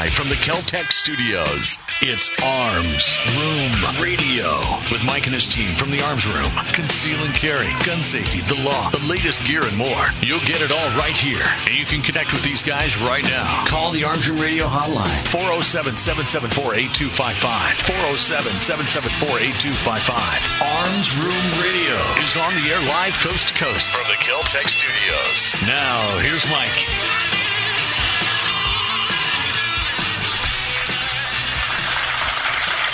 [0.00, 3.04] Live from the Keltec studios, it's Arms
[3.36, 4.48] Room Radio
[4.90, 6.48] with Mike and his team from the Arms Room.
[6.72, 10.00] Conceal and carry, gun safety, the law, the latest gear, and more.
[10.22, 11.44] You'll get it all right here.
[11.68, 13.66] And you can connect with these guys right now.
[13.66, 17.76] Call the Arms Room Radio hotline 407 774 8255.
[17.84, 20.16] 407 774 8255.
[20.64, 25.60] Arms Room Radio is on the air live coast to coast from the Keltec studios.
[25.68, 26.88] Now, here's Mike.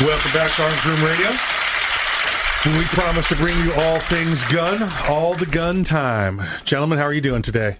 [0.00, 1.30] Welcome back to Arms Room Radio.
[2.78, 6.42] We promise to bring you all things gun, all the gun time.
[6.64, 7.78] Gentlemen, how are you doing today?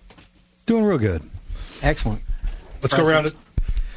[0.65, 1.23] Doing real good.
[1.83, 2.23] Excellent.
[2.81, 3.35] Let's go around it.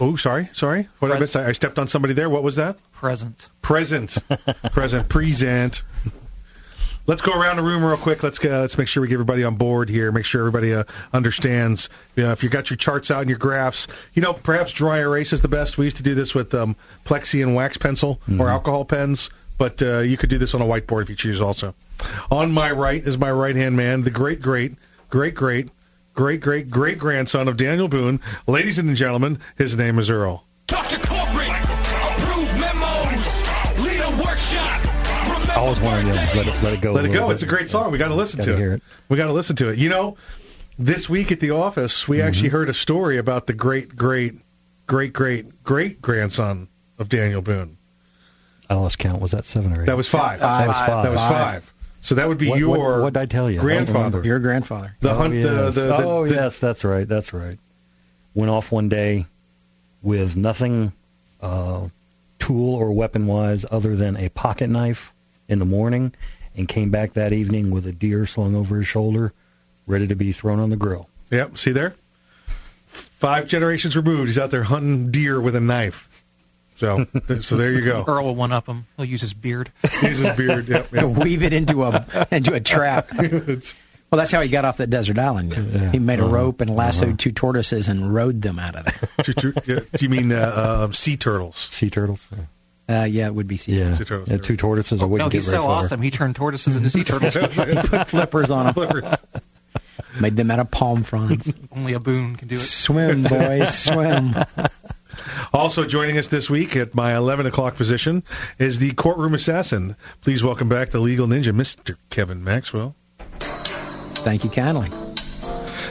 [0.02, 0.90] Oh, sorry, sorry.
[1.00, 1.36] What did I miss?
[1.38, 2.30] I I stepped on somebody there.
[2.30, 2.76] What was that?
[2.92, 3.48] Present.
[3.62, 4.18] Present.
[4.74, 5.08] present.
[5.08, 5.84] Present.
[7.10, 8.22] Let's go around the room real quick.
[8.22, 10.12] Let's uh, let's make sure we get everybody on board here.
[10.12, 11.90] Make sure everybody uh, understands.
[12.16, 15.00] You know, if you got your charts out and your graphs, you know, perhaps dry
[15.00, 15.76] erase is the best.
[15.76, 16.76] We used to do this with um,
[17.06, 20.66] plexi and wax pencil or alcohol pens, but uh, you could do this on a
[20.66, 21.42] whiteboard if you choose.
[21.42, 21.74] Also,
[22.30, 24.76] on my right is my right hand man, the great great
[25.10, 25.70] great great
[26.14, 28.20] great great great grandson of Daniel Boone.
[28.46, 30.46] Ladies and gentlemen, his name is Earl.
[30.68, 31.00] Dr.
[35.60, 36.94] I always want to let it let it go.
[36.94, 37.28] Let it go.
[37.28, 37.34] bit.
[37.34, 37.92] It's a great song.
[37.92, 38.76] We got to listen Gotta to it.
[38.76, 38.82] it.
[39.10, 39.78] We got to listen to it.
[39.78, 40.16] You know,
[40.78, 42.28] this week at the office, we Mm-hmm.
[42.30, 44.36] actually heard a story about the great, great,
[44.88, 47.76] great, great, great grandson of Daniel Boone.
[48.70, 49.22] I lost count.
[49.22, 49.88] Was that seven or eight?
[49.88, 50.40] That was five.
[50.40, 51.04] That was five.
[51.04, 51.32] That was Five.
[51.32, 51.74] five.
[52.04, 53.60] So that would be What- what- your what did I tell you?
[53.60, 54.24] Grandfather.
[54.24, 54.96] Your grandfather.
[55.02, 55.34] The oh, hunt.
[55.34, 55.76] Yes.
[55.76, 57.06] The, the, the, oh the- yes, that's right.
[57.06, 57.60] That's right.
[58.34, 59.26] Went off one day
[60.02, 60.94] with nothing,
[61.42, 61.90] uh,
[62.40, 65.12] tool or weapon wise, other than a pocket knife
[65.50, 66.14] in the morning,
[66.56, 69.34] and came back that evening with a deer slung over his shoulder,
[69.88, 71.10] ready to be thrown on the grill.
[71.32, 71.58] Yep.
[71.58, 71.94] See there.
[72.88, 74.28] Five generations removed.
[74.28, 76.06] He's out there hunting deer with a knife.
[76.76, 77.06] So,
[77.42, 78.06] so there you go.
[78.08, 78.86] Earl will one up him.
[78.96, 79.70] He'll use his beard.
[80.02, 80.68] Use his beard.
[80.70, 80.92] Yep.
[80.94, 81.06] yep.
[81.24, 83.10] Weave it into a into a trap.
[84.12, 85.54] Well, that's how he got off that desert island.
[85.94, 86.34] He made a Uh-huh.
[86.34, 89.36] rope and lassoed two tortoises and rode them out of it.
[89.38, 91.56] do, do- do you mean uh, uh, sea turtles?
[91.70, 92.28] Sea turtles.
[92.90, 93.74] Uh, yeah, it would be sea.
[93.80, 95.02] Yeah, Sea turtles, yeah two tortoises.
[95.02, 95.84] I wouldn't no, he's so far.
[95.84, 96.02] awesome.
[96.02, 97.36] He turned tortoises into sea turtles.
[97.36, 98.74] he Put flippers on them.
[98.74, 99.14] Flippers.
[100.22, 101.54] Made them out of palm fronds.
[101.72, 102.60] Only a boon can do it.
[102.60, 104.34] swim, boys, swim.
[105.54, 108.24] Also joining us this week at my 11 o'clock position
[108.58, 109.96] is the courtroom assassin.
[110.22, 111.96] Please welcome back the legal ninja, Mr.
[112.10, 112.96] Kevin Maxwell.
[113.40, 114.90] Thank you kindly.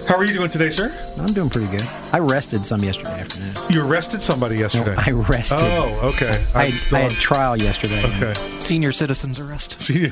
[0.09, 0.91] How are you doing today, sir?
[1.19, 1.87] I'm doing pretty good.
[2.15, 3.55] I rested some yesterday afternoon.
[3.69, 4.95] You arrested somebody No, yesterday.
[4.97, 5.59] I rested.
[5.61, 6.47] Oh, okay.
[6.55, 8.03] I, had, I had trial yesterday.
[8.03, 8.61] Okay.
[8.61, 9.83] Senior citizens arrest.
[9.83, 10.11] See,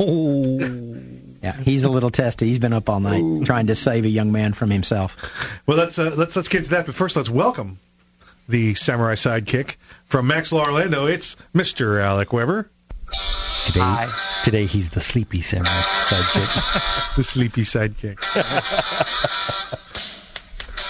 [0.00, 0.58] oh.
[1.42, 2.46] Yeah, he's a little testy.
[2.48, 5.14] He's been up all night trying to save a young man from himself.
[5.66, 6.86] Well, let's uh, let's let's get to that.
[6.86, 7.78] But first, let's welcome
[8.48, 9.74] the samurai sidekick
[10.06, 11.04] from Maxwell Orlando.
[11.04, 12.00] It's Mr.
[12.00, 12.70] Alec Weber,
[13.66, 14.33] Today, Hi.
[14.44, 17.14] Today he's the sleepy samurai sidekick.
[17.16, 18.18] the sleepy sidekick.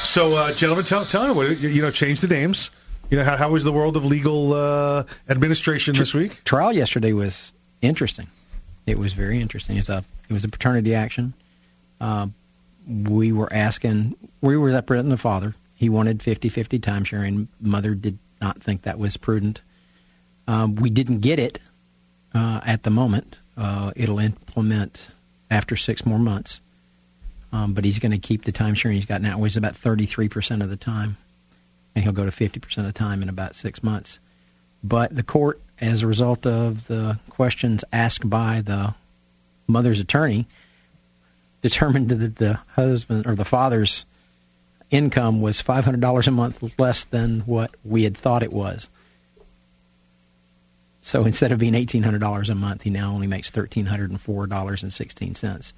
[0.03, 1.91] so, uh, gentlemen, tell tell me what you you know.
[1.91, 2.71] Change the names.
[3.11, 6.43] You know how how was the world of legal uh, administration this week?
[6.45, 8.27] Trial yesterday was interesting.
[8.87, 9.77] It was very interesting.
[9.77, 11.33] It's a it was a paternity action.
[12.01, 12.27] Uh,
[12.87, 15.55] we were asking, we were representing the father.
[15.75, 17.49] He wanted 50-50 time sharing.
[17.61, 19.63] Mother did not think that was prudent.
[20.47, 21.61] Um, we didn't get it
[22.35, 23.39] uh, at the moment.
[23.57, 24.99] Uh, it'll implement
[25.51, 26.61] after six more months.
[27.53, 29.75] Um, but he's going to keep the time sharing he's got now, which is about
[29.75, 31.17] 33% of the time.
[31.95, 34.19] And he'll go to 50% of the time in about six months.
[34.83, 38.95] But the court, as a result of the questions asked by the
[39.69, 40.47] mother's attorney,
[41.63, 44.05] determined that the husband or the father's
[44.91, 48.89] income was $500 a month less than what we had thought it was.
[51.05, 55.73] So instead of being $1,800 a month, he now only makes $1,304.16.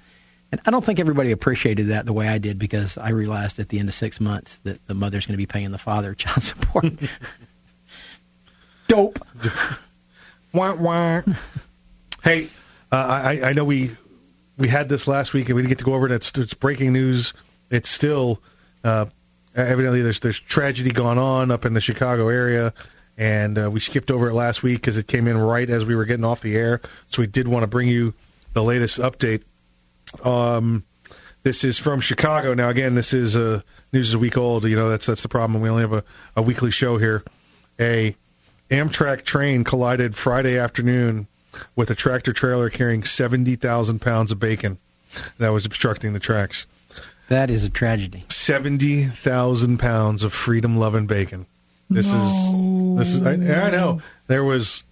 [0.53, 3.67] And I don't think everybody appreciated that the way I did because I realized at
[3.67, 6.43] the end of six months that the mother's going to be paying the father child
[6.43, 6.93] support.
[8.87, 9.19] Dope.
[10.53, 11.23] Wah, wah.
[12.23, 12.47] Hey,
[12.89, 13.97] uh, I, I know we
[14.57, 16.13] we had this last week and we didn't get to go over it.
[16.13, 17.33] It's, it's breaking news.
[17.69, 18.41] It's still
[18.81, 19.07] uh,
[19.53, 22.73] evidently there's there's tragedy going on up in the Chicago area,
[23.17, 25.95] and uh, we skipped over it last week because it came in right as we
[25.95, 26.81] were getting off the air.
[27.09, 28.13] So we did want to bring you
[28.53, 29.43] the latest update.
[30.23, 30.83] Um,
[31.43, 32.53] this is from Chicago.
[32.53, 33.61] Now again, this is uh,
[33.91, 34.65] news is a week old.
[34.65, 35.61] You know that's that's the problem.
[35.61, 36.03] We only have a,
[36.35, 37.23] a weekly show here.
[37.79, 38.15] A
[38.69, 41.27] Amtrak train collided Friday afternoon
[41.75, 44.77] with a tractor trailer carrying 70,000 pounds of bacon
[45.37, 46.67] that was obstructing the tracks.
[47.29, 48.25] That is a tragedy.
[48.29, 51.45] 70,000 pounds of freedom loving bacon.
[51.89, 53.25] This is this is.
[53.25, 54.83] I, I know there was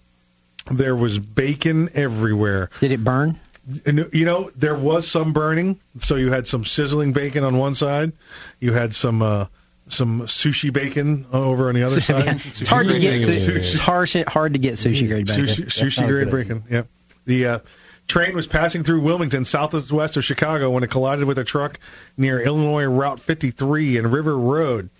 [0.70, 2.70] there was bacon everywhere.
[2.80, 3.38] Did it burn?
[3.84, 5.80] And, you know, there was some burning.
[6.00, 8.12] So you had some sizzling bacon on one side.
[8.60, 9.46] You had some uh,
[9.88, 12.40] some sushi bacon over on the other side.
[12.44, 13.20] it's hard to get.
[13.20, 13.44] Sushi.
[13.44, 15.44] Su- it's hard, hard to get sushi grade bacon.
[15.46, 16.64] Sushi, sushi grade bacon.
[16.70, 16.82] Yeah.
[17.26, 17.58] The uh,
[18.06, 21.78] train was passing through Wilmington, southwest of Chicago, when it collided with a truck
[22.16, 24.90] near Illinois Route 53 and River Road.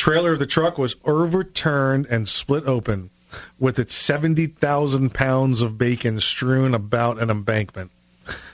[0.00, 3.10] Trailer of the truck was overturned and split open,
[3.58, 7.90] with its 70,000 pounds of bacon strewn about an embankment.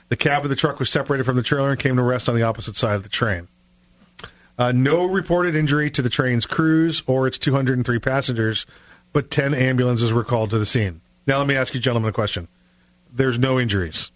[0.09, 2.35] The cab of the truck was separated from the trailer and came to rest on
[2.35, 3.47] the opposite side of the train.
[4.59, 8.65] Uh, no reported injury to the train's crews or its 203 passengers,
[9.13, 10.99] but 10 ambulances were called to the scene.
[11.25, 12.49] Now, let me ask you, gentlemen, a question.
[13.13, 14.11] There's no injuries.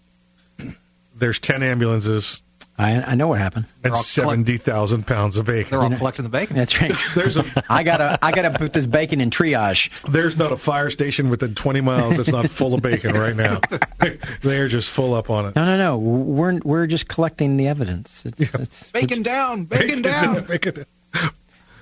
[1.16, 2.42] There's 10 ambulances
[2.78, 3.66] I, I know what happened.
[3.84, 5.70] and 70,000 pounds of bacon.
[5.70, 6.56] They're all collecting the bacon.
[6.56, 6.94] That's right.
[7.14, 9.90] There's a I gotta I gotta put this bacon in triage.
[10.10, 13.60] there's not a fire station within 20 miles that's not full of bacon right now.
[14.42, 15.56] They're just full up on it.
[15.56, 15.98] No, no, no.
[15.98, 18.24] We're we're just collecting the evidence.
[18.24, 20.44] It's, it's, Bacon down, bacon down.
[20.44, 20.86] Bacon.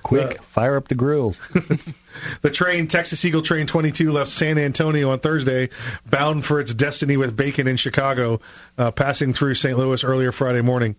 [0.02, 1.36] Quick, uh, fire up the grill.
[2.42, 5.70] The train, Texas Eagle Train 22, left San Antonio on Thursday,
[6.08, 8.40] bound for its destiny with bacon in Chicago,
[8.78, 9.76] uh, passing through St.
[9.76, 10.96] Louis earlier Friday morning.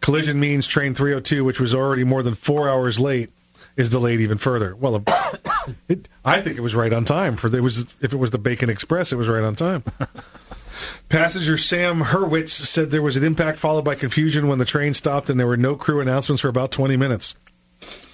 [0.00, 3.30] Collision means Train 302, which was already more than four hours late,
[3.76, 4.74] is delayed even further.
[4.76, 5.02] Well,
[5.88, 7.36] it, I think it was right on time.
[7.36, 9.82] For there was, if it was the Bacon Express, it was right on time.
[11.08, 15.30] Passenger Sam Hurwitz said there was an impact followed by confusion when the train stopped
[15.30, 17.36] and there were no crew announcements for about 20 minutes.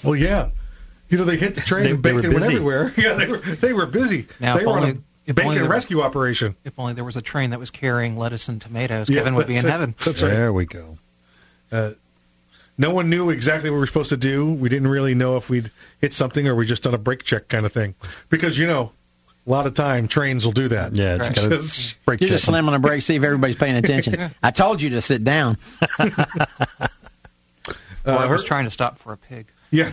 [0.03, 0.50] Well, yeah.
[1.11, 2.55] You know, they hit the train They- and they were bacon went busy.
[2.55, 2.93] everywhere.
[2.97, 4.27] Yeah, they were they were busy.
[4.41, 4.89] Now, they if were on a
[5.27, 6.57] if bacon only there was- rescue operation.
[6.65, 9.47] If only there was a train that was carrying lettuce and tomatoes, Yeah, Kevin would
[9.47, 9.71] be in it.
[9.71, 9.95] heaven.
[10.05, 10.31] That's right.
[10.31, 10.99] There we go.
[11.73, 11.91] Uh,
[12.79, 14.47] no one knew exactly what we were supposed to do.
[14.47, 15.71] We didn't really know if we'd
[16.01, 17.95] hit something or we just done a brake check kind of thing.
[18.31, 18.93] Because you know,
[19.47, 20.95] a lot of time trains will do that.
[20.95, 21.35] Yeah, Right.
[21.35, 22.51] just gotta Just- break You're just check.
[22.51, 24.31] slamming on the brakes, see if everybody's paying attention.
[24.43, 25.59] I told you to sit down.
[25.99, 26.06] Or
[28.06, 29.47] I Uh, was Hur- trying to stop for a pig.
[29.70, 29.93] Yeah.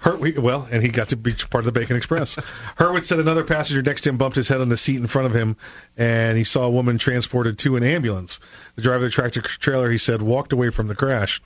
[0.00, 2.34] Hurt, we, well, and he got to be part of the Bacon Express.
[2.76, 5.26] Hurwitz said another passenger next to him bumped his head on the seat in front
[5.26, 5.56] of him,
[5.96, 8.40] and he saw a woman transported to an ambulance.
[8.74, 11.40] The driver of the tractor trailer, he said, walked away from the crash.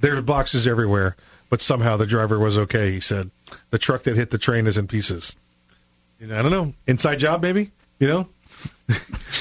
[0.00, 1.16] There's boxes everywhere,
[1.50, 3.30] but somehow the driver was okay, he said.
[3.70, 5.36] The truck that hit the train is in pieces.
[6.20, 6.74] You know, I don't know.
[6.86, 7.72] Inside job, maybe?
[7.98, 8.28] You know?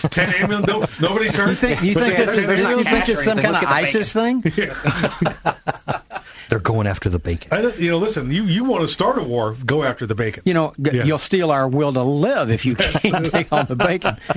[0.10, 1.50] Ten ambulance, no, nobody's hurt.
[1.50, 3.76] You think you think this is you think it's some kind of Let's get the
[3.76, 4.42] ISIS thing?
[6.50, 7.50] They're going after the bacon.
[7.52, 10.44] I you know, listen, you, you want to start a war, go after the bacon.
[10.46, 11.04] You know, g- Yeah.
[11.06, 14.18] you'll steal our will to live if you can't take all the bacon.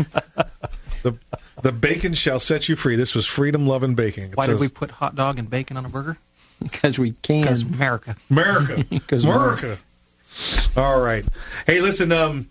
[1.03, 1.14] The
[1.62, 2.97] the bacon shall set you free.
[2.97, 4.25] This was freedom love, and bacon.
[4.25, 6.17] It Why did we put hot dog and bacon on a burger?
[6.61, 7.43] Because we can.
[7.43, 8.17] Because America.
[8.29, 8.85] America?
[9.06, 9.79] 'Cause America.
[10.76, 11.25] All right.
[11.67, 12.11] Hey, listen.
[12.11, 12.49] Um,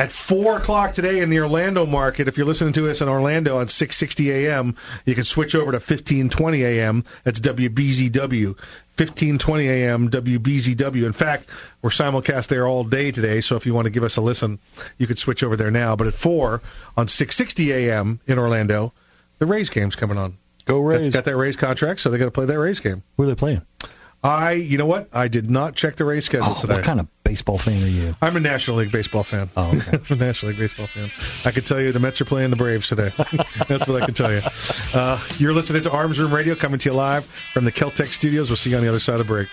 [0.00, 3.58] at four o'clock today in the Orlando market, if you're listening to us in Orlando
[3.58, 7.04] on 6:60 a.m., you can switch over to 15:20 a.m.
[7.22, 8.56] That's WBZW.
[8.96, 10.08] 15:20 a.m.
[10.10, 11.04] WBZW.
[11.04, 11.50] In fact,
[11.82, 14.58] we're simulcast there all day today, so if you want to give us a listen,
[14.96, 15.96] you could switch over there now.
[15.96, 16.62] But at four
[16.96, 18.20] on 6:60 a.m.
[18.26, 18.94] in Orlando,
[19.38, 20.38] the Rays game's coming on.
[20.64, 21.12] Go Rays.
[21.12, 23.02] Got that Rays contract, so they got to play that Rays game.
[23.18, 23.60] Who are they playing?
[24.22, 25.08] I, you know what?
[25.14, 26.74] I did not check the race schedule Oh, today.
[26.74, 28.14] what kind of baseball fan are you?
[28.20, 29.48] I'm a National League baseball fan.
[29.56, 29.98] Oh, okay.
[30.10, 31.10] I'm a National League baseball fan.
[31.46, 33.10] I can tell you the Mets are playing the Braves today.
[33.68, 34.42] That's what I can tell you.
[34.92, 38.50] Uh, you're listening to Arms Room Radio coming to you live from the Keltec studios.
[38.50, 39.48] We'll see you on the other side of the break.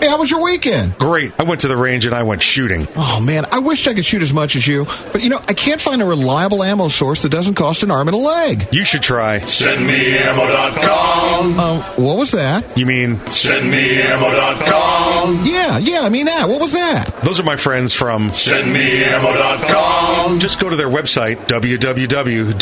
[0.00, 0.96] Hey, how was your weekend?
[0.98, 1.32] Great.
[1.38, 2.86] I went to the range and I went shooting.
[2.94, 5.54] Oh man, I wish I could shoot as much as you, but you know, I
[5.54, 8.68] can't find a reliable ammo source that doesn't cost an arm and a leg.
[8.72, 9.40] You should try.
[9.40, 11.58] SendMeAmmo.com.
[11.58, 12.78] Um, what was that?
[12.78, 15.44] You mean, SendMeAmmo.com.
[15.44, 16.48] Yeah, yeah, I mean that.
[16.48, 17.12] What was that?
[17.24, 18.28] those are my friends from.
[18.30, 20.38] SendMeAmmo.com.
[20.38, 22.54] Just go to their website, www.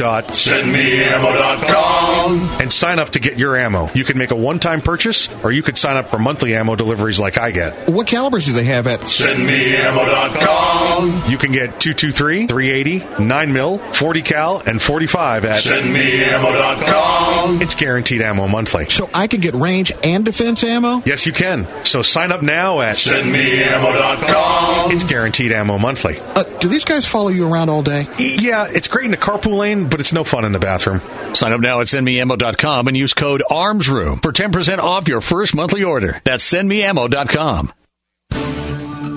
[1.26, 2.60] SendMeAmmo.com.
[2.60, 3.90] and sign up to get your ammo.
[3.94, 6.76] You can make a one time purchase, or you could sign up for monthly ammo
[6.76, 7.88] deliveries like I get.
[7.88, 9.00] What calibers do they have at?
[9.00, 11.30] SendMeAmmo.com.
[11.30, 15.56] You can get 223, 380, 9 mil, 40 cal, and 45 at.
[15.62, 17.61] SendMeAmmo.com.
[17.62, 18.87] It's guaranteed ammo monthly.
[18.88, 21.02] So I can get range and defense ammo?
[21.04, 21.66] Yes, you can.
[21.85, 22.95] So sign up now at.
[22.97, 24.92] SendMeAmmo.com.
[24.92, 26.18] It's guaranteed ammo monthly.
[26.21, 28.06] Uh, do these guys follow you around all day?
[28.18, 31.00] Yeah, it's great in the carpool lane, but it's no fun in the bathroom.
[31.35, 35.83] Sign up now at sendmeammo.com and use code ARMSROOM for 10% off your first monthly
[35.85, 36.21] order.
[36.25, 37.15] That's sendmeammo.com.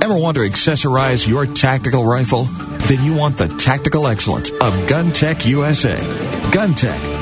[0.01, 2.45] Ever want to accessorize your tactical rifle?
[2.87, 5.97] Then you want the tactical excellence of Gun Tech USA.
[6.51, 7.18] GunTech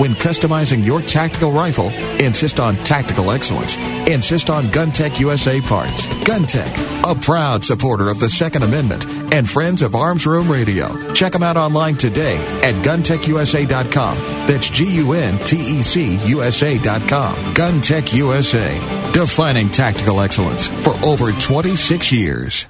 [0.00, 3.76] when customizing your tactical rifle, insist on tactical excellence.
[4.08, 6.06] Insist on GunTech USA parts.
[6.24, 9.04] GunTech, a proud supporter of the Second Amendment
[9.34, 11.12] and friends of Arms Room Radio.
[11.12, 14.16] Check them out online today at guntechusa.com.
[14.46, 17.34] That's G-U-N-T-E-C USA.com.
[17.54, 22.69] GunTech USA, defining tactical excellence for over 26 years.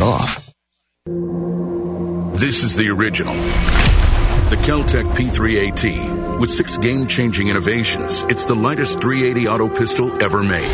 [0.00, 0.52] off.
[2.38, 3.34] This is the original.
[3.34, 6.38] The Keltec P3AT.
[6.38, 10.70] With six game changing innovations, it's the lightest 380 auto pistol ever made.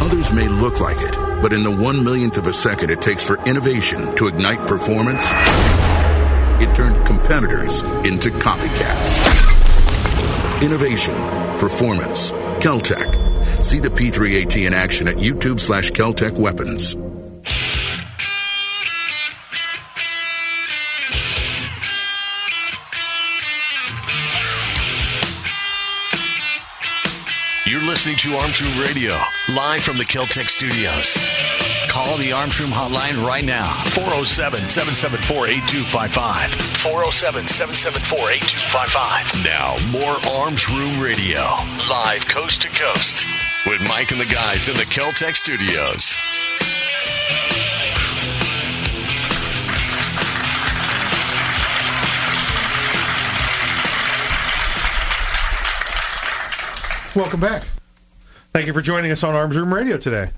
[0.00, 3.26] Others may look like it, but in the one millionth of a second it takes
[3.26, 5.24] for innovation to ignite performance,
[6.62, 9.42] it turned competitors into copycats.
[10.62, 11.14] Innovation,
[11.58, 13.64] performance, Keltec.
[13.64, 16.96] See the P3AT in action at YouTube slash Keltec Weapons.
[27.86, 31.16] Listening to Arms Room Radio, live from the Keltec studios.
[31.88, 36.52] Call the Arms Room hotline right now, 407 774 8255.
[36.52, 39.44] 407 774 8255.
[39.44, 41.42] Now, more Arms Room Radio,
[41.90, 43.26] live coast to coast,
[43.66, 46.16] with Mike and the guys in the Keltec studios.
[57.14, 57.62] Welcome back.
[58.52, 60.30] Thank you for joining us on Arms Room Radio today.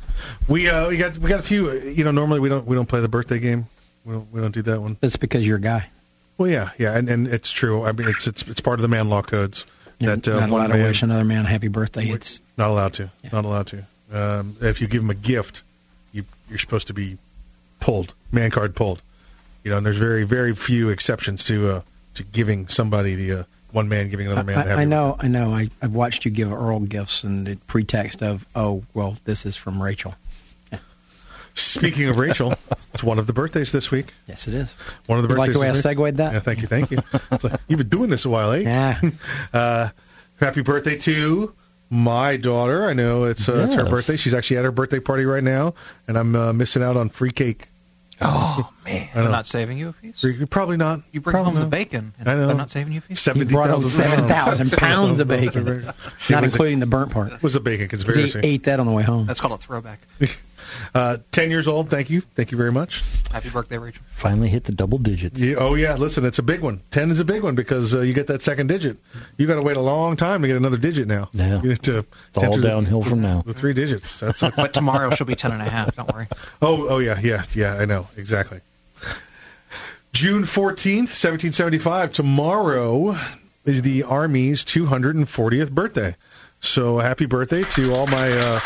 [0.46, 1.72] We uh, we got we got a few.
[1.72, 3.66] You know, normally we don't we don't play the birthday game.
[4.04, 4.98] We don't we don't do that one.
[5.00, 5.88] That's because you're a guy.
[6.36, 7.82] Well, yeah, yeah, and and it's true.
[7.82, 9.64] I mean, it's it's it's part of the man law codes
[9.98, 12.10] You're that uh, not one allowed to man wish another man a happy birthday.
[12.10, 13.10] It's not allowed to.
[13.32, 13.86] Not allowed to.
[14.12, 15.62] Um, if you give him a gift,
[16.12, 17.16] you you're supposed to be
[17.80, 19.00] pulled, man card pulled.
[19.64, 21.80] You know, and there's very very few exceptions to uh
[22.16, 23.44] to giving somebody the uh,
[23.76, 24.68] one man giving another man.
[24.68, 25.52] I, I know, I know.
[25.52, 29.54] I, I've watched you give Earl gifts and the pretext of, oh, well, this is
[29.54, 30.14] from Rachel.
[31.54, 32.54] Speaking of Rachel,
[32.94, 34.12] it's one of the birthdays this week.
[34.26, 34.76] Yes, it is.
[35.06, 35.54] One of the You like birthdays.
[35.54, 36.32] the way I segued that?
[36.32, 36.98] Yeah, thank you, thank you.
[37.30, 38.58] Like, you've been doing this a while, eh?
[38.60, 39.00] Yeah.
[39.54, 39.88] Uh,
[40.38, 41.54] happy birthday to
[41.88, 42.86] my daughter.
[42.86, 44.16] I know it's uh, it's her birthday.
[44.16, 45.74] She's actually at her birthday party right now,
[46.08, 47.68] and I'm uh, missing out on free cake.
[48.20, 50.22] Oh man, I they're not saving you a piece.
[50.22, 51.00] You're Probably not.
[51.12, 52.46] You bring Probably home the bacon, and I know.
[52.46, 53.20] they're not saving you a piece.
[53.20, 55.84] Seventy brought home 7,000 pounds of bacon.
[55.84, 55.94] Not
[56.28, 57.32] was a- including the burnt part.
[57.34, 58.40] It was a bacon conspiracy.
[58.40, 59.26] He ate that on the way home.
[59.26, 60.00] That's called a throwback.
[60.96, 61.90] Uh, Ten years old.
[61.90, 62.22] Thank you.
[62.22, 63.02] Thank you very much.
[63.30, 64.02] Happy birthday, Rachel.
[64.12, 65.38] Finally hit the double digits.
[65.38, 66.80] Yeah, oh yeah, listen, it's a big one.
[66.90, 68.96] Ten is a big one because uh, you get that second digit.
[69.36, 71.28] You got to wait a long time to get another digit now.
[71.34, 71.60] Yeah.
[71.62, 73.42] You have to It's all enter the- downhill from now.
[73.44, 74.20] The three digits.
[74.20, 75.94] That's But tomorrow she'll be ten and a half.
[75.96, 76.28] Don't worry.
[76.62, 77.74] Oh, oh yeah, yeah, yeah.
[77.74, 78.60] I know exactly.
[80.12, 82.12] June fourteenth, seventeen seventy-five.
[82.14, 83.18] Tomorrow
[83.66, 86.16] is the Army's 240th birthday.
[86.62, 88.60] So happy birthday to all my uh,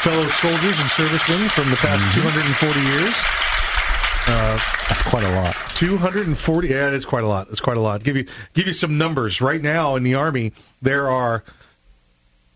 [0.00, 3.14] fellow soldiers and servicemen from the past 240 years.
[4.26, 5.54] Uh, That's quite a lot.
[5.76, 6.68] 240.
[6.68, 7.48] Yeah, it is quite a lot.
[7.50, 8.02] It's quite a lot.
[8.02, 9.40] Give you give you some numbers.
[9.40, 10.52] Right now in the Army,
[10.82, 11.42] there are.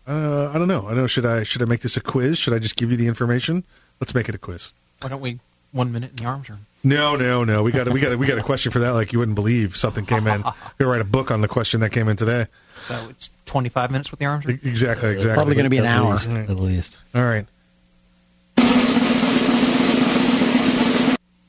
[0.07, 0.85] Uh, I don't know.
[0.85, 1.07] I don't know.
[1.07, 2.37] Should I should I make this a quiz?
[2.37, 3.63] Should I just give you the information?
[3.99, 4.71] Let's make it a quiz.
[5.01, 5.39] Why don't we
[5.71, 6.65] one minute in the arms room?
[6.83, 7.63] No, no, no.
[7.63, 8.91] We got a, we got a, we got a question for that.
[8.91, 10.43] Like you wouldn't believe something came in.
[10.77, 12.47] We write a book on the question that came in today.
[12.85, 14.59] So it's 25 minutes with the arms room.
[14.63, 15.33] Exactly, exactly.
[15.33, 16.11] Probably gonna be an At hour.
[16.13, 16.97] least, at least.
[17.13, 17.45] All right.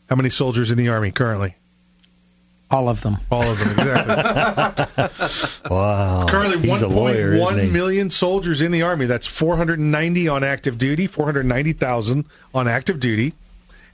[0.08, 1.54] How many soldiers in the army currently?
[2.70, 3.18] All of them.
[3.30, 4.86] All of them, exactly.
[5.70, 6.26] Wow.
[6.28, 7.66] Currently, He's a lawyer, isn't he?
[7.70, 9.06] million soldiers in the Army.
[9.06, 12.24] That's 490 on active duty, 490,000
[12.54, 13.34] on active duty,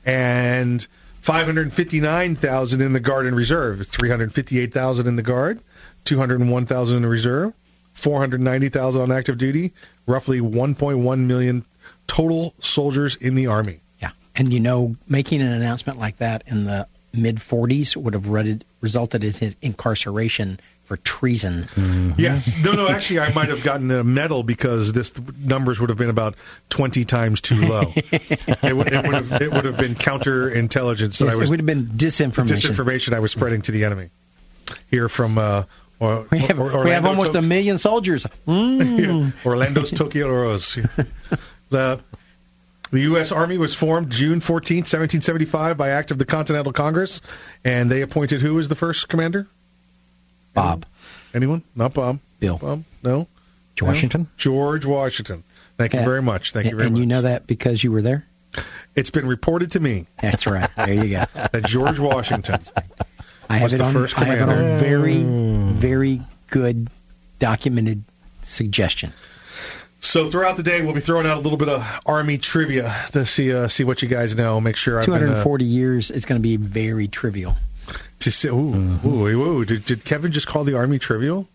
[0.06, 0.86] and
[1.22, 3.86] 559,000 in the Guard and Reserve.
[3.88, 5.60] 358,000 in the Guard,
[6.04, 7.54] 201,000 in Reserve,
[7.94, 9.72] 490,000 on active duty,
[10.06, 11.64] roughly 1.1 million
[12.06, 13.80] total soldiers in the Army.
[14.00, 14.10] Yeah.
[14.34, 18.64] And you know, making an announcement like that in the mid 40s would have rutted,
[18.80, 22.14] resulted in his incarceration for treason.
[22.18, 22.54] Yes.
[22.62, 26.10] No, no, actually, I might have gotten a medal because this numbers would have been
[26.10, 26.34] about
[26.70, 27.92] 20 times too low.
[27.96, 31.50] it, would, it, would have, it would have been counterintelligence that Yes, I was it
[31.50, 32.74] would have been disinformation.
[32.74, 34.10] disinformation I was spreading to the enemy.
[34.90, 35.64] Here from uh,
[36.02, 38.26] or, We have, or- we have almost a million soldiers.
[38.46, 39.32] Mm.
[39.46, 40.74] Orlando's Tokyo Rose.
[41.70, 42.00] the
[42.90, 43.32] the U.S.
[43.32, 47.22] Army was formed June 14, 1775, by act of the Continental Congress,
[47.64, 49.46] and they appointed who as the first commander?
[50.52, 50.84] Bob.
[51.32, 51.62] Anyone?
[51.74, 52.18] Not Bob.
[52.38, 52.58] Bill.
[52.58, 52.84] Bob?
[53.02, 53.28] No.
[53.76, 54.28] George Washington?
[54.36, 55.42] George Washington.
[55.78, 56.04] Thank you Yeah.
[56.04, 56.52] very much.
[56.52, 57.00] Thank you very and much.
[57.00, 58.26] you know that because you were there?
[58.94, 60.68] it's been reported to me That's right.
[60.76, 61.24] There you go.
[61.52, 62.60] that George Washington
[63.52, 63.92] I have Was it on.
[63.92, 66.88] first I have it on very, very good
[67.38, 68.02] documented
[68.42, 69.12] suggestion.
[70.00, 73.24] So throughout the day, we'll be throwing out a little bit of Army trivia to
[73.24, 74.60] see uh, see what you guys know.
[74.60, 77.54] Make sure I've been, uh, 240 years is going to be very trivial.
[78.20, 78.48] to see.
[78.48, 81.46] Ooh, ooh, ooh, Did, did Kevin just call the Army trivial?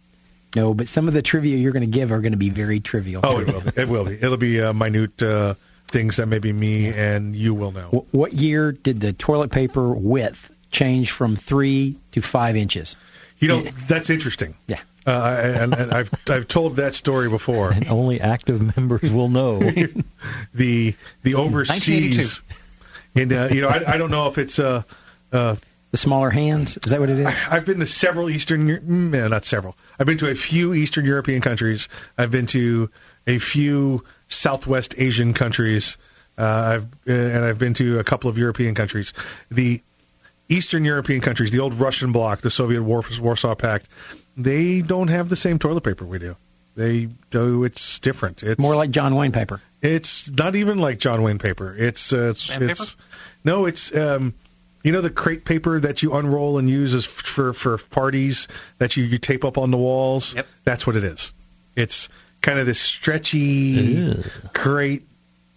[0.55, 2.79] No, but some of the trivia you're going to give are going to be very
[2.79, 3.21] trivial.
[3.23, 3.71] Oh, it will be.
[3.75, 4.13] It will be.
[4.13, 5.55] It'll be uh, minute uh,
[5.87, 8.05] things that maybe me and you will know.
[8.11, 12.95] What year did the toilet paper width change from three to five inches?
[13.39, 14.55] You know, that's interesting.
[14.67, 14.79] Yeah.
[15.05, 17.71] Uh, I, and, and I've I've told that story before.
[17.71, 19.59] And only active members will know.
[20.53, 22.41] the the overseas,
[23.15, 24.83] and uh, you know, I, I don't know if it's uh,
[25.31, 25.55] uh,
[25.91, 26.77] The smaller hands?
[26.83, 27.33] Is that what it is?
[27.49, 29.77] I've been to several Eastern, mm, eh, not several.
[29.97, 31.87] I've been to a few Eastern European countries.
[32.17, 32.89] I've been to
[33.25, 35.97] a few Southwest Asian countries.
[36.37, 39.13] Uh, I've uh, and I've been to a couple of European countries.
[39.49, 39.81] The
[40.49, 43.85] Eastern European countries, the old Russian bloc, the Soviet War, Warsaw Pact,
[44.37, 46.35] they don't have the same toilet paper we do.
[46.75, 47.63] They do.
[47.63, 48.43] It's different.
[48.43, 49.61] It's More like John Wayne paper.
[49.81, 51.75] it's not even like John Wayne paper.
[51.77, 52.71] It's uh, it's Sandpaper?
[52.71, 52.95] it's
[53.43, 54.35] no, it's um,
[54.83, 58.47] you know the crepe paper that you unroll and use as f- for for parties
[58.77, 60.35] that you you tape up on the walls.
[60.35, 60.47] Yep.
[60.65, 61.33] That's what it is.
[61.75, 62.09] It's
[62.43, 64.13] kind of this stretchy,
[64.53, 65.06] great,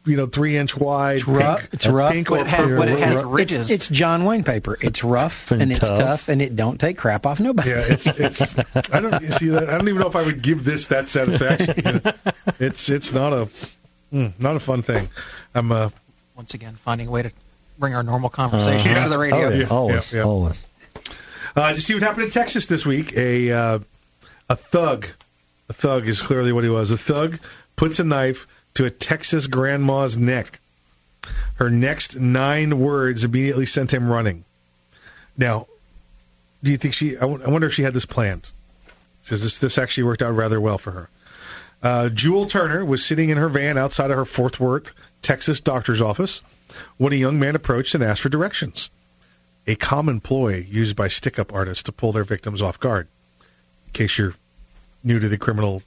[0.07, 1.17] you know, three inch wide.
[1.19, 1.61] It's rough.
[1.61, 2.13] Pink, It's rough.
[2.13, 2.77] Pink But it has, purple.
[2.79, 3.71] but it has It's, ridges.
[3.71, 4.77] it's John Wayne paper.
[4.81, 5.99] It's rough And and, it's tough.
[5.99, 6.29] tough.
[6.29, 7.71] and it don't take crap off nobody.
[7.71, 8.59] Yeah, it's it's.
[8.93, 9.69] I don't you see that.
[9.69, 12.03] I don't even know if I would give this that satisfaction.
[12.59, 13.49] it's it's not a
[14.13, 15.09] mm, not a fun thing.
[15.55, 15.91] I'm uh,
[16.37, 17.33] Once again, finding a way to
[17.79, 19.05] bring our normal conversations Uh-huh.
[19.05, 19.39] to the radio.
[19.47, 20.25] Oh, yeah, Yeah, always, yeah, yeah.
[20.25, 20.67] always.
[21.57, 23.17] Uh, did you see what happened in Texas this week?
[23.17, 23.79] A uh,
[24.49, 25.07] a thug,
[25.69, 26.91] a thug is clearly what he was.
[26.91, 27.39] A thug
[27.77, 30.59] puts a knife to a Texas grandma's neck.
[31.57, 34.45] Her next nine words immediately sent him running.
[35.37, 35.67] Now,
[36.63, 37.17] do you think she?
[37.17, 38.47] I w- I wonder if she had this planned.
[39.23, 41.09] Because this this actually worked out rather well for her.
[41.83, 46.01] Uh, Jewel Turner was sitting in her van outside of her Fort Worth, Texas doctor's
[46.01, 46.43] office
[46.99, 48.91] when a young man approached and asked for directions
[49.67, 53.07] a common ploy used by stick-up artists to pull their victims off guard.
[53.87, 54.35] In case you're
[55.05, 55.83] new to the criminal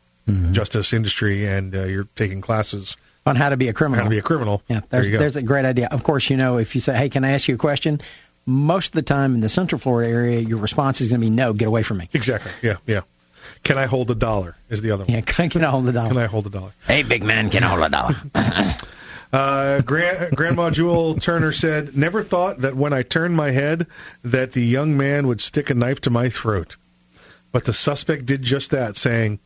[0.51, 4.03] justice industry and uh, you're taking classes On how to be a criminal.
[4.03, 5.19] how to be a criminal, Yeah, there there's you go.
[5.19, 5.87] there's a great idea.
[5.91, 8.01] Of course, you know, if you say, "Hey, can I ask you a question?"
[8.45, 11.29] Most of the time in the Central Florida area, your response is going to be,
[11.29, 12.51] "No, get away from me." exactly.
[12.61, 13.01] Yeah, yeah.
[13.63, 14.55] Can I hold a dollar?
[14.69, 15.13] Is the other one.
[15.13, 16.09] Yeah, can I hold the dollar?
[16.09, 16.17] Can?
[16.17, 16.71] I hold a dollar?
[16.87, 18.15] Hey, big man, can I hold a dollar?
[19.33, 23.87] Uh, Grand, Grandma Jewel Turner said, "Never thought that when I turned my head,
[24.23, 26.75] that the young man would stick a knife to my throat.
[27.51, 29.39] But the suspect did just that, saying,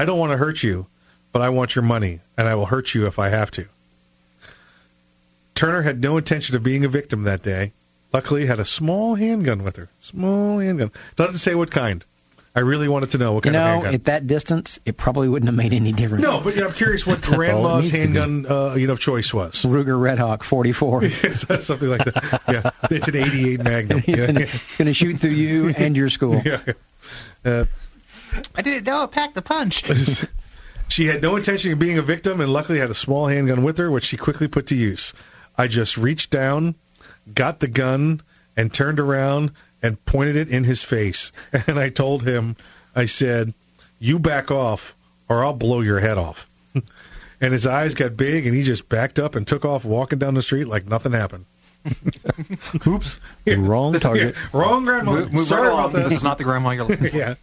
[0.00, 0.86] "I don't want to hurt you,
[1.32, 3.66] but I want your money, and I will hurt you if I have to."
[5.54, 7.72] Turner had no intention of being a victim that day.
[8.12, 9.88] Luckily, had a small handgun with her.
[10.00, 10.90] Small handgun.
[11.16, 12.04] Doesn't say what kind.
[12.56, 13.94] I really wanted to know what You kind of know, handgun.
[13.94, 16.24] at that distance, it probably wouldn't have made any difference.
[16.24, 17.98] no, but yeah, I'm curious what Grandma's needs to be.
[18.18, 19.62] handgun, uh, you know, choice was.
[19.62, 21.10] Ruger Red Hawk 44.
[21.60, 22.40] something like that.
[22.48, 24.02] Yeah, it's an 88 Magnum.
[24.06, 24.46] Yeah, going
[24.86, 26.42] to shoot through you and your school.
[26.44, 26.60] yeah.
[27.44, 27.66] Uh,
[28.54, 29.84] I didn't know it packed the punch.
[30.88, 33.78] she had no intention of being a victim, and luckily had a small handgun with
[33.78, 35.12] her, which she quickly put to use.
[35.56, 36.74] I just reached down,
[37.32, 38.22] got the gun,
[38.56, 41.32] and turned around and pointed it in his face.
[41.66, 42.56] And I told him,
[42.94, 43.54] I said,
[43.98, 44.94] "You back off,
[45.28, 46.48] or I'll blow your head off."
[47.40, 50.34] and his eyes got big, and he just backed up and took off walking down
[50.34, 51.46] the street like nothing happened.
[52.86, 53.18] Oops.
[53.46, 54.34] Wrong target.
[54.34, 55.12] Yeah, wrong grandma.
[55.12, 56.04] Move, move Sorry right about that.
[56.04, 57.16] This is not the grandma you're looking for.
[57.16, 57.34] yeah.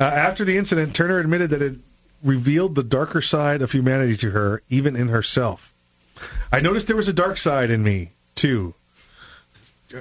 [0.00, 1.74] Uh, after the incident, Turner admitted that it
[2.22, 5.72] revealed the darker side of humanity to her, even in herself.
[6.50, 8.74] I noticed there was a dark side in me, too.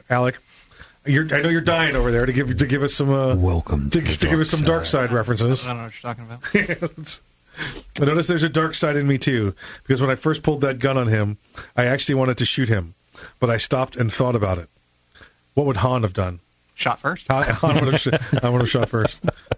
[0.10, 0.38] Alec,
[1.06, 3.90] You're, I know you're dying over there to give to give us some uh, welcome
[3.92, 5.66] to, to give us some dark side references.
[5.66, 7.20] I don't know what you're talking about.
[8.02, 10.80] I noticed there's a dark side in me too, because when I first pulled that
[10.80, 11.38] gun on him,
[11.76, 12.94] I actually wanted to shoot him,
[13.40, 14.70] but I stopped and thought about it.
[15.54, 16.40] What would Han have done?
[16.76, 17.28] Shot first.
[17.30, 19.20] Han, Han would have sh- I would have shot first.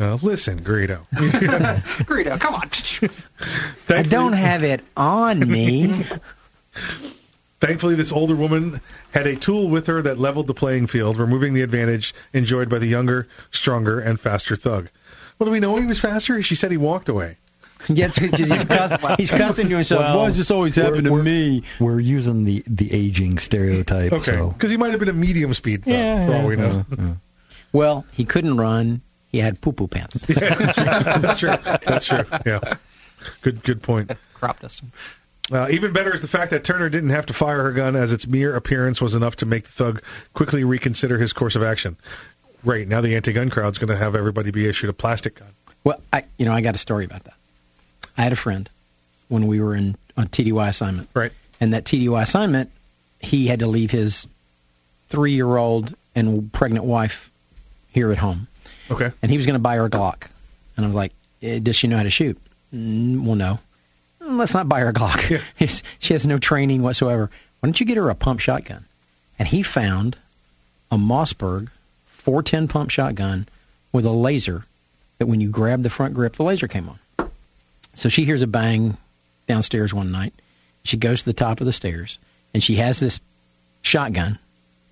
[0.00, 1.06] Now, listen, Greedo.
[1.12, 2.70] Greedo, come on.
[3.94, 6.06] I don't have it on me.
[7.60, 11.52] Thankfully, this older woman had a tool with her that leveled the playing field, removing
[11.52, 14.88] the advantage enjoyed by the younger, stronger, and faster thug.
[15.38, 16.42] Well, do we know he was faster?
[16.42, 17.36] She said he walked away.
[17.88, 20.00] Yes, he's, cuss, he's cussing to himself.
[20.02, 21.62] Well, Why does this always happen to me?
[21.78, 24.12] We're using the the aging stereotype.
[24.12, 24.48] Okay, So.
[24.48, 26.84] because he might have been a medium speed thug, Yeah, for all we know.
[26.90, 27.14] yeah, yeah.
[27.72, 29.00] Well, he couldn't run.
[29.30, 30.20] He had poo poo pants.
[30.26, 31.56] That's true.
[31.86, 32.24] That's true.
[32.44, 32.60] Yeah.
[33.42, 33.62] Good.
[33.62, 34.12] Good point.
[34.34, 34.92] Crop dusting.
[35.52, 38.12] Uh, even better is the fact that Turner didn't have to fire her gun, as
[38.12, 41.96] its mere appearance was enough to make the thug quickly reconsider his course of action.
[42.62, 45.48] Right now, the anti-gun crowd's going to have everybody be issued a plastic gun.
[45.82, 47.34] Well, I, you know, I got a story about that.
[48.16, 48.68] I had a friend
[49.28, 51.08] when we were in on TDY assignment.
[51.14, 51.32] Right.
[51.60, 52.70] And that TDY assignment,
[53.18, 54.28] he had to leave his
[55.08, 57.30] three-year-old and pregnant wife
[57.92, 58.46] here at home.
[58.90, 59.12] Okay.
[59.22, 60.24] And he was going to buy her a Glock.
[60.76, 62.38] And I was like, eh, does she know how to shoot?
[62.74, 63.58] Mm, well, no.
[64.22, 65.30] "Mm, Let's not buy her a Glock.
[65.58, 67.30] It's- she has no training whatsoever.
[67.60, 68.84] Why don't you get her a pump shotgun?
[69.38, 70.16] And he found
[70.90, 71.68] a Mossberg
[72.18, 73.46] 410 pump shotgun
[73.92, 74.64] with a laser
[75.18, 77.30] that when you grab the front grip, the laser came on.
[77.94, 78.96] So she hears a bang
[79.46, 80.32] downstairs one night.
[80.84, 82.18] She goes to the top of the stairs
[82.54, 83.20] and she has this
[83.82, 84.38] shotgun,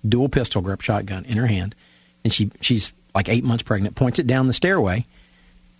[0.07, 1.75] dual pistol grip shotgun in her hand,
[2.23, 5.05] and she she's like eight months pregnant, points it down the stairway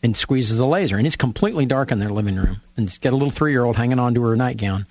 [0.04, 0.98] and squeezes the laser.
[0.98, 2.60] And it's completely dark in their living room.
[2.76, 4.86] And it's got a little three year old hanging on to her nightgown.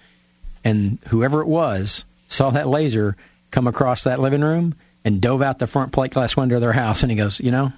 [0.65, 3.17] And whoever it was saw that laser
[3.51, 6.73] come across that living room and dove out the front plate glass window of their
[6.73, 7.03] house.
[7.03, 7.71] And he goes, You know,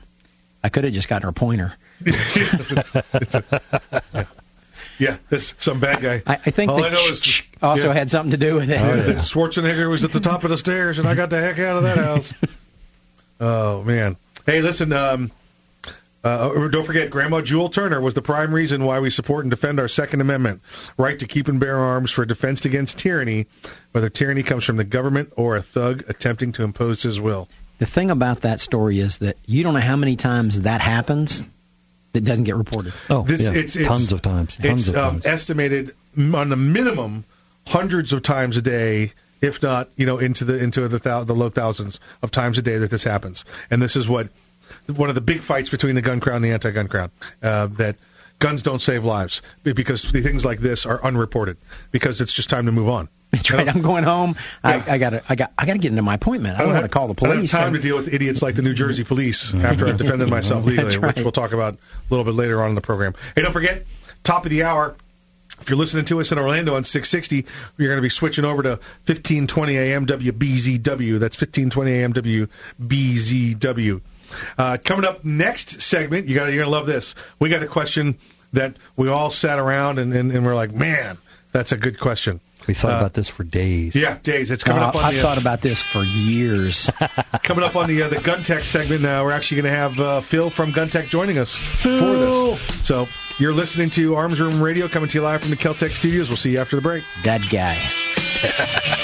[0.63, 1.75] I could have just gotten her a pointer.
[5.01, 6.23] Yeah, this some bad guy.
[6.27, 7.95] I, I think All I know is also yeah.
[7.95, 8.79] had something to do with it.
[8.79, 11.59] Oh, yeah, Schwarzenegger was at the top of the stairs, and I got the heck
[11.59, 12.35] out of that house.
[13.41, 14.17] oh man!
[14.47, 14.93] Hey, listen.
[14.93, 15.31] Um,
[16.23, 19.81] uh, don't forget, Grandma Jewel Turner was the prime reason why we support and defend
[19.81, 20.61] our Second Amendment
[20.99, 23.47] right to keep and bear arms for defense against tyranny,
[23.93, 27.49] whether tyranny comes from the government or a thug attempting to impose his will.
[27.79, 31.43] The thing about that story is that you don't know how many times that happens
[32.13, 32.93] that doesn't get reported.
[33.09, 33.51] Oh, This- yeah.
[33.51, 34.57] it's- it's- tons of times.
[34.59, 35.27] Tons it's of um, times.
[35.27, 37.25] estimated on the minimum
[37.67, 41.35] hundreds of times a day, if not you know into the into the thou- the
[41.35, 43.45] low thousands of times a day that this happens.
[43.71, 44.29] And this is what
[44.87, 47.11] one of the big fights between the gun crowd and the anti-gun crowd
[47.43, 47.97] uh, that
[48.39, 51.57] guns don't save lives because the things like this are unreported
[51.91, 53.09] because it's just time to move on.
[53.33, 53.69] That's right.
[53.69, 54.35] I'm going home.
[54.65, 55.23] I, I got to.
[55.29, 55.53] I got.
[55.57, 56.59] I got to get into my appointment.
[56.59, 57.53] I don't want to call the I don't police.
[57.53, 60.29] have time I'm- to deal with idiots like the New Jersey police after I've defended
[60.29, 61.15] myself legally, right.
[61.15, 61.79] which we'll talk about a
[62.11, 63.15] little bit later on in the program.
[63.37, 63.87] Hey, don't forget,
[64.25, 64.97] top of the hour.
[65.61, 67.45] If you're listening to us in Orlando on 660,
[67.77, 68.69] you're going to be switching over to
[69.07, 71.19] 1520 AM WBZW.
[71.19, 72.13] That's 1520 AM
[72.79, 74.01] WBZW.
[74.57, 77.15] Uh, coming up next segment, you got you're going to love this.
[77.39, 78.19] We got a question
[78.53, 81.19] that we all sat around and, and, and we're like, man,
[81.53, 82.41] that's a good question.
[82.67, 83.95] we thought uh, about this for days.
[83.97, 84.51] Yeah, days.
[84.53, 85.21] It's coming Uh, up on I've the.
[85.21, 86.89] thought about this for years.
[87.43, 90.01] Coming up on the uh, the Gun Tech segment, uh, we're actually going to have
[90.01, 92.87] uh, Phil from Gun Tech joining us for this.
[92.87, 93.09] So
[93.41, 96.29] you're listening to Arms Room Radio coming to you live from the Keltec studios.
[96.29, 97.05] We'll see you after the break.
[97.25, 98.97] that guy.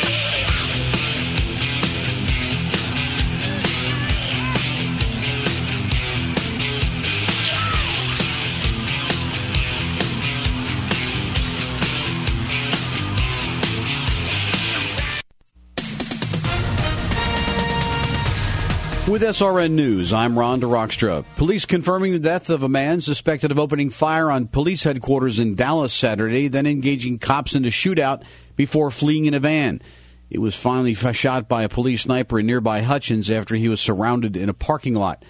[19.16, 21.24] With SRN News, I'm Rhonda Rockstra.
[21.36, 25.54] Police confirming the death of a man suspected of opening fire on police headquarters in
[25.54, 28.24] Dallas Saturday, then engaging cops in a shootout
[28.56, 29.80] before fleeing in a van.
[30.28, 34.36] It was finally shot by a police sniper in nearby Hutchins after he was surrounded
[34.36, 35.22] in a parking lot.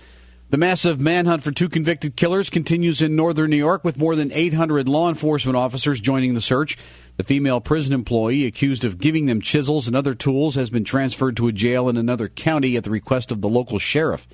[0.48, 4.30] The massive manhunt for two convicted killers continues in northern New York with more than
[4.30, 6.78] 800 law enforcement officers joining the search.
[7.16, 11.36] The female prison employee accused of giving them chisels and other tools has been transferred
[11.38, 14.28] to a jail in another county at the request of the local sheriff.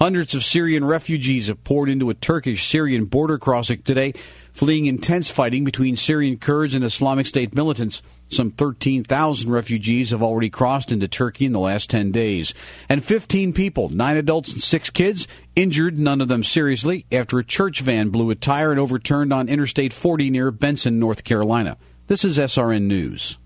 [0.00, 4.12] Hundreds of Syrian refugees have poured into a Turkish Syrian border crossing today,
[4.52, 8.02] fleeing intense fighting between Syrian Kurds and Islamic State militants.
[8.28, 12.52] Some 13,000 refugees have already crossed into Turkey in the last 10 days.
[12.88, 17.44] And 15 people, nine adults and six kids, injured, none of them seriously, after a
[17.44, 21.76] church van blew a tire and overturned on Interstate 40 near Benson, North Carolina.
[22.06, 23.38] This is SRN News.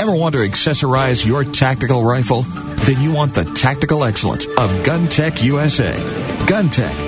[0.00, 2.42] Ever want to accessorize your tactical rifle?
[2.42, 5.92] Then you want the tactical excellence of Gun Tech USA.
[6.46, 7.07] GunTech,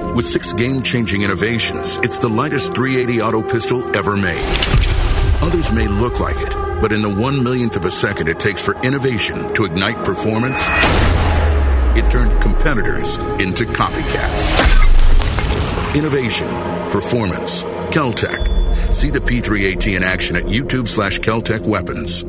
[0.15, 4.43] With six game changing innovations, it's the lightest 380 auto pistol ever made.
[5.41, 8.61] Others may look like it, but in the one millionth of a second it takes
[8.63, 10.59] for innovation to ignite performance,
[11.97, 14.51] it turned competitors into copycats.
[15.95, 16.49] Innovation,
[16.91, 18.93] performance, Keltec.
[18.93, 22.25] See the P3AT in action at YouTube slash Keltec Weapons.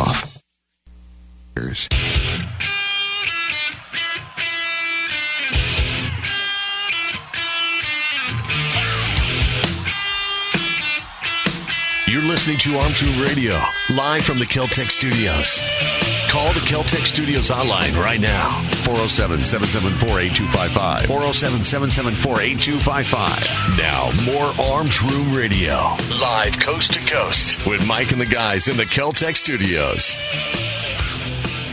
[12.07, 13.59] You're listening to Arms Room Radio,
[13.89, 16.00] live from the Keltec studios.
[16.31, 18.63] Call the Keltec studios online right now.
[18.85, 21.05] 407 774 8255.
[21.07, 23.77] 407 774 8255.
[23.77, 25.75] Now, more Arms Room Radio,
[26.21, 30.15] live coast to coast, with Mike and the guys in the Keltec studios.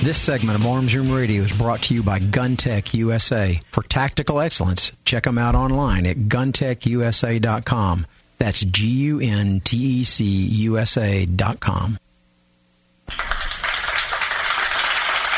[0.03, 3.61] This segment of Arms Room Radio is brought to you by GunTech USA.
[3.71, 8.07] For tactical excellence, check them out online at guntechusa.com.
[8.39, 11.97] That's G U N T E C U S A dot com.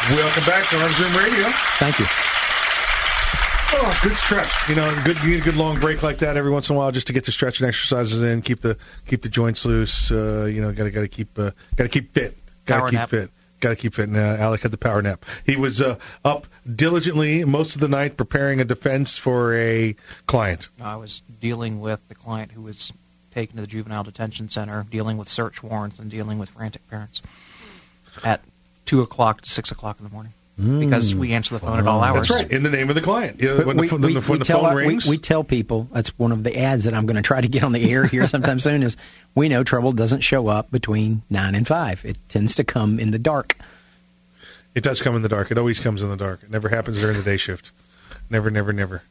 [0.08, 1.44] Welcome back to Arms Room Radio.
[1.78, 2.06] Thank you.
[3.72, 4.68] Oh, good stretch.
[4.68, 6.78] You know, good you need a good long break like that every once in a
[6.78, 10.10] while just to get the stretching exercises in, keep the keep the joints loose.
[10.10, 12.36] Uh, you know, gotta gotta keep uh, gotta keep fit.
[12.64, 13.10] Gotta Power keep nap.
[13.10, 13.30] fit.
[13.60, 14.08] Gotta keep fit.
[14.08, 15.24] And, uh, Alec had the power nap.
[15.44, 20.70] He was uh, up diligently most of the night preparing a defense for a client.
[20.80, 22.90] I was dealing with the client who was
[23.34, 27.22] taken to the juvenile detention center, dealing with search warrants and dealing with frantic parents
[28.24, 28.42] at
[28.90, 32.02] two o'clock to six o'clock in the morning because we answer the phone at all
[32.02, 32.28] hours.
[32.28, 33.40] That's right, in the name of the client.
[33.40, 35.06] You when we, the, phone- we- the, when we the tell, phone our- we- rings,
[35.06, 37.62] we tell people that's one of the ads that I'm going to try to get
[37.62, 38.82] on the air here sometime soon.
[38.82, 38.96] Is
[39.34, 42.04] we know trouble doesn't show up between nine and five.
[42.04, 43.56] It tends to come in the dark.
[44.74, 45.50] It does come in the dark.
[45.50, 46.42] It always comes in the dark.
[46.42, 47.72] It never happens during the day shift.
[48.28, 49.02] Never, never, never.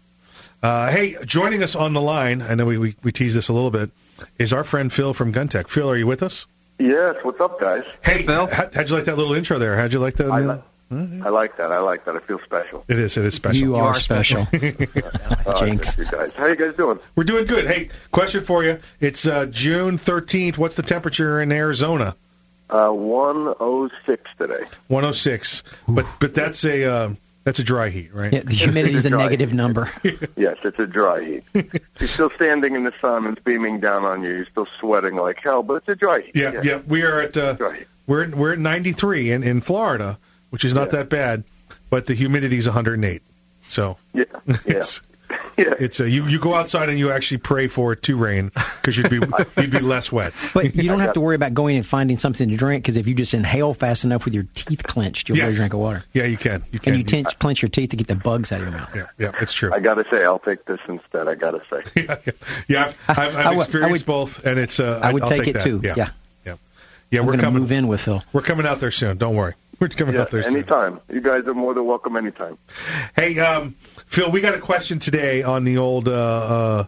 [0.61, 3.53] Uh, hey, joining us on the line, I know we, we, we teased this a
[3.53, 3.89] little bit,
[4.37, 5.67] is our friend Phil from Guntech.
[5.67, 6.45] Phil, are you with us?
[6.79, 7.83] Yes, what's up, guys?
[8.03, 8.47] Hey, Phil.
[8.47, 9.75] How, how'd you like that little intro there?
[9.75, 10.31] How'd you like that?
[10.31, 10.61] I, li-
[10.91, 11.71] I like that.
[11.71, 12.15] I like that.
[12.15, 12.85] I feel special.
[12.87, 13.17] It is.
[13.17, 13.59] It is special.
[13.59, 14.47] You are special.
[15.45, 15.97] Oh, Jinx.
[15.97, 16.31] you guys.
[16.35, 16.99] How you guys doing?
[17.15, 17.65] We're doing good.
[17.67, 18.79] Hey, question for you.
[18.99, 20.57] It's uh, June 13th.
[20.57, 22.15] What's the temperature in Arizona?
[22.69, 24.63] Uh, 106 today.
[24.89, 25.63] 106.
[25.87, 27.09] But but that's a uh,
[27.43, 28.31] that's a dry heat, right?
[28.33, 29.23] Yeah, the humidity is a Dry.
[29.23, 29.91] negative number.
[30.35, 31.43] Yes, it's a dry heat.
[31.99, 34.29] you're still standing in the sun and it's beaming down on you.
[34.29, 36.35] You're still sweating like hell, but it's a dry heat.
[36.35, 36.81] Yeah, yeah.
[36.87, 37.55] We are at uh,
[38.07, 40.17] we're we're at 93 in in Florida,
[40.49, 40.99] which is not Yeah.
[40.99, 41.43] that bad,
[41.89, 43.21] but the humidity is 108.
[43.67, 44.55] So Yeah, yeah.
[44.65, 45.01] it's
[45.59, 45.73] yeah.
[45.79, 48.97] it's a, you you go outside and you actually pray for it to rain because
[48.97, 49.19] you'd be
[49.57, 50.33] you'd be less wet.
[50.53, 53.07] But you don't have to worry about going and finding something to drink because if
[53.07, 55.47] you just inhale fast enough with your teeth clenched, you'll Yes.
[55.49, 56.03] get a drink of water.
[56.13, 56.63] Yeah, you can.
[56.71, 56.93] You can.
[56.93, 58.95] And you tench, clench your teeth to get the bugs out of your mouth.
[58.95, 59.73] yeah, yeah, it's true.
[59.73, 61.27] I gotta say, I'll take this instead.
[61.27, 61.83] I gotta say.
[62.07, 62.31] yeah, yeah.
[62.67, 64.79] yeah I've, I've, I've I would- I experienced would- both, and it's.
[64.79, 65.63] Uh, I would I'll take it that.
[65.63, 65.81] too.
[65.83, 66.09] Yeah, Yeah.
[66.45, 66.55] yeah,
[67.11, 67.19] yeah.
[67.19, 67.61] I'm we're going to coming.
[67.61, 68.23] move in with Phil.
[68.33, 69.17] We're coming out there soon.
[69.17, 69.53] Don't worry.
[69.79, 70.55] We're coming Yeah, out there soon.
[70.57, 70.99] anytime.
[71.09, 72.57] You guys are more than welcome anytime.
[73.15, 73.75] Hey, um,
[74.09, 76.85] Phil, we got a question today on the old uh, uh,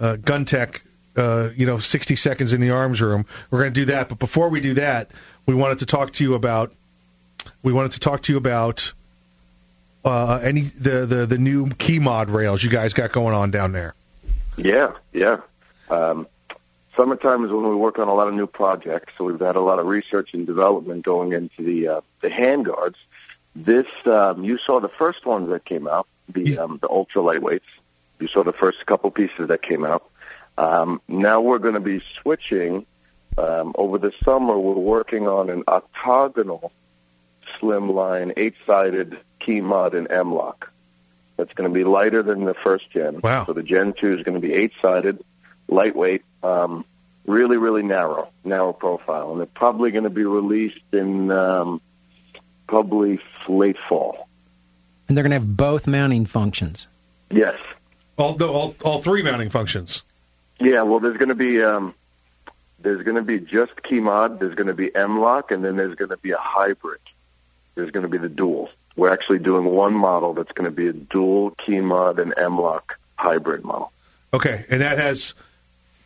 [0.00, 0.80] uh, GunTec.
[1.16, 3.26] Uh, you know, 60 seconds in the arms room.
[3.48, 5.12] We're going to do that, but before we do that,
[5.46, 6.72] we wanted to talk to you about.
[7.62, 8.92] We wanted to talk to you about
[10.04, 13.70] uh, any the, the the new key mod rails you guys got going on down
[13.70, 13.94] there.
[14.56, 15.42] Yeah, yeah.
[15.88, 16.26] Um,
[16.96, 19.60] summertime is when we work on a lot of new projects, so we've had a
[19.60, 22.96] lot of research and development going into the uh, the handguards.
[23.54, 27.60] This um, you saw the first ones that came out, the um, the ultra lightweights.
[28.20, 30.08] You saw the first couple pieces that came out.
[30.56, 32.86] Um, now we're going to be switching.
[33.36, 36.72] Um, over the summer, we're working on an octagonal
[37.58, 40.70] slimline eight-sided key mod in M-Lock.
[41.36, 43.20] That's going to be lighter than the first gen.
[43.20, 43.46] Wow.
[43.46, 45.22] So the Gen 2 is going to be eight-sided,
[45.66, 46.84] lightweight, um,
[47.26, 49.32] really, really narrow, narrow profile.
[49.32, 51.80] And they're probably going to be released in um,
[52.68, 54.28] probably late fall.
[55.08, 56.86] And they're going to have both mounting functions.
[57.30, 57.58] Yes.
[58.16, 60.02] All the, all all three mounting functions.
[60.60, 61.94] Yeah, well, there's going to be um,
[62.80, 64.38] there's going to be just key mod.
[64.38, 67.00] There's going to be M-Lock, and then there's going to be a hybrid.
[67.74, 68.70] There's going to be the dual.
[68.94, 72.98] We're actually doing one model that's going to be a dual key mod and M-Lock
[73.16, 73.92] hybrid model.
[74.32, 75.34] Okay, and that has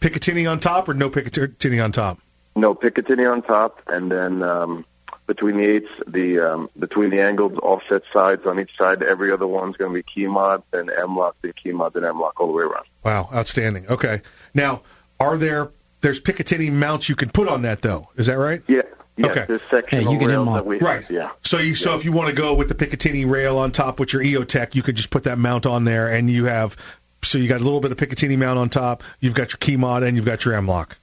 [0.01, 2.19] Picatinny on top or no Picatinny on top?
[2.57, 4.85] No Picatinny on top, and then um,
[5.29, 9.47] between the eights, the um, between the angled offset sides on each side, every other
[9.47, 12.53] one's going to be key mod, then M-Lock, then key mod, then M-Lock all the
[12.55, 12.87] way around.
[13.05, 13.87] Wow, outstanding.
[13.88, 14.23] Okay,
[14.55, 14.81] now
[15.21, 15.69] are there
[16.01, 18.09] there's Picatinny mounts you can put on that though?
[18.17, 18.62] Is that right?
[18.67, 18.83] Yeah.
[19.17, 19.45] Yes, Okay.
[19.49, 21.05] there's sectional you can rails that we Right.
[21.11, 21.31] Yeah.
[21.43, 24.12] So you so if you want to go with the Picatinny rail on top with
[24.12, 26.77] your EOTech, you could just put that mount on there, and you have
[27.23, 29.03] so you got a little bit of Picatinny mount on top.
[29.21, 30.97] You've got your key mod and you've got your M lock.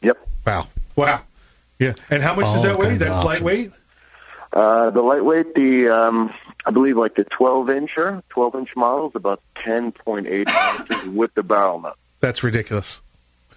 [0.00, 0.16] Yep.
[0.46, 1.20] Wow, wow,
[1.78, 1.94] yeah.
[2.10, 2.96] And how much does that weigh?
[2.96, 3.24] That's options.
[3.24, 3.72] lightweight.
[4.52, 6.32] Uh, the lightweight, the um,
[6.64, 11.42] I believe like the 12 incher, 12 inch model is about 10.8 inches with the
[11.42, 11.96] barrel nut.
[12.20, 13.00] That's ridiculous.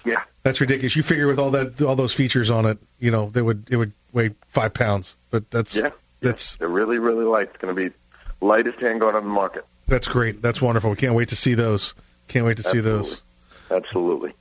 [0.06, 0.24] Yeah.
[0.44, 0.96] That's ridiculous.
[0.96, 3.78] You figure with all that all those features on it, you know, they would it
[3.78, 5.16] would weigh five pounds.
[5.30, 5.92] But that's Yeah.
[6.20, 7.50] that's They're really, really light.
[7.54, 7.96] It's going to be
[8.42, 9.66] lightest handguard on the market.
[9.88, 10.42] that's great.
[10.42, 10.90] That's wonderful.
[10.90, 11.94] We can't wait to see those.
[12.28, 13.22] Can't wait to see those.
[13.70, 14.34] Absolutely.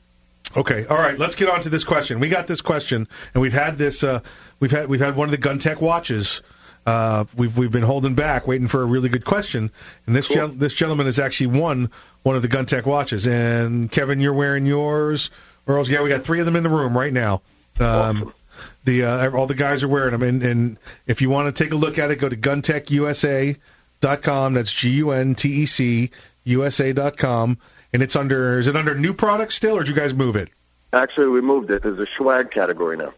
[0.56, 1.18] Okay, all right.
[1.18, 2.18] Let's get on to this question.
[2.18, 4.02] We got this question, and we've had this.
[4.02, 4.20] Uh,
[4.58, 6.42] we've had we've had one of the GunTec watches.
[6.84, 9.70] Uh, we've we've been holding back, waiting for a really good question,
[10.06, 11.90] and this gen- this gentleman has actually won
[12.22, 13.26] one of the GunTec watches.
[13.26, 15.30] And Kevin, you're wearing yours.
[15.68, 17.42] Earl's, yeah, we got three of them in the room right now.
[17.78, 18.32] Um.
[18.84, 21.72] The uh, all the guys are wearing them, and, and if you want to take
[21.72, 24.54] a look at it, go to guntecusa.com.
[24.54, 26.10] That's G U N T E C
[26.44, 27.58] USA.com,
[27.92, 28.58] and it's under.
[28.58, 30.48] Is it under new products still, or did you guys move it?
[30.92, 31.82] Actually, we moved it.
[31.82, 33.12] There's a swag category now.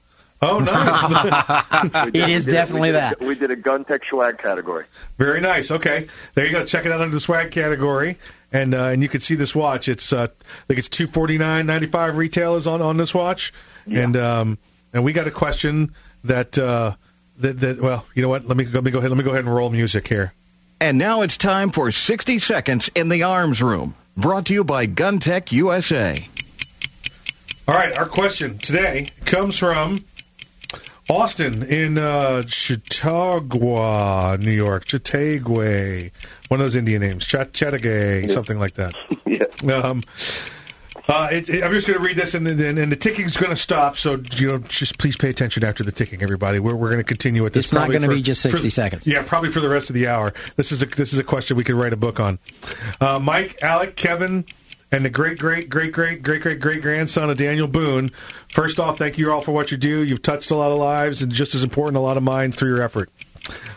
[0.45, 1.95] Oh, nice.
[2.05, 3.21] We did- It we definitely we did that.
[3.23, 4.87] A, we did a GunTec swag category.
[5.17, 5.71] Very nice.
[5.71, 6.65] Okay, there you go.
[6.67, 8.19] Check it out under the swag category,
[8.53, 9.89] and uh, and you can see this watch.
[9.89, 13.15] It's uh, I think it's two forty nine ninety five retail is on on this
[13.15, 13.53] watch,
[13.87, 14.59] and um
[14.93, 16.95] and we got a question that uh
[17.39, 19.31] that that well you know what let me let me go ahead let me go
[19.31, 20.33] ahead and roll music here.
[20.81, 24.87] And now it's time for 60 Seconds in the Arms Room, brought to you by
[24.87, 26.17] GunTec USA.
[27.69, 30.05] All right, our question today comes from
[31.09, 34.87] Austin in uh, Chautauqua, New York.
[34.87, 36.11] Chautauqua,
[36.49, 38.95] one of those Indian names, Chat Chattagay, something like that.
[39.27, 39.75] yeah.
[39.75, 40.03] Um,
[41.09, 43.51] uh, it, it, I'm just going to read this, and then and the ticking's going
[43.51, 43.97] to stop.
[43.97, 46.59] So you know, just please pay attention after the ticking, everybody.
[46.59, 47.67] We're we're going to continue with this.
[47.67, 49.07] It's not going to be just for- 60 seconds.
[49.07, 50.33] Yeah, probably for the rest of the hour.
[50.57, 52.39] This is a this is a question we could write a book on.
[53.01, 54.45] Uh, Mike, Alec, Kevin,
[54.93, 58.11] and the great great great great great great great grandson of Daniel Boone.
[58.49, 60.03] First off, thank you all for what you do.
[60.05, 62.75] You've touched a lot of lives, and just as important, a lot of minds through
[62.75, 63.11] your effort.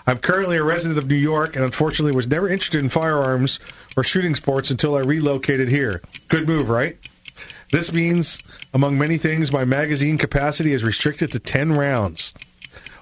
[0.05, 3.59] I'm currently a resident of New York, and unfortunately was never interested in firearms
[3.97, 6.01] or shooting sports until I relocated here.
[6.27, 6.97] Good move, right?
[7.75, 8.39] This means,
[8.73, 12.33] among many things, my magazine capacity is restricted to 10 rounds.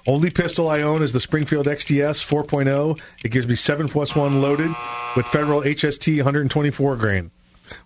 [0.04, 3.00] Only pistol I own is the Springfield XDS 4.0.
[3.24, 4.74] It gives me 7 plus 1 loaded
[5.14, 7.30] with Federal HST 124 grain,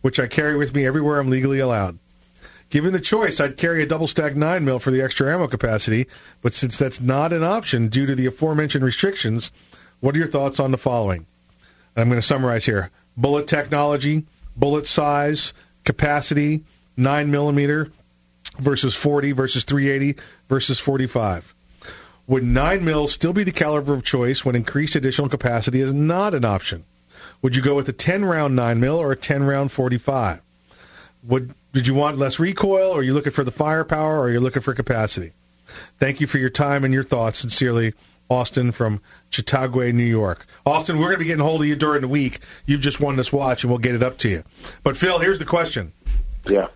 [0.01, 1.99] which I carry with me everywhere I'm legally allowed.
[2.71, 6.07] Given the choice, I'd carry a double stack 9 mil for the extra ammo capacity,
[6.41, 9.53] but since that's not an option due to the aforementioned restrictions,
[10.01, 11.27] what are your thoughts on the following?
[11.95, 12.89] I'm going to summarize here.
[13.15, 14.25] Bullet technology,
[14.57, 15.53] bullet size,
[15.85, 16.65] capacity,
[16.99, 17.91] 9 millimeter
[18.59, 21.55] versus 40 versus 380 versus 45.
[22.27, 26.35] Would 9 mil still be the caliber of choice when increased additional capacity is not
[26.35, 26.85] an option?
[27.41, 30.41] Would you go with a 10 round 9 mil or a 10 round 45?
[31.25, 34.31] Would did you want less recoil, or are you looking for the firepower, or are
[34.31, 35.33] you looking for capacity?
[35.99, 37.39] Thank you for your time and your thoughts.
[37.39, 37.95] Sincerely,
[38.31, 40.47] Austin from Chautauqua, New York.
[40.67, 42.41] Austin, we're going to be getting hold of you during the week.
[42.67, 44.45] You've just won this watch, and we'll get it up to you.
[44.83, 45.93] But Phil, here's the question.
[46.47, 46.69] Yeah.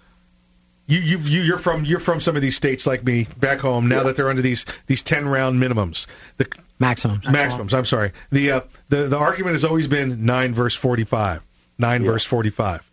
[0.93, 3.88] You you you you're from you're from some of these states like me back home.
[3.88, 6.47] Now that they're under these these ten round minimums, the
[6.78, 7.26] maximums.
[7.26, 7.72] Maximums.
[7.72, 8.12] I'm sorry.
[8.30, 11.40] The uh, the the argument has always been nine verse forty five,
[11.78, 12.86] nine verse forty five,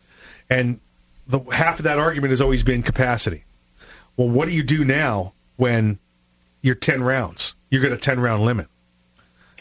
[0.49, 0.79] and
[1.27, 3.43] the half of that argument has always been capacity.
[4.15, 5.99] Well, what do you do now when
[6.61, 7.53] you're ten rounds?
[7.69, 8.67] You're got a ten round limit.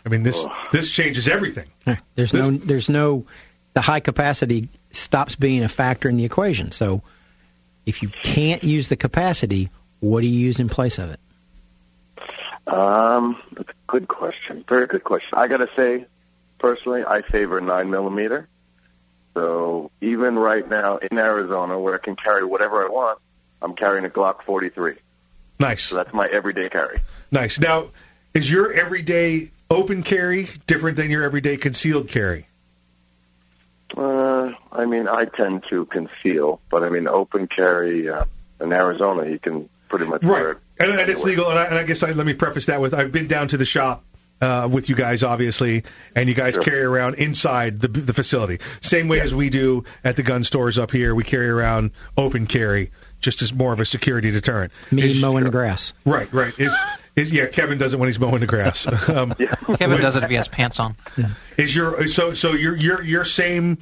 [0.07, 1.67] I mean this this changes everything.
[2.15, 3.27] There's no there's no
[3.75, 6.71] the high capacity stops being a factor in the equation.
[6.71, 7.03] So
[7.89, 9.71] if you can't use the capacity,
[10.01, 11.21] what do you use in place of it?
[12.67, 14.63] Um, that's a good question.
[14.69, 15.39] Very good question.
[15.39, 16.05] I got to say,
[16.59, 18.47] personally, I favor nine millimeter.
[19.33, 23.21] So even right now in Arizona, where I can carry whatever I want,
[23.63, 24.97] I'm carrying a Glock 43.
[25.59, 25.85] Nice.
[25.85, 27.01] So that's my everyday carry.
[27.31, 27.59] Nice.
[27.59, 27.89] Now,
[28.35, 32.49] is your everyday open carry different than your everyday concealed carry?
[33.97, 38.25] Uh, I mean, I tend to conceal, but I mean, open carry uh,
[38.61, 40.59] in Arizona, you can pretty much wear it.
[40.79, 41.49] And, and it's legal.
[41.49, 43.57] And I, and I guess I, let me preface that with I've been down to
[43.57, 44.05] the shop
[44.41, 45.85] uh, with you guys, obviously,
[46.15, 50.17] and you guys carry around inside the the facility, same way as we do at
[50.17, 51.15] the gun stores up here.
[51.15, 54.73] We carry around open carry, just as more of a security deterrent.
[54.91, 55.93] Me Is- mowing the grass.
[56.05, 56.57] Right, right.
[56.59, 56.77] Is
[57.19, 57.47] is yeah?
[57.47, 58.87] Kevin does it when he's mowing the grass.
[59.09, 60.97] Um, Kevin does it if he has pants on.
[61.57, 63.79] Is your so so your your your same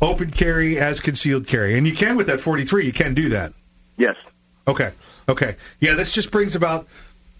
[0.00, 2.86] open carry as concealed carry, and you can with that 43.
[2.86, 3.52] You can do that.
[3.96, 4.16] Yes.
[4.66, 4.92] Okay.
[5.28, 5.56] Okay.
[5.80, 6.86] Yeah, this just brings about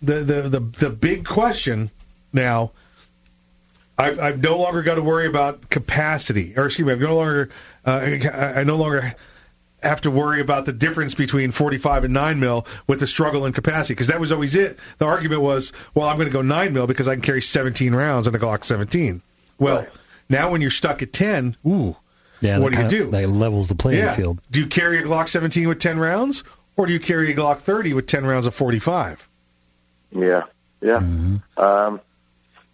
[0.03, 1.91] the the the, the big question
[2.32, 2.72] now.
[3.97, 7.51] I've, I've no longer got to worry about capacity, or excuse me, I've no longer
[7.86, 9.14] uh, I, I no longer
[9.83, 13.53] have to worry about the difference between 45 and 9 mil with the struggle in
[13.53, 14.78] capacity because that was always it.
[14.99, 17.95] The argument was, well, I'm going to go 9 mil because I can carry 17
[17.95, 19.22] rounds in a Glock 17.
[19.59, 19.87] Well,
[20.28, 21.97] now when you're stuck at 10, ooh,
[22.41, 23.11] Yeah, what do you kinda- do?
[23.11, 24.14] That levels the playing yeah.
[24.14, 24.41] field.
[24.51, 26.45] Do you carry a Glock 17 with 10 rounds,
[26.76, 29.28] or do you carry a Glock 30 with 10 rounds of 45?
[30.12, 30.45] Yeah,
[30.81, 30.97] yeah.
[31.57, 32.01] Um,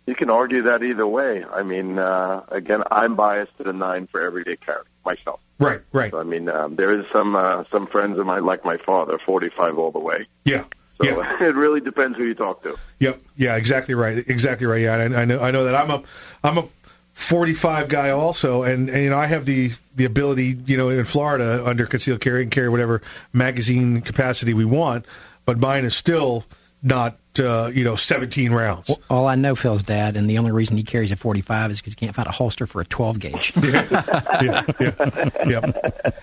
[0.07, 1.45] you can argue that either way.
[1.45, 5.41] I mean, uh, again, I'm biased to the nine for everyday carry myself.
[5.59, 6.11] Right, right.
[6.11, 9.19] So, I mean, um, there is some uh, some friends of mine, like my father,
[9.19, 10.27] 45 all the way.
[10.45, 10.65] Yeah.
[11.01, 12.77] So it really depends who you talk to.
[12.99, 13.23] Yep.
[13.37, 13.57] Yeah.
[13.57, 14.19] Exactly right.
[14.19, 14.83] Exactly right.
[14.83, 14.97] Yeah.
[14.97, 15.41] I, I know.
[15.41, 16.03] I know that I'm a
[16.45, 16.69] I'm a
[17.15, 21.05] 45 guy also, and, and you know I have the the ability, you know, in
[21.07, 23.01] Florida under concealed carry and carry whatever
[23.33, 25.07] magazine capacity we want,
[25.47, 26.45] but mine is still
[26.83, 28.91] not uh, you know 17 rounds.
[29.09, 31.95] All I know, Phil's dad, and the only reason he carries a 45 is because
[31.95, 33.53] he can't find a holster for a 12 gauge.
[33.63, 36.15] yeah, yeah, yep.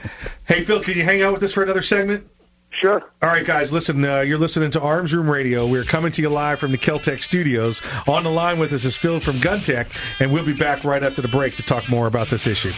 [0.45, 2.27] Hey Phil, can you hang out with us for another segment?
[2.73, 3.03] Sure.
[3.21, 4.03] All right, guys, listen.
[4.03, 5.67] Uh, you're listening to Arms Room Radio.
[5.67, 7.83] We're coming to you live from the Keltec studios.
[8.07, 9.87] On the line with us is Phil from GunTec,
[10.19, 12.73] and we'll be back right after the break to talk more about this issue.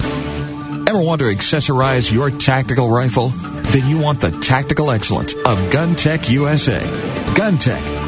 [0.00, 3.28] Ever want to accessorize your tactical rifle?
[3.72, 6.80] Then you want the tactical excellence of GunTec USA.
[7.34, 8.07] GunTec,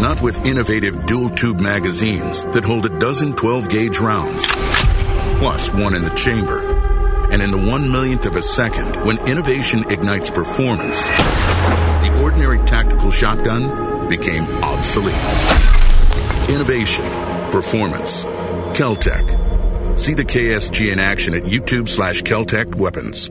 [0.00, 4.44] Not with innovative dual tube magazines that hold a dozen 12 gauge rounds,
[5.38, 6.58] plus one in the chamber.
[7.30, 13.10] And in the one millionth of a second, when innovation ignites performance, the ordinary tactical
[13.10, 15.14] shotgun became obsolete.
[16.50, 17.06] Innovation,
[17.50, 18.24] performance,
[18.74, 19.98] Keltec.
[19.98, 23.30] See the KSG in action at YouTube slash Keltec Weapons.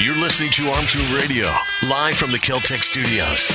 [0.00, 3.50] You're listening to Arms Room Radio, live from the Keltec studios.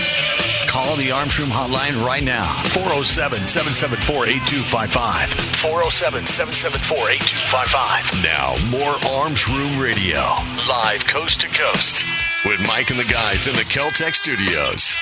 [0.67, 5.29] Call the Arms Room hotline right now, 407 774 8255.
[5.29, 8.23] 407 774 8255.
[8.23, 10.19] Now, more Arms Room Radio,
[10.67, 12.05] live coast to coast,
[12.45, 14.95] with Mike and the guys in the Keltec studios.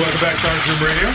[0.00, 1.10] Welcome back to Arms Room Radio.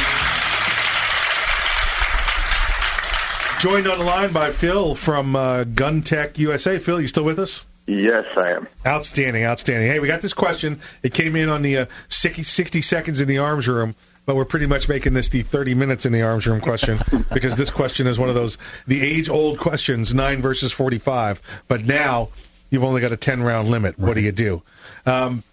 [3.60, 6.78] Joined on the line by Phil from uh, GunTec USA.
[6.78, 7.66] Phil, you still with us?
[7.88, 8.68] Yes, I am.
[8.86, 9.90] Outstanding, outstanding.
[9.90, 10.82] Hey, we got this question.
[11.02, 13.96] It came in on the uh, 60, 60 seconds in the arms room,
[14.28, 17.00] but we're pretty much making this the 30 minutes in the arms room question
[17.34, 21.42] because this question is one of those the age old questions, nine versus 45.
[21.68, 22.30] But now
[22.70, 23.98] you've only got a 10 round limit.
[23.98, 24.62] What do you do?
[25.08, 25.44] Um,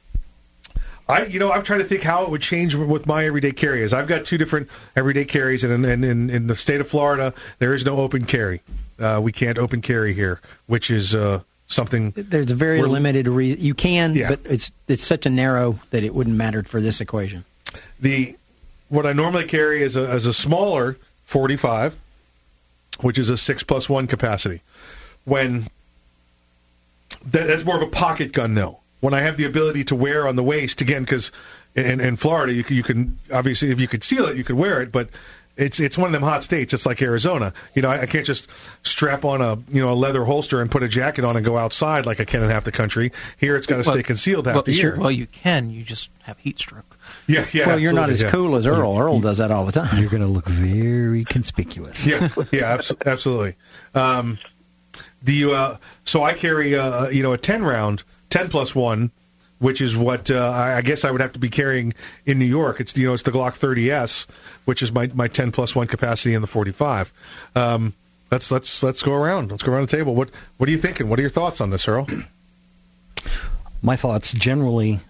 [1.12, 3.92] I, you know, I'm trying to think how it would change with my everyday carries.
[3.92, 7.74] I've got two different everyday carries, and in, in, in the state of Florida, there
[7.74, 8.62] is no open carry.
[8.98, 12.12] Uh, we can't open carry here, which is uh, something.
[12.16, 13.60] There's a very limited reason.
[13.60, 14.30] You can, Yeah.
[14.30, 17.44] but it's it's such a narrow that it wouldn't matter for this equation.
[18.00, 18.36] The
[18.88, 21.98] what I normally carry is a, is a smaller 45,
[23.00, 24.60] which is a six plus one capacity.
[25.24, 25.68] When
[27.26, 28.78] that, that's more of a pocket gun, though.
[29.02, 31.32] When I have the ability to wear on the waist again, because
[31.74, 34.56] in, in Florida you can, you can obviously if you could seal it, you could
[34.56, 35.08] wear it, but
[35.56, 36.72] it's it's one of them hot states.
[36.72, 37.52] It's like Arizona.
[37.74, 38.48] You know, I, I can't just
[38.82, 41.58] strap on a you know a leather holster and put a jacket on and go
[41.58, 43.12] outside like I can in half the country.
[43.38, 45.00] Here, it's got to Well, stay concealed half well, the sure, year.
[45.00, 45.70] Well, you can.
[45.70, 46.96] You just have heat stroke.
[47.26, 47.66] Yeah, yeah.
[47.66, 48.30] well, you're not as yeah.
[48.30, 48.96] cool as Earl.
[48.98, 50.00] Earl does that all the time.
[50.00, 52.06] You're going to look very conspicuous.
[52.06, 53.56] yeah, yeah, abs- absolutely.
[53.94, 54.38] Um,
[55.22, 55.52] do you?
[55.52, 59.10] Uh, so I carry, uh, you know, a ten round, ten plus one,
[59.58, 62.80] which is what uh, I, guess I would have to be carrying in New York.
[62.80, 64.26] It's you know, it's the Glock 30s,
[64.64, 67.12] which is my my ten plus one capacity in the 45.
[67.54, 67.92] Um,
[68.30, 69.50] let's let's let's go around.
[69.50, 70.14] Let's go around the table.
[70.14, 71.08] What what are you thinking?
[71.08, 72.08] What are your thoughts on this, Earl?
[73.82, 75.00] My thoughts generally,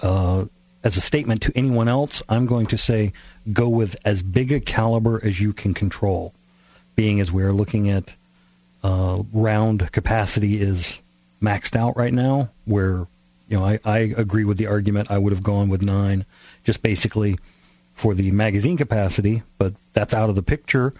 [0.00, 0.46] uh,
[0.82, 3.12] as a statement to anyone else, I'm going to say
[3.52, 6.32] go with as big a caliber as you can control,
[6.96, 8.14] being as we're looking at
[8.82, 10.98] uh, round capacity is
[11.42, 12.50] maxed out right now.
[12.64, 13.06] Where
[13.48, 15.10] you know I, I agree with the argument.
[15.10, 16.24] I would have gone with nine,
[16.64, 17.38] just basically
[17.94, 20.94] for the magazine capacity, but that's out of the picture.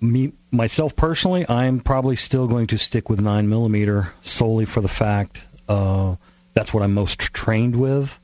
[0.00, 4.88] Me myself personally, I'm probably still going to stick with nine millimeter solely for the
[4.88, 6.16] fact uh,
[6.52, 8.18] that's what I'm most trained with,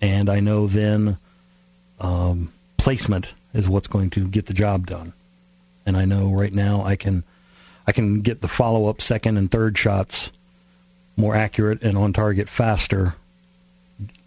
[0.00, 1.16] and I know then
[2.00, 5.12] um, placement is what's going to get the job done.
[5.84, 7.24] And I know right now I can
[7.86, 10.30] I can get the follow up second and third shots
[11.16, 13.14] more accurate and on target faster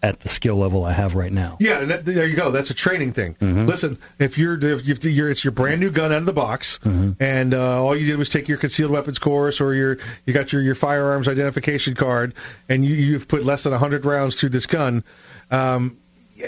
[0.02, 1.56] at the skill level I have right now.
[1.60, 2.50] Yeah, that, there you go.
[2.50, 3.36] That's a training thing.
[3.40, 3.68] Mhm.
[3.68, 7.54] Listen, if you're if you're it's your brand new gun out of the box, and
[7.54, 10.62] uh, all you did was take your concealed weapons course or your you got your
[10.62, 12.34] your firearms identification card,
[12.68, 15.04] and you, you've put less than 100 rounds through this gun.
[15.52, 15.98] Um,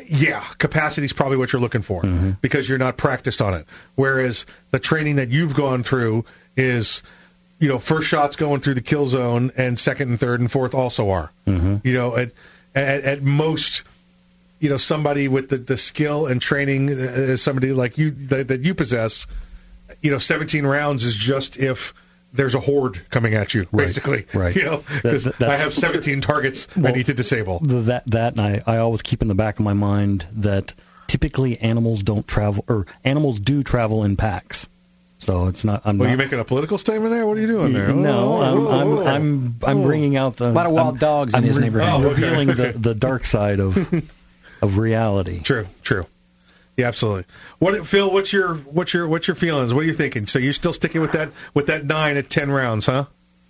[0.09, 2.03] yeah, capacity is probably what you're looking for
[2.41, 3.67] because you're not practiced on it.
[3.95, 6.25] Whereas the training that you've gone through
[6.57, 7.03] is,
[7.63, 10.75] you know, first shots going through the kill zone, and second and third and fourth
[10.75, 11.31] also are.
[11.47, 11.77] Mm-hmm.
[11.87, 12.33] You know, at,
[12.75, 13.85] at at most,
[14.59, 18.63] you know, somebody with the, the skill and training, uh, somebody like you that, that
[18.63, 19.29] you possess,
[20.01, 21.95] you know, 17 rounds is just if
[22.33, 24.27] there's a horde coming at you, Right, basically.
[24.35, 24.57] right.
[24.57, 27.61] You know, 'cause That- I have 17 targets I need to disable.
[27.61, 30.75] That that and I, I always keep in the back of my mind that
[31.07, 34.67] typically animals don't travel or animals do travel in packs.
[35.23, 35.83] So it's not.
[35.85, 36.13] I'm Well, not.
[36.13, 37.25] you making a political statement there?
[37.25, 37.93] What are you doing there?
[37.93, 39.07] No, Oh, I'm oh, I'm oh.
[39.07, 39.83] I'm I'm Oh.
[39.85, 41.89] bringing out the A lot of wild I'm- dogs in I'm his neighborhood.
[41.89, 42.23] Oh, okay.
[42.23, 43.77] revealing the the dark side of
[44.61, 45.41] of reality.
[45.41, 46.07] True, true.
[46.77, 47.27] Yeah, absolutely.
[47.61, 48.11] What Phil?
[48.11, 49.73] What's your what's your what's your feelings?
[49.73, 50.27] What are you thinking?
[50.27, 53.05] So you're still sticking with that with that nine at 10 rounds, huh?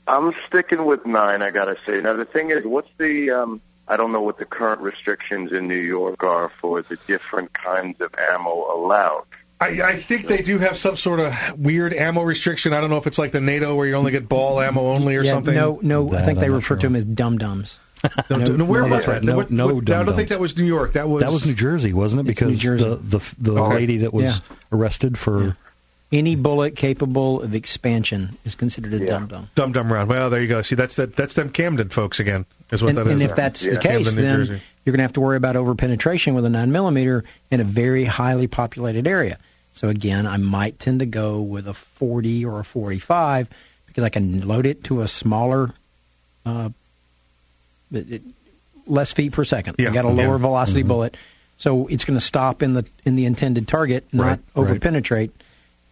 [0.07, 1.41] I'm sticking with nine.
[1.41, 2.01] I gotta say.
[2.03, 3.31] Now the thing is, what's the?
[3.31, 7.53] Um, I don't know what the current restrictions in New York are for the different
[7.55, 9.25] kinds of ammo allowed.
[9.63, 12.73] I, I think they do have some sort of weird ammo restriction.
[12.73, 15.17] I don't know if it's like the NATO where you only get ball ammo only
[15.17, 15.55] or yeah, something.
[15.55, 16.13] no, no.
[16.13, 17.79] I think they I'm not refer to them as dum dums.
[18.31, 19.23] No, no, where no, was that?
[19.23, 20.95] No- What- no what- I don't think that was New York.
[20.95, 22.33] That was That was New Jersey, wasn't it?
[22.33, 23.75] It's New Because the the the Okay.
[23.75, 24.39] lady that was Yeah.
[24.73, 25.57] arrested for
[26.11, 29.07] Any bullet capable of expansion is considered a Yeah.
[29.07, 29.49] dum dum.
[29.55, 30.11] dum dum round.
[30.11, 30.61] Well, there you go.
[30.63, 31.15] See, that's that.
[31.17, 32.45] That's them Camden folks again.
[32.73, 33.13] Is what And, that is.
[33.13, 33.75] and if that's Yeah.
[33.75, 34.61] the case, Camden, then Jersey.
[34.85, 37.65] you're going to have to worry about over penetration with a nine millimeter in a
[37.65, 39.39] very highly populated area.
[39.75, 43.49] So again, I might tend to go with a 40 or a 45
[43.87, 45.73] because I can load it to a smaller,
[46.47, 46.69] uh,
[47.93, 48.23] it, it-
[48.87, 49.77] less feet per second.
[49.79, 49.91] Yeah.
[49.91, 50.39] I got a lower Yeah.
[50.39, 51.17] velocity bullet,
[51.57, 54.81] so it's going to stop in the in the intended target, not Right, over right.
[54.81, 55.31] penetrate.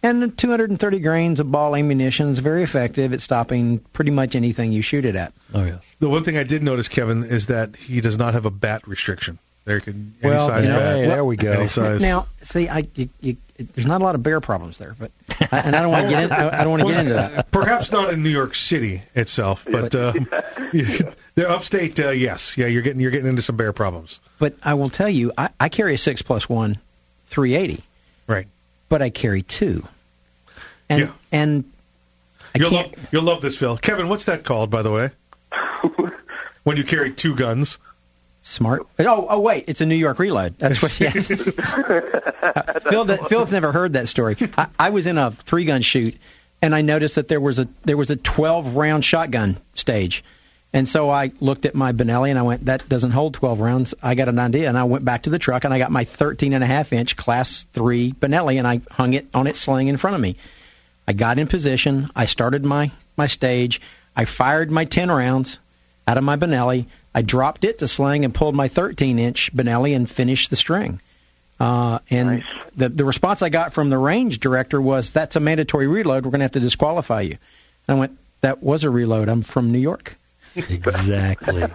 [0.03, 4.81] And 230 grains of ball ammunition is very effective at stopping pretty much anything you
[4.81, 5.31] shoot it at.
[5.53, 5.81] oh yes.
[5.99, 8.85] the one thing I did notice, Kevin, is that he does not have a bat
[8.87, 9.37] restriction.
[9.65, 10.95] There you can any Well, size you know, bat.
[10.97, 11.51] Hey, there we go.
[11.51, 12.01] Any size.
[12.01, 15.11] Now, see, I you, you, there's not a lot of bear problems there, but
[15.51, 17.13] I, and I don't want to get in, I, I don't want to get into
[17.13, 17.51] that.
[17.51, 20.13] Perhaps not in New York City itself, but uh,
[20.73, 24.19] the upstate, uh, yes, yeah, you're getting you're getting into some bear problems.
[24.39, 26.79] But I will tell you, I, I carry a six plus one,
[27.27, 27.83] 380,
[28.25, 28.47] Right.
[28.89, 29.87] but I carry two,
[30.89, 31.11] and Yeah.
[31.31, 31.63] and
[32.55, 32.97] I You'll can't.
[32.97, 33.77] love you'll love this, Phil.
[33.77, 35.11] Kevin, what's that called, by the way?
[36.63, 37.77] when you carry two guns.
[38.43, 38.87] Smart.
[38.99, 39.65] Oh, oh, wait!
[39.67, 40.57] It's a New York reload.
[40.57, 40.99] That's what.
[40.99, 41.29] Yes.
[41.29, 44.35] Uh, Phil, Phil's never heard that story.
[44.57, 46.17] I, I was in a three gun shoot,
[46.61, 50.23] and I noticed that there was a there was a 12 round shotgun stage,
[50.73, 53.93] and so I looked at my Benelli and I went, that doesn't hold 12 rounds.
[54.01, 56.05] I got an idea, and I went back to the truck and I got my
[56.05, 59.87] 13 and a half inch Class Three Benelli and I hung it on its sling
[59.87, 60.37] in front of me.
[61.07, 62.09] I got in position.
[62.15, 63.81] I started my my stage.
[64.15, 65.59] I fired my 10 rounds
[66.07, 66.85] out of my Benelli.
[67.13, 71.01] I dropped it to sling and pulled my 13 inch Benelli and finished the string.
[71.59, 72.43] Uh, and Nice.
[72.75, 76.25] the the response I got from the range director was, "That's a mandatory reload.
[76.25, 77.37] We're going to have to disqualify you."
[77.87, 79.29] And I went, "That was a reload.
[79.29, 80.15] I'm from New York."
[80.55, 81.63] Exactly.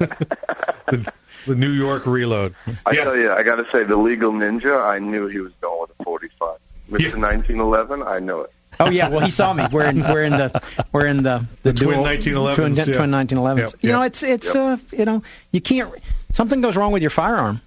[0.89, 1.12] The,
[1.49, 2.55] the New York reload.
[2.87, 3.03] I Yeah.
[3.05, 5.91] tell you, I got to say, the legal ninja, I knew he was going with
[5.99, 6.59] a 45.
[6.93, 7.01] Mr.
[7.01, 7.09] Yeah.
[7.16, 8.53] 1911, I know it.
[8.79, 9.64] Oh yeah, well he saw me.
[9.70, 10.62] We're in we're in the
[10.93, 12.85] we're in the the, The twin dual 1911s, twin, yeah.
[12.85, 13.59] twin 1911s.
[13.59, 14.07] Yep, You know, yep.
[14.09, 15.22] it's it's uh you know
[15.53, 15.93] you can't
[16.33, 17.61] something goes wrong with your firearm.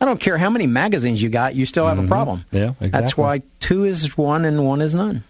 [0.00, 2.44] I don't care how many magazines you got, you still have a problem.
[2.50, 2.88] Yeah, exactly.
[2.88, 5.24] That's why two is one and one is none.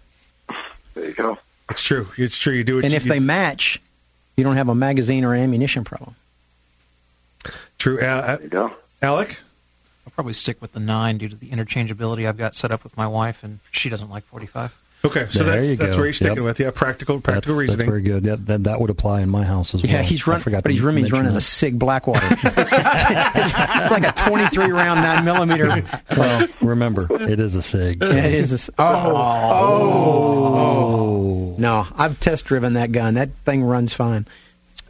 [0.93, 1.37] There you go.
[1.69, 2.07] It's true.
[2.17, 2.53] It's true.
[2.53, 2.85] You do it.
[2.85, 3.81] And if you, they match,
[4.37, 6.15] you don't have a magazine or ammunition problem.
[7.77, 8.71] true, uh, There you go.
[9.01, 9.37] Alec.
[10.05, 12.97] I'll probably stick with the nine due to the interchangeability I've got set up with
[12.97, 14.75] my wife, and she doesn't like 45.
[15.03, 16.43] Okay, so There that's that's where you're sticking Yep.
[16.45, 16.59] with.
[16.59, 17.87] Yeah, practical that's, practical that's reasoning.
[17.87, 18.23] very good.
[18.25, 19.91] That, that that would apply in my house as well.
[19.91, 21.41] Yeah, he's I running, forgot but to he's, running- he's mention running a.
[21.41, 22.27] Sig Blackwater.
[22.29, 25.83] it's, it's like a 23 round nine millimeter.
[26.15, 28.01] Well, remember, it is a Sig.
[28.03, 28.69] Yeah, it is.
[28.69, 28.85] A, oh.
[28.85, 31.55] oh, oh, Oh.
[31.57, 33.15] No, I've test driven that gun.
[33.15, 34.27] That thing runs fine.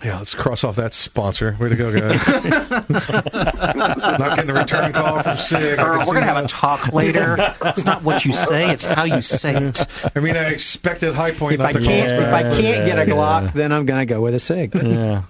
[0.04, 1.56] Yeah, let's cross off that sponsor.
[1.60, 2.28] Way to go, guys.
[2.89, 5.78] Not getting a return call from Sig.
[5.80, 7.56] I we're gonna have a talk later.
[7.64, 9.86] It's not what you say; it's how you say it.
[10.16, 12.20] I mean, I expected Hi-Point If not I to can't, call.
[12.28, 13.52] if I can't get a Glock, yeah.
[13.52, 15.24] then I'm gonna go with a Sig Yeah.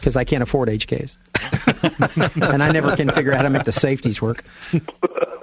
[0.00, 1.16] because I can't afford HKs,
[2.52, 4.44] and I never can figure out how to make the safeties work.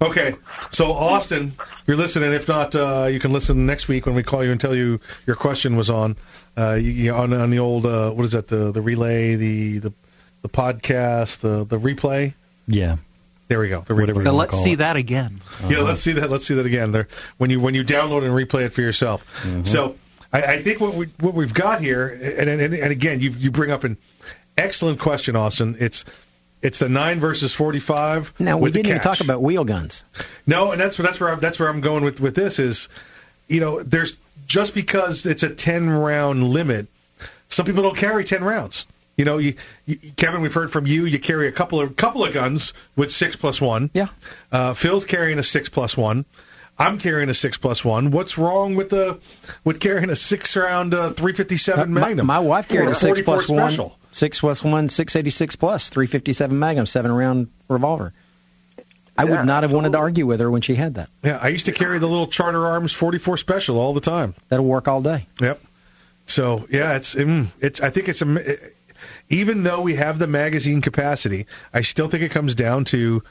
[0.00, 0.36] Okay,
[0.70, 1.54] so Austin,
[1.86, 2.32] you're listening.
[2.32, 5.00] If not, uh, you can listen next week when we call you and tell you
[5.26, 6.16] your question was on.
[6.56, 8.48] Uh, you, you, on, on the old uh, what is that?
[8.48, 9.92] The the relay, the the,
[10.42, 12.34] the podcast, the the replay.
[12.66, 12.96] Yeah.
[13.48, 13.80] There we go.
[13.80, 14.76] The Whatever Now let's see it.
[14.76, 15.40] that again.
[15.66, 16.30] Yeah, let's see that.
[16.30, 16.92] Let's see that again.
[16.92, 19.24] There, when you when you download and replay it for yourself.
[19.64, 19.96] So
[20.32, 23.50] I, I think what we what we've got here, and and, and again, you you
[23.50, 23.96] bring up an
[24.56, 25.76] excellent question, Austin.
[25.80, 26.04] It's
[26.62, 28.32] it's the nine versus forty five.
[28.38, 30.04] Now we didn't even talk about wheel guns.
[30.46, 32.88] No, and that's where that's where I'm, that's where I'm going with with this is,
[33.46, 36.88] you know, there's just because it's a ten round limit,
[37.48, 38.86] some people don't carry ten rounds.
[39.16, 39.54] You know, you,
[39.84, 41.04] you, Kevin, we've heard from you.
[41.04, 43.90] You carry a couple of couple of guns with six plus one.
[43.92, 44.08] Yeah.
[44.52, 46.24] Uh, Phil's carrying a six plus one.
[46.78, 48.12] I'm carrying a six plus one.
[48.12, 49.18] What's wrong with the
[49.64, 52.26] with carrying a six round uh, 357 my, Magnum?
[52.26, 53.90] my wife carried a six 44 plus one.
[54.12, 58.12] Six plus one, six eighty six plus, three fifty seven Magnum, seven round revolver.
[59.16, 61.08] I Yeah, would not have wanted to argue with her when she had that.
[61.24, 64.34] Yeah, I used to carry the little Charter Arms 44 special all the time.
[64.48, 65.26] That'll work all day.
[65.40, 65.60] Yep.
[66.26, 67.80] So yeah, it's mm, it's.
[67.80, 68.56] I think it's a.
[69.30, 73.22] Even though we have the magazine capacity, I still think it comes down to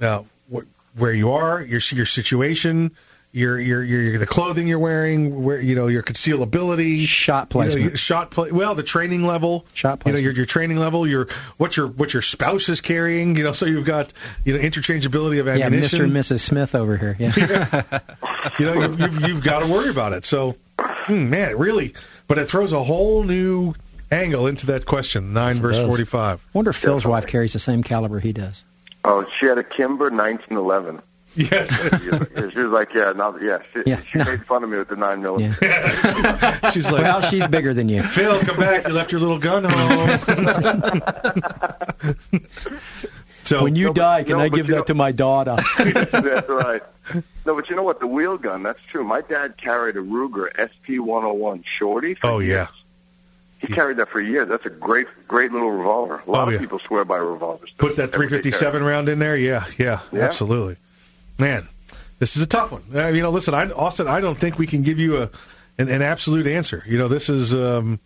[0.00, 0.62] uh, wh-
[0.98, 2.90] where you are, your your situation,
[3.34, 7.64] your your your the clothing you're wearing, where you know your concealability, Shot you know,
[7.70, 7.98] placement.
[7.98, 8.52] shot play.
[8.52, 12.12] Well, the training level, Shot You know, your your training level, your what your what
[12.12, 13.36] your spouse is carrying.
[13.36, 14.12] You know, so you've got
[14.44, 15.58] you know interchangeability of ammunition.
[15.58, 16.00] Yeah, ammunition.
[16.00, 16.04] Mr.
[16.04, 16.40] and Mrs.
[16.40, 17.16] Smith over here.
[17.18, 18.00] Yeah.
[18.58, 20.26] You know, you've, you've, you've got to worry about it.
[20.26, 21.94] So, hmm, man, it really,
[22.28, 23.74] but it throws a whole new
[24.12, 25.86] angle into that question, nine Yes, verse does.
[25.88, 26.40] forty-five.
[26.52, 27.10] Wonder if Phil's Definitely.
[27.22, 28.62] wife carries the same caliber he does.
[29.02, 31.00] Oh, she had a Kimber 1911.
[31.36, 31.66] Yeah,
[32.36, 33.58] Yeah, she was like, yeah, no, yeah.
[33.72, 34.24] She, Yeah, she no.
[34.24, 35.56] made fun of me with the nine millimeter.
[35.62, 36.70] Yeah.
[36.72, 38.02] she's like, well, she's bigger than you.
[38.04, 38.86] Phil, come back.
[38.86, 40.20] You left your little gun home.
[43.42, 45.56] so When you No, but- die, can no, I give that know- to my daughter?
[45.78, 46.82] That's right.
[47.44, 48.00] No, but you know what?
[48.00, 49.04] The wheel gun, that's true.
[49.04, 52.14] My dad carried a Ruger SP 101 Shorty.
[52.14, 52.68] For oh yeah.
[53.58, 54.48] He carried that for years.
[54.48, 56.16] That's a great, great little revolver.
[56.16, 56.56] A oh, lot Oh, yeah.
[56.56, 57.70] of people swear by revolvers.
[57.78, 59.36] put that 357 round in there.
[59.36, 60.20] Yeah, yeah, Yeah.
[60.22, 60.76] absolutely.
[61.38, 61.68] Man,
[62.18, 62.82] this is a tough one.
[62.94, 65.30] Uh, you know, listen, I, Austin, I don't think we can give you a
[65.78, 66.82] an, an absolute answer.
[66.86, 67.98] You know, this is um,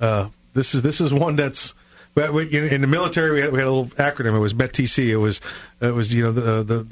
[0.00, 1.74] uh, this is this is one that's.
[2.14, 4.36] But we- in in the military, we had, we had a little acronym.
[4.36, 5.08] It was METTC.
[5.08, 5.40] It was
[5.80, 6.86] it was you know the the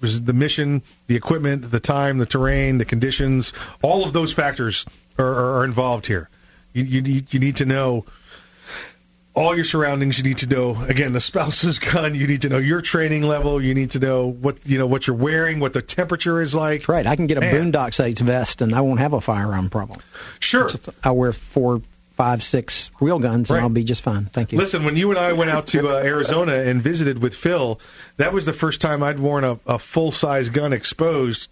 [0.00, 3.52] was the mission, the equipment, the time, the terrain, the conditions.
[3.82, 4.84] All of those factors
[5.18, 6.28] are, are, are involved here.
[6.74, 8.04] You, you need you need to know
[9.38, 10.18] all your surroundings.
[10.18, 12.14] You need to know again the spouse's gun.
[12.14, 13.62] You need to know your training level.
[13.62, 16.80] You need to know what you know what you're wearing, what the temperature is like.
[16.80, 17.06] That's right.
[17.06, 17.72] I can get a Man.
[17.72, 20.00] Boondock vest and I won't have a firearm problem.
[20.40, 20.68] Sure.
[21.04, 21.80] I'll wear four,
[22.16, 23.58] five, six real guns Right.
[23.58, 24.26] and I'll be just fine.
[24.26, 24.58] Thank you.
[24.58, 27.80] Listen, when you and I went out to uh, Arizona and visited with Phil,
[28.16, 31.48] that was the first time I'd worn a, a full size gun exposed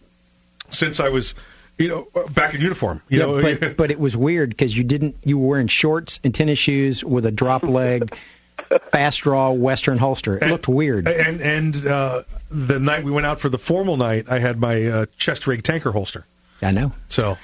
[0.71, 1.35] since I was,
[1.79, 3.03] you know, uh, back in uniform.
[3.09, 6.21] You yeah, know, but but it was weird because you didn't you were wearing shorts
[6.25, 8.15] and tennis shoes with a drop leg,
[8.91, 10.39] fast draw Western holster.
[10.39, 11.07] It looked weird.
[11.09, 14.87] and and uh, the night we went out for the formal night, I had my
[14.87, 16.27] uh, chest rig tanker holster.
[16.63, 16.93] I know.
[17.09, 17.37] So,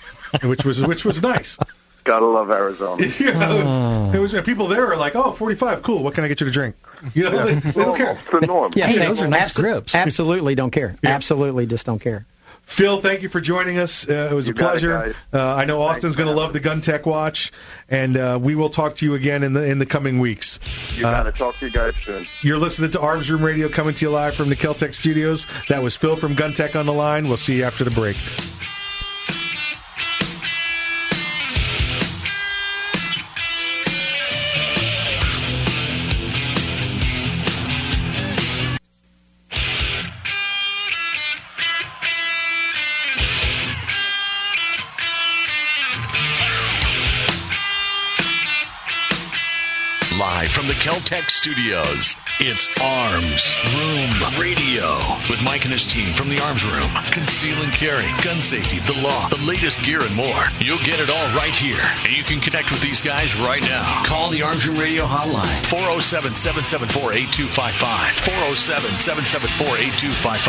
[0.43, 1.59] which was which was nice.
[2.05, 3.07] Gotta love Arizona.
[3.07, 6.03] You know, it was, it was people there are like, oh, 45, cool.
[6.03, 6.75] What can I get you to drink?
[7.15, 8.13] You know, they, they don't care.
[8.13, 8.73] It's the norm.
[8.75, 9.95] Yeah, Hey, those are nice abs- grips.
[9.95, 10.97] Absolutely don't care.
[11.01, 11.11] Yeah.
[11.11, 12.27] Absolutely just don't care.
[12.65, 14.09] Phil, thank you for joining us.
[14.09, 15.15] Uh, it was You a got it, pleasure.
[15.33, 17.53] uh, I know Austin's going to love the GunTec Watch,
[17.91, 20.59] and uh, we will talk to you again in the in the coming weeks.
[20.95, 22.27] You gotta talk to you guys soon.
[22.41, 25.47] You're listening to Arms Room Radio coming to you live from the Keltec studios.
[25.69, 27.29] That was Phil from GunTec on the line.
[27.29, 28.17] We'll see you after the break.
[50.63, 54.95] From the Keltec studios, it's Arms Room Radio
[55.29, 56.87] with Mike and his team from the Arms Room.
[57.11, 60.45] Conceal and carry, gun safety, the law, the latest gear, and more.
[60.61, 61.83] You'll get it all right here.
[62.05, 64.05] And you can connect with these guys right now.
[64.05, 67.11] Call the Arms Room Radio hotline 407 774
[67.43, 68.15] 8255.
[68.23, 69.67] 407 774
[70.15, 70.47] 8255.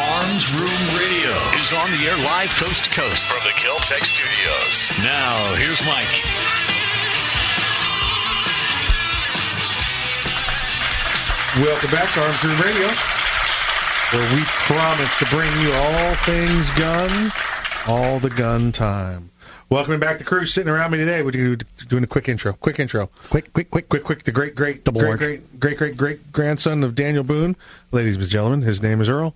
[0.00, 4.88] Arms Room Radio is on the air live coast to coast from the Keltec studios.
[5.04, 6.79] Now, here's Mike.
[11.56, 12.86] Welcome back to Arms Room Radio,
[14.12, 17.32] where we promise to bring you all things gun,
[17.88, 19.30] all the gun time.
[19.68, 21.22] Welcome back to crew sitting around me today.
[21.22, 22.52] We're doing- a quick intro.
[22.52, 23.10] Quick intro.
[23.30, 24.22] Quick, quick, quick, quick, quick.
[24.22, 27.56] The great, great, great, great, great, great, great grandson of Daniel Boone.
[27.90, 29.34] Ladies and gentlemen, his name is Earl.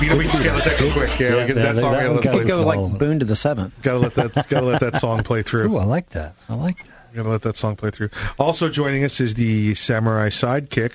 [0.00, 1.18] Yeah, we, we just gotta let that go quick.
[1.18, 1.92] Yeah, Yeah, we get, yeah, that that song.
[1.92, 3.74] one Gotta let, got play, Could go like all- Boone to the seventh.
[3.82, 5.72] gotta let that, gotta let that song play through.
[5.72, 6.34] Ooh, I like that.
[6.48, 7.14] I like that.
[7.14, 8.10] Gotta let that song play through.
[8.38, 10.92] Also joining us is the Samurai Sidekick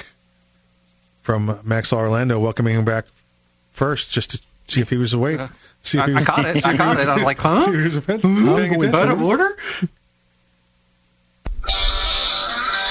[1.24, 3.06] from Max Orlando, welcoming him back
[3.74, 5.39] first, just to see if he was awake.
[5.39, 5.47] Uh,
[5.82, 6.66] See if I- he I caught it.
[6.66, 7.10] I caught he it.
[7.10, 7.60] I was like, huh?
[7.66, 8.20] See if he was paying
[8.76, 8.95] attention.
[8.95, 9.58] Out of order?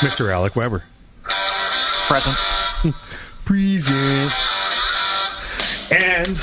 [0.01, 0.33] Mr.
[0.33, 0.83] Alec Weber.
[2.09, 2.37] Present.
[3.45, 4.33] Present.
[6.23, 6.37] And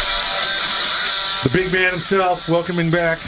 [1.44, 3.20] the big man himself, welcoming back.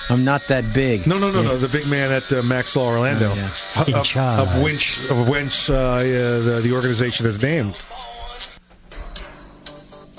[0.10, 1.06] I'm not that big.
[1.06, 1.56] No, no, no, no.
[1.58, 3.50] The big man at uh, Max Law Orlando, Oh, yeah.
[3.76, 4.48] of, In of, charge.
[4.48, 7.80] of which of which uh, uh, the, the organization is named.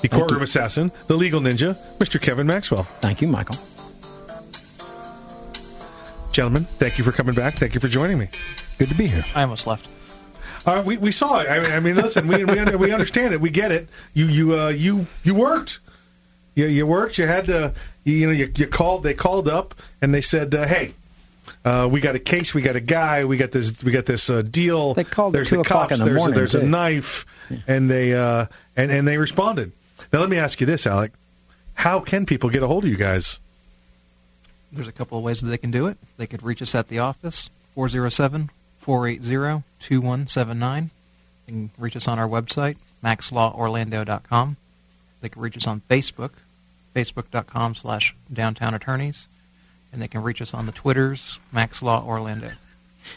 [0.00, 2.20] The courtroom assassin, the legal ninja, Mr.
[2.20, 2.82] Kevin Maxwell.
[3.00, 3.56] Thank you, Michael.
[6.32, 7.54] Gentlemen, thank you for coming back.
[7.54, 8.28] Thank you for joining me.
[8.78, 9.24] Good to be here.
[9.34, 9.86] I almost left.
[10.64, 11.48] Uh, we we saw it.
[11.50, 13.40] I mean, I mean listen, we we, under, we understand it.
[13.40, 13.88] We get it.
[14.14, 15.80] You you uh, you you worked.
[16.54, 17.18] You you worked.
[17.18, 17.74] You had to.
[18.04, 19.02] You, you know you, you called.
[19.02, 20.94] They called up and they said, uh, hey.
[21.64, 22.54] Uh, we got a case.
[22.54, 23.24] We got a guy.
[23.24, 23.82] We got this.
[23.84, 24.94] We got this uh, deal.
[24.94, 26.66] They called there's 2 the o'clock cops, in the there's morning, A, there's a too.
[26.66, 27.26] knife,
[27.68, 28.46] and they uh,
[28.76, 29.70] and and they responded.
[30.12, 31.12] Now let me ask you this, Alec.
[31.74, 33.38] How can people get a hold of you guys?
[34.72, 35.98] There's a couple of ways that they can do it.
[36.16, 38.50] They could reach us at the office, 407
[38.80, 40.90] 480 2179.
[41.46, 44.56] They can reach us on our website, maxlaworlando.com.
[45.20, 46.30] They can reach us on Facebook,
[46.94, 49.26] facebook.com slash downtown attorneys.
[49.92, 52.50] And they can reach us on the Twitters, Max Law Orlando.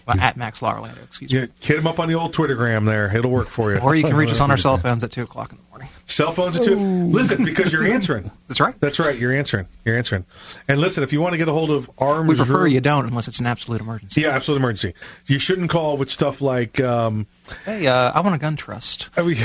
[0.07, 1.39] Well, at Max Law Orlando, excuse me.
[1.41, 3.15] You hit them up on the old Twittergram there.
[3.15, 3.79] It'll work for you.
[3.79, 5.89] Or you can reach us on our cell phones at 2 o'clock in the morning.
[6.07, 6.75] Cell phones at 2?
[6.75, 8.29] Listen, because you're answering.
[8.47, 8.75] That's right.
[8.79, 9.17] That's right.
[9.17, 9.67] You're answering.
[9.83, 10.25] You're answering.
[10.67, 12.81] And listen, if you want to get a hold of Arms, We prefer Room- you
[12.81, 14.21] don't unless it's an absolute emergency.
[14.21, 14.93] Yeah, absolute emergency.
[15.27, 16.79] You shouldn't call with stuff like.
[16.79, 17.27] Um,
[17.63, 19.09] Hey, uh, I want a gun trust.
[19.17, 19.37] I mean,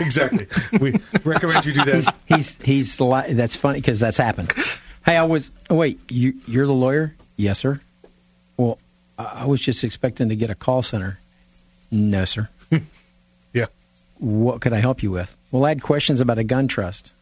[0.00, 0.46] exactly.
[0.80, 2.14] We recommend you do He's that.
[2.26, 4.54] he's he's li- that's funny because that's happened.
[5.04, 6.00] Hey, I was oh, wait.
[6.10, 7.14] You you're the lawyer?
[7.36, 7.78] Yes, sir.
[9.22, 11.18] Well, I I was just expecting to get a call center.
[11.90, 12.48] No, sir.
[13.54, 13.66] Yeah.
[14.18, 15.36] What could I help you with?
[15.50, 17.12] Well, I had questions about a gun trust.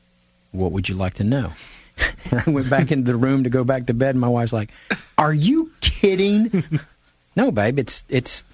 [0.53, 1.53] What would you like to know?
[2.33, 4.71] I went back into the room to go back to bed, and my wife's like,
[5.19, 6.65] "Are you kidding?"
[7.37, 7.81] no, babe.
[7.81, 8.45] It's it's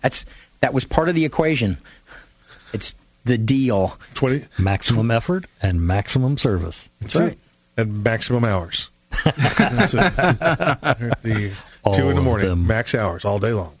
[0.00, 0.24] that's
[0.60, 1.76] that was part of the equation.
[2.72, 2.94] It's
[3.26, 3.98] the deal.
[4.14, 4.46] Twenty.
[4.58, 6.88] Maximum effort and maximum service.
[7.02, 7.38] That's right.
[7.76, 8.88] And maximum hours.
[9.24, 10.00] That's it.
[11.22, 11.52] the
[11.84, 13.72] All two in the morning, max hours, all day long.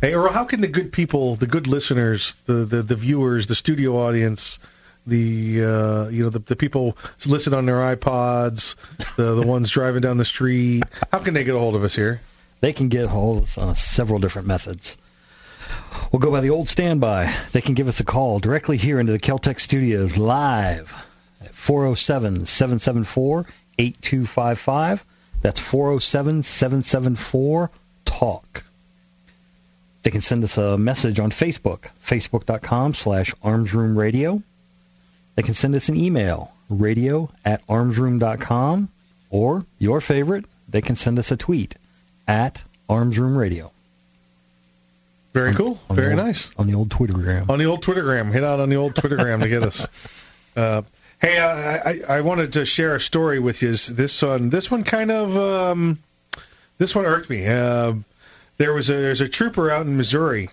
[0.00, 3.54] Hey, Earl, how can the good people, the good listeners, the the, the viewers, the
[3.54, 4.58] studio audience,
[5.06, 6.96] the uh, you know the, the people
[7.26, 8.76] listen on their iPods,
[9.16, 11.94] the the ones driving down the street, how can they get a hold of us
[11.94, 12.20] here?
[12.60, 14.98] They can get a hold of us on several different methods.
[16.12, 17.34] We'll go by the old standby.
[17.52, 20.92] They can give us a call directly here into the Keltec studios live
[21.40, 23.46] at 407 774
[23.78, 25.04] 8255.
[25.40, 27.70] That's 407 774
[28.04, 28.64] TALK.
[30.02, 34.42] They can send us a message on Facebook, facebook.com slash armsroomradio.
[35.34, 38.88] They can send us an email, radio at armsroom.com,
[39.30, 41.76] or your favorite, they can send us a tweet
[42.26, 43.70] at armsroomradio.
[45.34, 46.50] Very cool, On very old- nice.
[46.56, 47.48] On the old Twittergram.
[47.50, 49.86] On the old Twittergram, hit out on the old Twittergram to get us.
[50.56, 50.82] Uh,
[51.20, 53.74] hey, I, I, I wanted to share a story with you.
[53.74, 55.98] This one, this one kind of, um,
[56.78, 57.46] this one irked me.
[57.46, 57.94] Uh,
[58.56, 60.50] there was a there's a trooper out in Missouri.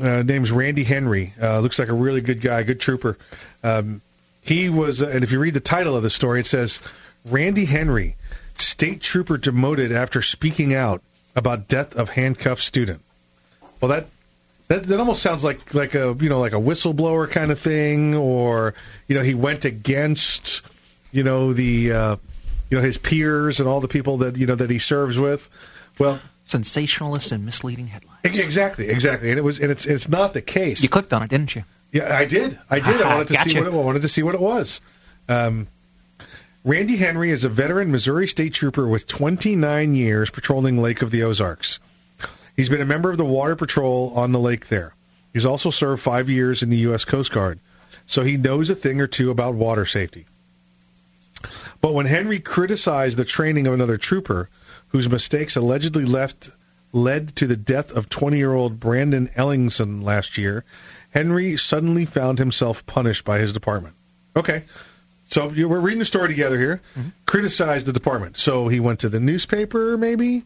[0.00, 1.34] Uh, name's Randy Henry.
[1.40, 3.18] Uh, looks like a really good guy, good trooper.
[3.62, 4.00] Um,
[4.40, 6.80] he was, uh, and if you read the title of the story, it says
[7.24, 8.16] Randy Henry,
[8.58, 11.02] state trooper demoted after speaking out
[11.36, 13.02] about death of handcuffed student.
[13.80, 14.06] Well, that
[14.68, 18.14] that that almost sounds like like a you know like a whistleblower kind of thing,
[18.14, 18.74] or
[19.06, 20.62] you know he went against
[21.10, 22.16] you know the uh,
[22.70, 25.48] you know his peers and all the people that you know that he serves with.
[25.98, 28.18] Well, Sensationalist and misleading headlines.
[28.24, 30.82] exactly, exactly, and it was and it's it's not the case.
[30.82, 31.64] You clicked on it, didn't you?
[31.92, 32.58] Yeah, I did.
[32.70, 33.02] I did.
[33.02, 34.80] I wanted to see what it, I wanted to see what it was.
[35.28, 35.68] Um,
[36.64, 41.24] Randy Henry is a veteran Missouri State Trooper with 29 years patrolling Lake of the
[41.24, 41.80] Ozarks.
[42.56, 44.94] He's been a member of the Water Patrol on the lake there.
[45.32, 47.04] He's also served five years in the U.S.
[47.04, 47.58] Coast Guard,
[48.06, 50.26] so he knows a thing or two about water safety.
[51.80, 54.48] But when Henry criticized the training of another trooper,
[54.88, 56.50] whose mistakes allegedly left
[56.92, 60.64] led to the death of 20 year old Brandon Ellingson last year,
[61.10, 63.94] Henry suddenly found himself punished by his department.
[64.36, 64.64] Okay.
[65.28, 66.80] So you, we're reading the story together here.
[66.96, 67.08] Mm-hmm.
[67.24, 68.38] Criticized the department.
[68.38, 70.44] So he went to the newspaper, maybe?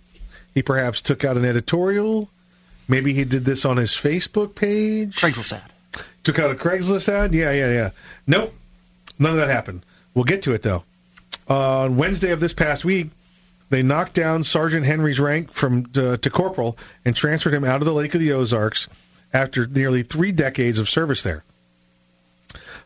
[0.56, 2.30] He perhaps took out an editorial.
[2.88, 5.16] Maybe he did this on his Facebook page.
[5.16, 6.02] Craigslist ad.
[6.24, 7.34] Took out a Craigslist ad?
[7.34, 7.90] Yeah, yeah, yeah.
[8.26, 8.54] Nope.
[9.18, 9.84] None of that happened.
[10.14, 10.82] We'll get to it, though.
[11.46, 13.08] On Wednesday of this past week,
[13.68, 17.84] they knocked down Sergeant Henry's rank from uh, to corporal and transferred him out of
[17.84, 18.88] the Lake of the Ozarks
[19.34, 21.44] after nearly three decades of service there.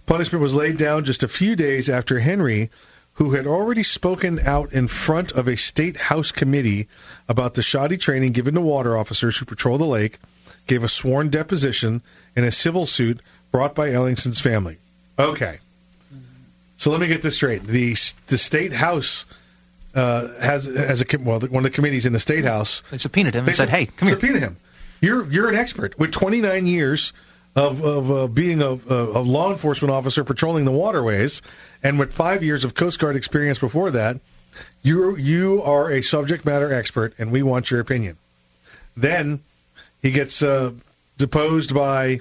[0.06, 2.70] Punishment was laid down just a few days after Henry,
[3.14, 6.88] who had already spoken out in front of a state house committee
[7.30, 10.18] about the shoddy training given to water officers who patrol the lake,
[10.66, 12.02] gave a sworn deposition
[12.34, 13.20] in a civil suit
[13.52, 14.78] brought by Ellingson's family.
[15.16, 15.60] Okay.
[16.76, 17.62] So let me get this straight.
[17.62, 19.26] The the state house
[19.94, 22.82] uh, has has a well one of the committees in the state house.
[22.90, 24.56] They subpoenaed him and said, "Hey, come here." subpoena him.
[25.00, 27.12] You're you're an expert with 29 years
[27.54, 31.42] of of uh, being a, a law enforcement officer patrolling the waterways,
[31.82, 34.18] and with five years of Coast Guard experience before that.
[34.82, 38.16] You you are a subject matter expert, and we want your opinion.
[38.96, 39.40] Then
[40.02, 40.72] he gets uh,
[41.18, 42.20] deposed by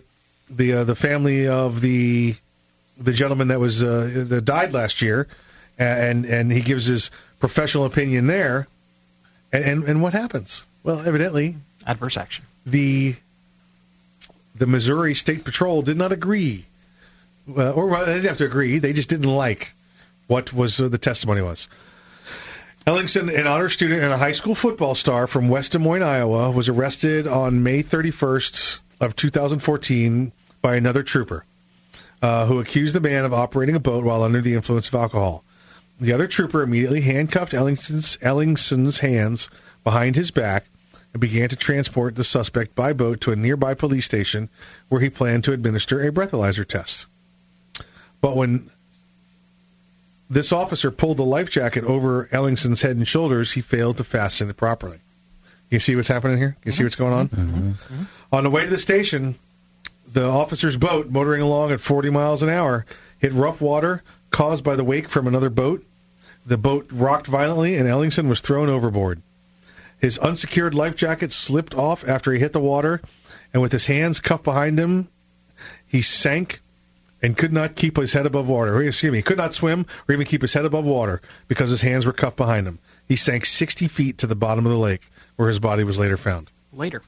[0.49, 2.35] the uh, the family of the
[2.99, 5.27] the gentleman that was uh, that died last year,
[5.77, 8.67] and and he gives his professional opinion there.
[9.51, 10.63] And, and and what happens?
[10.83, 11.55] Well, evidently
[11.85, 12.45] Adverse action.
[12.65, 13.15] the
[14.55, 16.65] the Missouri State Patrol did not agree,
[17.47, 18.79] well, or well, they didn't have to agree.
[18.79, 19.71] They just didn't like
[20.27, 21.67] what was uh, the testimony was.
[22.89, 26.49] Ellingson, an honor student and a high school football star from West Des Moines, Iowa,
[26.49, 30.31] was arrested on May 31st of 2014
[30.63, 31.45] by another trooper
[32.23, 35.43] uh, who accused the man of operating a boat while under the influence of alcohol.
[36.01, 39.51] The other trooper immediately handcuffed Ellingson's, Ellingson's hands
[39.83, 40.65] behind his back
[41.13, 44.49] and began to transport the suspect by boat to a nearby police station
[44.87, 47.05] where he planned to administer a breathalyzer test.
[48.19, 48.71] But when
[50.29, 54.49] this officer pulled the life jacket over Ellingson's head and shoulders, he failed to fasten
[54.49, 54.99] it properly.
[55.69, 56.55] You see what's happening here?
[56.63, 56.85] You see mm-hmm.
[56.85, 57.29] what's going on?
[57.29, 58.03] Mm-hmm.
[58.31, 59.35] On the way to the station,
[60.13, 62.85] the officer's boat, motoring along at 40 miles an hour,
[63.19, 65.83] hit rough water caused by the wake from another boat.
[66.45, 69.21] The boat rocked violently, and Ellingson was thrown overboard.
[69.99, 73.01] His unsecured life jacket slipped off after he hit the water,
[73.53, 75.07] and with his hands cuffed behind him,
[75.87, 76.61] he sank
[77.21, 78.81] and could not keep his head above water.
[78.81, 81.81] Excuse me, he could not swim or even keep his head above water because his
[81.81, 82.79] hands were cuffed behind him.
[83.07, 85.01] He sank 60 feet to the bottom of the lake,
[85.35, 86.49] where his body was later found.
[86.73, 87.01] Later.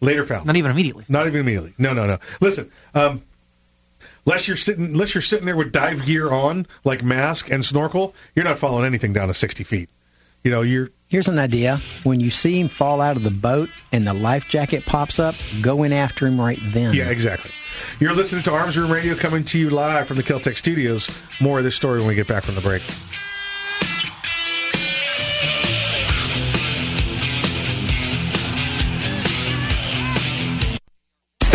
[0.00, 0.46] Later found.
[0.46, 1.04] Not even immediately.
[1.08, 1.74] Not even immediately.
[1.78, 2.18] No, no, no.
[2.40, 3.22] Listen, um,
[4.26, 8.14] unless you're sitting, unless you're sitting there with dive gear on, like mask and snorkel,
[8.34, 9.88] you're not following anything down to 60 feet.
[10.42, 10.90] You know, you're.
[11.08, 11.78] Here's an idea.
[12.02, 15.34] When you see him fall out of the boat and the life jacket pops up,
[15.62, 16.92] go in after him right then.
[16.92, 17.50] Yeah, exactly.
[17.98, 21.08] You're listening to Arms Room Radio coming to you live from the Keltec studios.
[21.40, 22.82] More of this story when we get back from the break.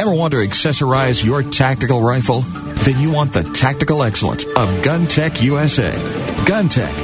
[0.00, 2.40] Ever want to accessorize your tactical rifle?
[2.84, 5.90] Then you want the tactical excellence of GunTec USA.
[6.44, 7.03] GunTec,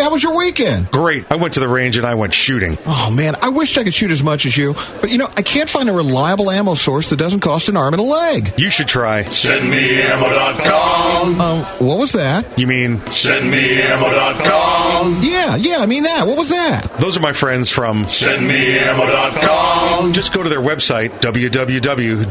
[0.00, 0.90] Hey, how was your weekend?
[0.90, 1.26] Great.
[1.30, 2.78] I went to the range and I went shooting.
[2.86, 4.72] Oh man, I wish I could shoot as much as you,
[5.02, 7.92] but you know, I can't find a reliable ammo source that doesn't cost an arm
[7.92, 8.54] and a leg.
[8.58, 9.24] You should try.
[9.24, 11.38] SendMeAmmo.com.
[11.38, 12.58] Um, what was that?
[12.58, 15.22] You mean SendMeAmmo.com.
[15.22, 16.26] Yeah, yeah, I mean that.
[16.26, 16.90] What was that?
[16.98, 20.14] those are my friends from SendMeAmmo.com.
[20.14, 22.24] Just go to their website, www.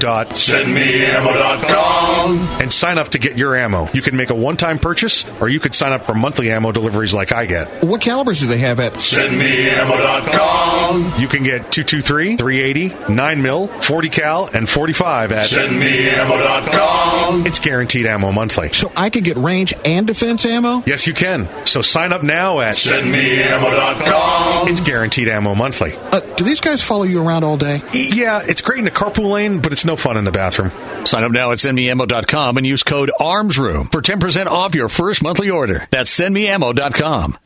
[1.20, 2.40] SendMeAmmo.com.
[2.62, 3.88] and sign up to get your ammo.
[3.94, 7.14] You can make a one-time purchase, or you could sign up for monthly ammo deliveries
[7.14, 7.59] like I get.
[7.82, 8.94] What calibers do they have at?
[8.94, 11.20] SendMeAmmo.com.
[11.22, 15.48] You can get 223, 380, 9 mil, 40 cal, and 45 at.
[15.48, 17.46] SendMeAmmo.com.
[17.46, 18.70] It's guaranteed ammo monthly.
[18.70, 20.84] So I can get range and defense ammo?
[20.86, 21.48] Yes, you can.
[21.66, 22.76] So sign up now at.
[22.76, 24.68] SendMeAmmo.com.
[24.68, 25.94] It's guaranteed ammo monthly.
[25.96, 27.82] Uh, do these guys follow you around all day?
[27.94, 30.72] Yeah, it's great in the carpool lane, but it's no fun in the bathroom.
[31.06, 35.50] Sign up now at sendmeammo.com and use code ARMSROOM for 10% off your first monthly
[35.50, 35.88] order.
[35.92, 37.38] That's sendmeammo.com.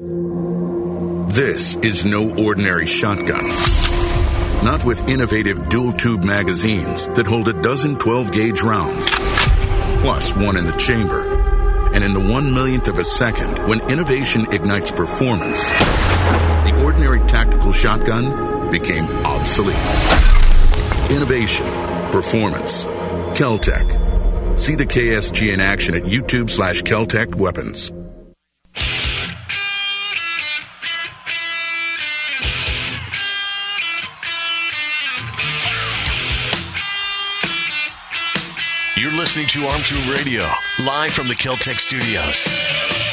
[0.00, 3.48] This is no ordinary shotgun.
[4.64, 9.08] Not with innovative dual tube magazines that hold a dozen 12 gauge rounds,
[10.00, 11.22] plus one in the chamber.
[11.92, 17.72] And in the one millionth of a second, when innovation ignites performance, the ordinary tactical
[17.72, 19.74] shotgun became obsolete.
[21.10, 21.66] Innovation,
[22.12, 22.84] performance,
[23.34, 24.60] Keltec.
[24.60, 27.90] See the KSG in action at YouTube slash Keltec Weapons.
[39.18, 40.46] Listening to Arms Room Radio,
[40.78, 42.46] live from the Keltec studios.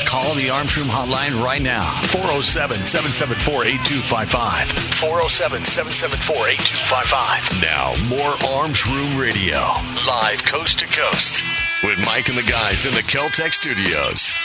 [0.06, 4.70] Call the Arms Room hotline right now, 407 774 8255.
[5.02, 7.60] 407 774 8255.
[7.60, 9.58] Now, more Arms Room Radio,
[10.06, 11.44] live coast to coast,
[11.82, 14.36] with Mike and the guys in the Keltec studios.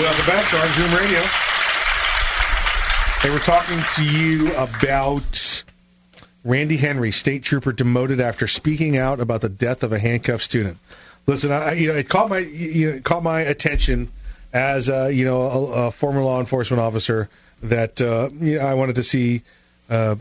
[0.00, 1.45] Welcome back to Arms Room Radio.
[3.22, 5.64] They were talking to you about
[6.44, 10.78] Randy Henry, state trooper demoted after speaking out about the death of a handcuffed student.
[11.26, 14.10] Listen, I, you know, it caught my you know, caught my attention
[14.52, 17.28] as you know a, a former law enforcement officer
[17.64, 19.42] that uh, you know, I wanted to see
[19.90, 20.16] uh,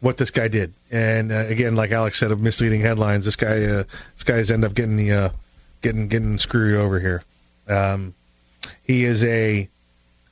[0.00, 0.72] what this guy did.
[0.90, 3.84] And uh, again, like Alex said, of misleading headlines, this guy uh,
[4.16, 5.28] this guy's end up getting the uh,
[5.82, 7.22] getting getting screwed over here.
[7.68, 8.14] Um,
[8.84, 9.68] he is a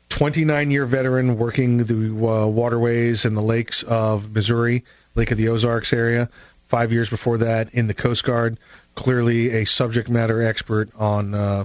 [0.09, 4.85] 29 year veteran working the uh, waterways and the lakes of Missouri,
[5.15, 6.29] Lake of the Ozarks area.
[6.69, 8.59] Five years before that in the Coast Guard.
[8.95, 11.65] Clearly a subject matter expert on uh,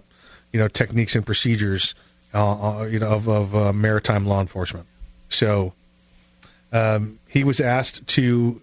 [0.52, 1.96] you know techniques and procedures
[2.34, 4.86] uh, uh, you know of, of uh, maritime law enforcement.
[5.30, 5.74] So
[6.72, 8.62] um, he was asked to.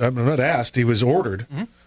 [0.00, 0.74] I'm not asked.
[0.74, 1.46] He was ordered.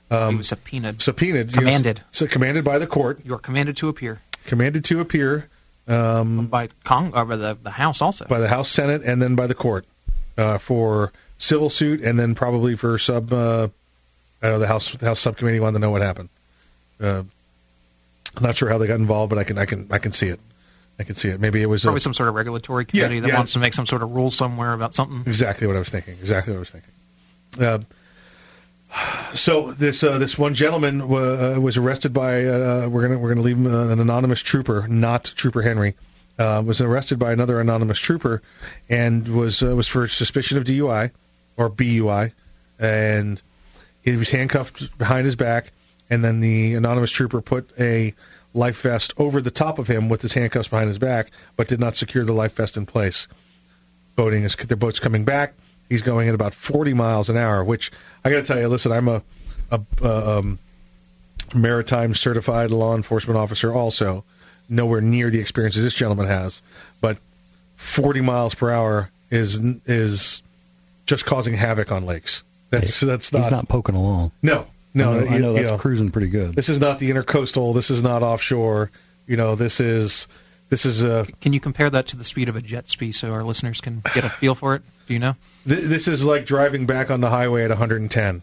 [0.10, 1.02] Um, he was subpoenaed.
[1.02, 1.50] subpoenaed.
[1.52, 2.02] you know, Commanded.
[2.14, 3.20] so commanded by the court.
[3.26, 5.50] You are commanded to appear Commanded to appear.
[5.88, 8.26] Um, by Cong or by the, the House also.
[8.26, 9.86] by the House, Senate, and then by the court
[10.38, 13.32] uh, for civil suit, and then probably for sub.
[13.32, 13.70] Uh,
[14.42, 16.30] I know the House House subcommittee wanted to know what happened.
[17.02, 17.24] Uh,
[18.36, 20.28] I'm not sure how they got involved, but I can I can I can see
[20.28, 20.40] it.
[21.00, 21.40] I can see it.
[21.40, 23.38] Maybe it was Probably a, some sort of regulatory committee that yeah.
[23.38, 25.24] wants to make some sort of rule somewhere about something.
[25.28, 26.16] exactly what I was thinking.
[26.20, 26.92] Exactly what I was thinking.
[27.60, 27.80] Uh,
[29.34, 33.30] so this uh, this one gentleman w- uh, was arrested by uh, we're gonna we're
[33.30, 35.96] gonna leave him uh, an anonymous trooper, not Trooper Henry,
[36.40, 38.42] uh, was arrested by another anonymous trooper,
[38.90, 41.12] and was uh, was for suspicion of DUI
[41.58, 42.32] or BUI,
[42.80, 43.42] and
[44.04, 45.72] he was handcuffed behind his back,
[46.10, 48.14] and then the anonymous trooper put a
[48.54, 51.80] life vest over the top of him with his handcuffs behind his back, but did
[51.80, 53.28] not secure the life vest in place.
[54.16, 55.54] Boating is their boat's coming back.
[55.90, 57.92] He's going at about 40 miles an hour, which
[58.24, 58.68] I got to tell you.
[58.68, 59.22] Listen, I'm a,
[59.72, 60.60] a, um,
[61.54, 64.24] maritime certified law enforcement officer, also
[64.70, 66.62] nowhere near the experiences this gentleman has,
[67.00, 67.18] but
[67.78, 69.56] 40 miles per hour is
[69.86, 70.42] is
[71.06, 72.44] just causing havoc on lakes.
[72.70, 74.32] That's that's not, He's not poking along.
[74.42, 75.14] no no.
[75.14, 76.54] I know, I you- know you that's know, cruising pretty good.
[76.56, 77.74] this is not the intercoastal.
[77.74, 78.92] This is not offshore.
[79.26, 80.28] You know, this is
[80.70, 83.32] this is a Can you compare that to the speed of a jet ski so
[83.32, 84.82] our listeners can get a feel for it?
[85.08, 85.36] Do you know?
[85.68, 88.42] Th- this is like driving back on the highway at 110.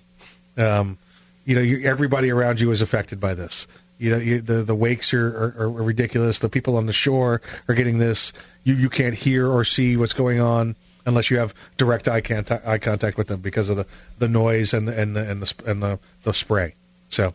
[0.56, 0.98] Um,
[1.44, 3.66] you know, you, everybody around you is affected by this.
[3.98, 6.38] You know, you, the the wakes are, are, are ridiculous.
[6.38, 8.32] The people on the shore are getting this.
[8.64, 10.74] You you can't hear or see what's going on
[11.06, 13.86] unless you have direct eye contact, eye contact with them because of the,
[14.18, 16.74] the noise and the and the and the sp- and the, the spray.
[17.08, 17.34] So,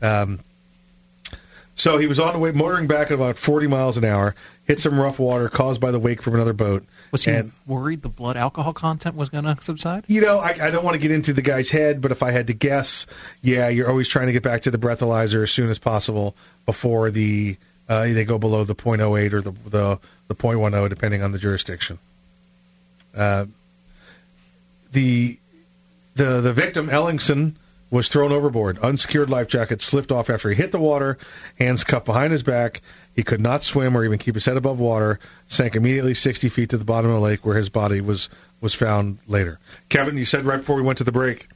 [0.00, 0.40] um,
[1.74, 4.34] So he was on the way, motoring back at about 40 miles an hour,
[4.64, 6.84] hit some rough water caused by the wake from another boat.
[7.10, 10.04] Was he and, worried the blood alcohol content was going to subside?
[10.06, 12.30] you know, I, I don't want to get into the guy's head, but if I
[12.30, 13.06] had to guess,
[13.42, 16.36] yeah, you're always trying to get back to the breathalyzer as soon as possible
[16.66, 17.56] before the
[17.88, 21.98] uh, they go below the .08 or the the the .10, depending on the jurisdiction.
[23.14, 23.46] Uh,
[24.92, 25.38] the
[26.14, 27.54] the the victim Ellingson
[27.92, 28.78] was thrown overboard.
[28.78, 31.18] Unsecured life jacket slipped off after he hit the water.
[31.58, 32.80] Hands cuffed behind his back.
[33.14, 35.20] He could not swim or even keep his head above water.
[35.48, 38.30] Sank immediately 60 feet to the bottom of the lake, where his body was
[38.62, 39.58] was found later.
[39.90, 41.46] Kevin, you said right before we went to the break,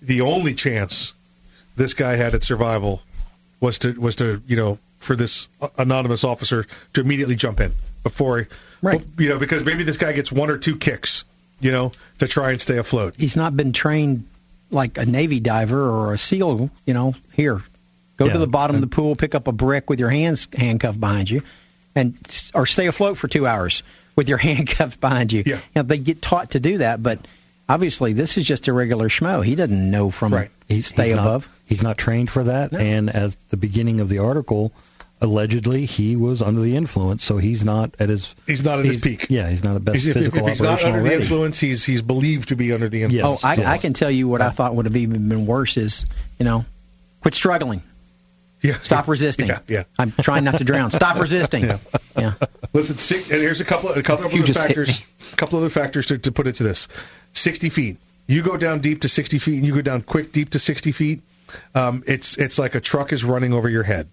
[0.00, 1.12] the only chance
[1.76, 3.02] this guy had at survival
[3.60, 8.48] was to was to you know for this anonymous officer to immediately jump in before
[8.80, 9.02] Right.
[9.18, 11.24] you know because maybe this guy gets one or two kicks
[11.60, 13.14] you know to try and stay afloat.
[13.18, 14.26] He's not been trained
[14.70, 16.70] like a Navy diver or a SEAL.
[16.86, 17.60] You know, here,
[18.16, 18.32] go Yeah.
[18.34, 21.30] to the bottom of the pool, pick up a brick with your hands handcuffed behind
[21.30, 21.42] you,
[21.94, 22.14] and
[22.54, 23.82] or stay afloat for two hours
[24.16, 25.42] with your handcuffs behind you.
[25.46, 25.60] Yeah.
[25.76, 27.18] Know, they get taught to do that, but
[27.68, 29.44] obviously this is just a regular schmo.
[29.44, 30.50] He doesn't know from Right.
[30.68, 31.46] he stay he's above.
[31.46, 34.72] Not, he's not trained for that, and as the beginning of the article,
[35.20, 38.34] allegedly he was under the influence, so he's not at his.
[38.46, 39.26] He's not at his peak.
[39.28, 41.14] Yeah, he's not at best He's- if, if, physical if he's not operation under the
[41.14, 43.42] influence, he's he's believed to be under the influence.
[43.44, 43.66] Oh, I, Yes.
[43.66, 46.06] I can tell you what I thought would have even been worse is,
[46.38, 46.64] you know,
[47.22, 47.82] quit struggling.
[48.62, 49.48] yeah, Stop yeah, resisting.
[49.48, 49.84] Yeah, yeah.
[49.98, 50.90] I'm trying not to drown.
[50.90, 51.64] Stop resisting.
[51.64, 51.78] Yeah.
[52.16, 52.34] yeah.
[52.72, 54.88] Listen, six, and here's a couple, a couple of You other factors.
[54.88, 55.04] me.
[55.32, 56.88] A couple other factors to, to put into this.
[57.34, 57.96] Sixty feet.
[58.26, 60.92] You go down deep to sixty feet, and you go down quick deep to sixty
[60.92, 61.22] feet.
[61.74, 64.08] Um, it's it's like a truck is running over your head.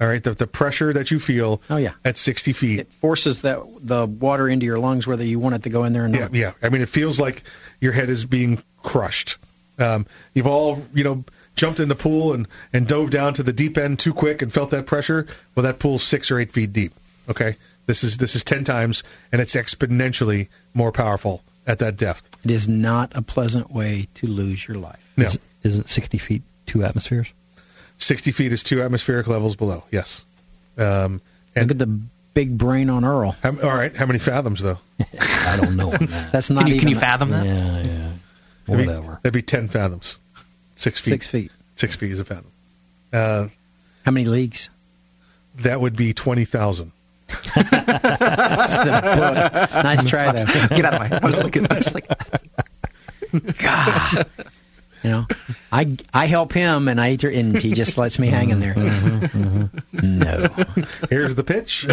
[0.00, 1.62] All right, the the pressure that you feel.
[1.70, 1.92] Oh, yeah.
[2.04, 2.80] At sixty feet.
[2.80, 5.92] It forces that the water into your lungs whether you want it to go in
[5.94, 6.34] there or Yeah, not.
[6.34, 6.52] yeah.
[6.62, 7.42] I mean, it feels like
[7.80, 9.38] your head is being crushed.
[9.78, 11.24] Um, you've all, you know,
[11.54, 14.52] jumped in the pool and, and dove down to the deep end too quick and
[14.52, 15.26] felt that pressure.
[15.54, 16.92] Well, that pool's six or eight feet deep.
[17.28, 17.56] Okay,
[17.86, 19.02] this is this is ten times,
[19.32, 22.22] and it's exponentially more powerful at that depth.
[22.44, 25.00] It is not a pleasant way to lose your life.
[25.16, 27.32] No, Is- Isn't 60 feet two atmospheres?
[27.98, 29.84] Sixty feet is two atmospheric levels below.
[29.90, 30.24] Yes.
[30.78, 31.20] Um,
[31.54, 31.86] Look at the
[32.34, 33.34] big brain on Earl.
[33.42, 33.94] how, all right.
[33.96, 34.78] How many fathoms though?
[35.20, 36.32] I don't know on that.
[36.32, 37.46] That's not Can you, even can you fathom that?
[37.46, 38.12] yeah, yeah.
[38.66, 39.20] That'd be- Whatever.
[39.22, 40.18] That'd be ten fathoms.
[40.76, 41.10] Six feet.
[41.10, 41.50] six feet.
[41.76, 42.50] Six feet is a fathom.
[43.12, 43.48] Uh,
[44.04, 44.68] How many leagues?
[45.60, 46.92] that would be twenty thousand.
[47.28, 49.84] That's the book.
[49.84, 50.44] Nice try though.
[50.76, 51.18] Get out of my.
[51.22, 51.66] I was looking.
[51.70, 52.06] I was like,
[53.58, 54.26] God.
[55.06, 55.26] You know,
[55.70, 58.74] I I help him and I and he just lets me hang in there.
[59.92, 60.48] No.
[61.08, 61.86] Here's the pitch.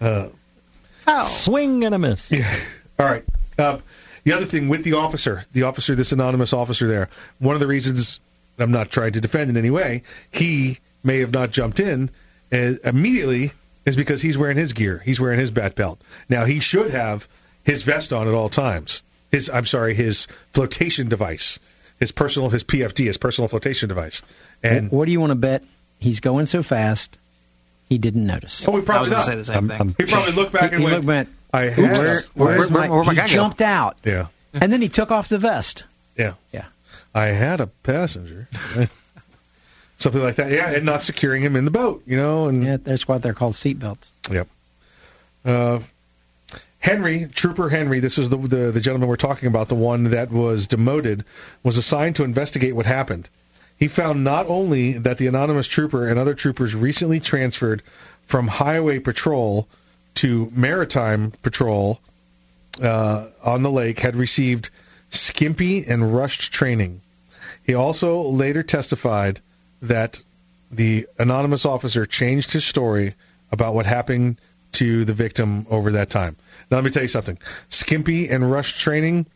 [0.00, 0.28] uh,
[1.24, 2.30] Swing and a miss.
[2.30, 2.54] Yeah.
[2.98, 3.24] All right.
[3.58, 3.78] Uh,
[4.24, 7.08] the other thing with the officer, the officer, this anonymous officer there,
[7.38, 8.20] one of the reasons
[8.58, 12.10] I'm not trying to defend in any way, he may have not jumped in
[12.52, 13.52] uh, immediately
[13.86, 15.00] is because he's wearing his gear.
[15.02, 15.98] He's wearing his bat belt.
[16.28, 17.26] Now he should have
[17.64, 19.02] his vest on at all times.
[19.30, 21.58] His, I'm sorry, his flotation device,
[22.00, 24.22] his personal, his PFD, his personal flotation device.
[24.62, 25.62] And what do you want to bet?
[25.98, 27.16] He's going so fast,
[27.88, 28.66] he didn't notice.
[28.68, 29.24] oh, we I probably was not.
[29.24, 29.78] say the same I'm- thing.
[29.80, 31.26] I'm- He probably looked back and he went, looked back.
[31.52, 31.78] I have.
[31.78, 32.88] Where, where's where- my?
[32.88, 33.32] where my he guy go?
[33.32, 34.26] jumped out, Yeah.
[34.52, 35.84] and then he took off the vest.
[36.18, 36.34] Yeah.
[36.52, 36.64] Yeah.
[37.14, 38.46] I had a passenger.
[39.98, 40.50] Something like that.
[40.50, 43.32] Yeah, and not securing him in the boat, you know, and Yeah, that's why they're
[43.32, 44.06] called seatbelts.
[44.30, 44.48] Yep.
[45.46, 45.78] Uh,
[46.86, 50.30] Henry, Trooper Henry, this is the, the the gentleman we're talking about, the one that
[50.30, 51.24] was demoted,
[51.64, 53.28] was assigned to investigate what happened.
[53.76, 57.82] He found not only that the anonymous trooper and other troopers recently transferred
[58.28, 59.66] from highway patrol
[60.22, 61.98] to maritime patrol
[62.80, 64.70] uh, on the lake had received
[65.10, 67.00] skimpy and rushed training.
[67.64, 69.40] He also later testified
[69.82, 70.22] that
[70.70, 73.14] the anonymous officer changed his story
[73.50, 74.36] about what happened
[74.74, 76.36] to the victim over that time.
[76.70, 77.38] Now, let me tell you something.
[77.70, 79.26] Skimpy and rush training,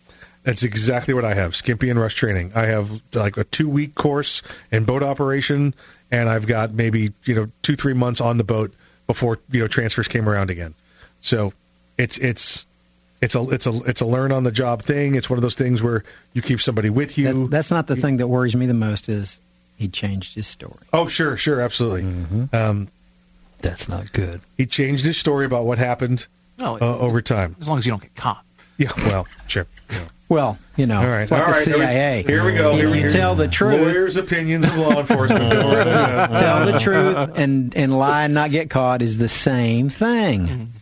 [0.43, 1.55] that's exactly what I have.
[1.55, 2.52] Skimpy and rush training.
[2.55, 4.43] I have like a two week course
[4.73, 5.74] in boat operation,
[6.11, 8.74] and I've got maybe, you know, two, three months on the boat
[9.07, 10.74] before, you know, transfers came around again.
[11.20, 11.52] So
[11.98, 12.66] it's, it's,
[13.20, 15.15] it's a it's a it's a learn on the job thing.
[15.15, 17.24] It's one of those things where you keep somebody with you.
[17.27, 19.11] That's, that's not the thing that worries me the most.
[19.11, 19.40] Is
[19.77, 20.78] he changed his story?
[20.93, 22.48] oh, sure, sure, absolutely.
[22.55, 22.89] Um,
[23.61, 24.40] That's not good.
[24.57, 26.27] he changed his story about what happened
[26.61, 27.57] No, uh, over time.
[27.61, 28.45] as long as you don't get caught.
[28.77, 29.66] Yeah, well, sure.
[29.91, 29.99] Yeah.
[30.28, 31.66] Well, you know, All right, it's like all the right.
[31.66, 32.23] here we- CIA.
[32.23, 32.70] Here we go.
[32.73, 33.12] If Here we you go.
[33.12, 35.53] tell the truth, Lawyers' opinions of law enforcement.
[35.53, 36.31] Go right ahead.
[36.39, 40.73] tell the truth and and lie and not get caught is the same thing.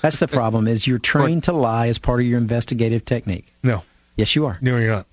[0.00, 0.68] That's the problem.
[0.68, 3.44] Is you're trained to lie as part of your investigative technique.
[3.62, 3.82] No,
[4.16, 4.56] Yes, you are.
[4.62, 5.06] no, you're not.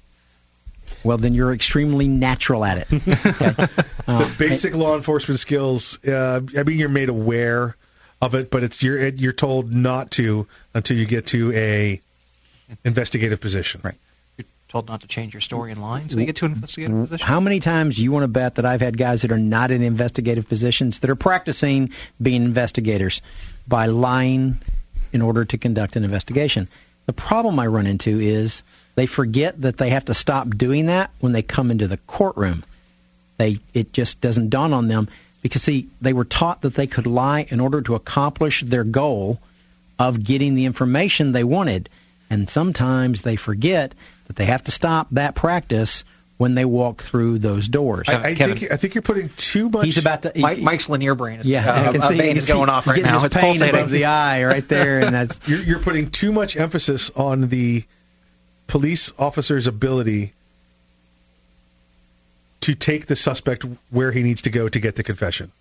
[1.04, 2.88] Well, then you're extremely natural at it.
[3.42, 3.68] Okay?
[4.08, 6.04] Uh, Basic law enforcement skills.
[6.06, 7.76] Uh, I mean, you're made aware
[8.22, 12.02] of it, but it's you're you're told not to until you get to a
[12.84, 13.82] investigative position.
[13.84, 13.96] Right.
[14.38, 16.98] You're told not to change your story in line so you get to an investigative
[17.04, 17.26] position.
[17.26, 19.72] How many times do you want to bet that I've had guys that are not
[19.72, 23.22] in investigative positions that are practicing being investigators
[23.68, 24.60] by lying
[25.14, 26.68] in order to conduct an investigation?
[27.06, 28.64] The problem I run into is
[28.96, 32.64] they forget that they have to stop doing that when they come into the courtroom.
[33.38, 35.10] They it just doesn't dawn on them
[35.46, 39.40] because see they were taught that they could lie in order to accomplish their goal
[40.00, 41.88] of getting the information they wanted.
[42.32, 43.94] And sometimes they forget
[44.26, 46.04] that they have to stop that practice
[46.38, 48.10] when they walk through those doors.
[48.10, 49.86] I, I think I think you're putting too much.
[49.86, 50.32] He's about to.
[50.36, 53.04] Mike, Mike's linear brain is yeah, I uh, can see, vein is going off right
[53.04, 53.20] now.
[53.20, 53.76] His It's pain pulsating.
[53.76, 57.84] above the eye right there, and that's You're, you're putting too much emphasis on the
[58.66, 60.34] police officer's ability
[62.66, 65.52] to take the suspect where he needs to go to get the confession,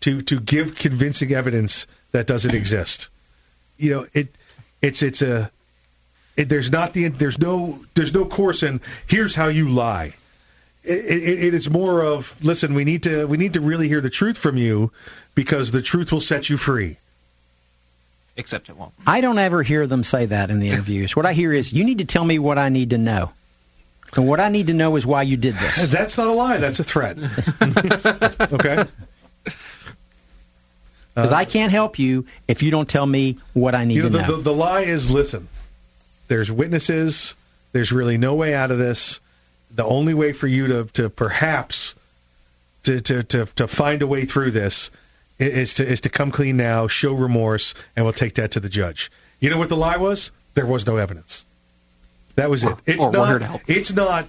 [0.00, 3.08] to to give convincing evidence that doesn't exist.
[3.76, 4.28] You know, it
[4.80, 5.50] it's it's a
[6.34, 10.14] it, there's not the there's no there's no course in here's how you lie.
[10.84, 14.00] It, it, it is more of listen, we need to we need to really hear
[14.00, 14.90] the truth from you
[15.34, 16.96] because the truth will set you free.
[18.38, 18.94] Except it won't.
[19.06, 21.14] I don't ever hear them say that in the interviews.
[21.14, 23.32] What I hear is, you need to tell me what I need to know.
[24.14, 25.88] And what I need to know is why you did this.
[25.88, 26.58] That's not a lie.
[26.58, 27.16] That's a threat.
[27.60, 28.84] okay.
[31.14, 34.08] Because I can't help you if you don't tell me what I need You know,
[34.08, 34.36] to the, know.
[34.36, 35.48] the, the lie is listen,
[36.28, 37.34] there's witnesses.
[37.72, 39.20] There's really no way out of this.
[39.74, 41.94] The only way for you to, to perhaps
[42.84, 44.90] to, to, to, to find a way through this
[45.38, 48.68] is to is to come clean now, show remorse, and we'll take that to the
[48.68, 49.10] judge.
[49.40, 50.30] You know what the lie was?
[50.54, 51.44] There was no evidence.
[52.36, 52.76] That was it.
[52.86, 53.38] It's or not.
[53.38, 53.62] to help.
[53.68, 54.26] It's not.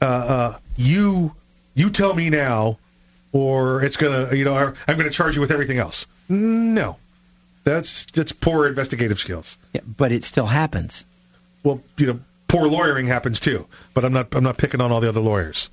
[0.00, 1.32] Uh, uh, you
[1.74, 2.78] you tell me now,
[3.32, 4.34] or it's gonna.
[4.34, 6.06] You know, I'm gonna charge you with everything else.
[6.28, 6.96] No,
[7.64, 9.56] that's that's poor investigative skills.
[9.72, 11.04] Yeah, but it still happens.
[11.62, 13.66] Well, you know, poor lawyering happens too.
[13.94, 14.34] But I'm not.
[14.34, 15.70] I'm not picking on all the other lawyers.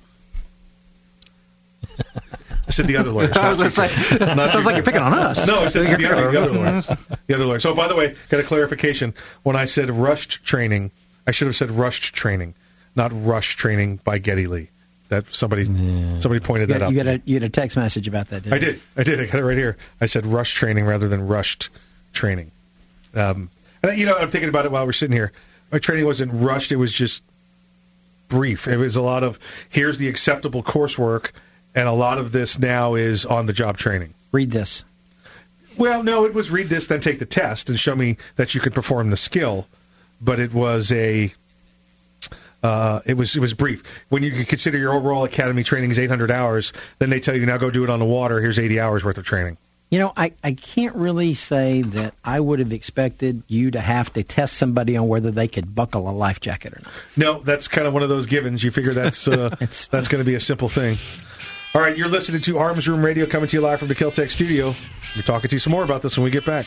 [2.68, 3.32] I said the other lawyers.
[3.36, 5.46] I was not say, sounds like you're picking on us.
[5.46, 6.90] No, I said the, other, the other lawyers.
[7.26, 7.62] The other lawyers.
[7.62, 9.14] So, by the way, got a clarification.
[9.42, 10.90] When I said rushed training,
[11.26, 12.54] I should have said rushed training,
[12.94, 14.68] not rush training by Geddy Lee.
[15.08, 16.92] That somebody somebody pointed You that got, out.
[16.92, 18.72] you, to got a, you had a text message about that, didn't I you?
[18.72, 18.80] did.
[18.96, 19.20] I did.
[19.20, 19.76] I got it right here.
[20.00, 21.68] I said rush training rather than rushed
[22.12, 22.50] training.
[23.14, 23.50] Um,
[23.84, 25.30] and you know, I'm thinking about it while we're sitting here.
[25.70, 26.72] My training wasn't rushed.
[26.72, 27.22] It was just
[28.28, 28.66] brief.
[28.66, 29.38] It was a lot of
[29.70, 31.30] here's the acceptable coursework,
[31.74, 34.12] and a lot of this now is on the job training.
[34.32, 34.82] Read this.
[35.76, 38.60] Well, no, it was read this, then take the test, and show me that you
[38.60, 39.66] could perform the skill.
[40.20, 41.32] But it was a,
[42.62, 43.82] uh, it was it was brief.
[44.08, 47.58] When you consider your overall academy training is 800 hours, then they tell you now
[47.58, 48.40] go do it on the water.
[48.40, 49.58] Here's 80 hours worth of training.
[49.90, 54.12] You know, I, I can't really say that I would have expected you to have
[54.14, 56.92] to test somebody on whether they could buckle a life jacket or not.
[57.16, 58.64] No, that's kind of one of those givens.
[58.64, 60.98] You figure that's uh, that's going to be a simple thing.
[61.72, 64.30] All right, you're listening to Arms Room Radio coming to you live from the Keltec
[64.30, 64.74] studio.
[65.14, 66.66] We're talking to you some more about this when we get back.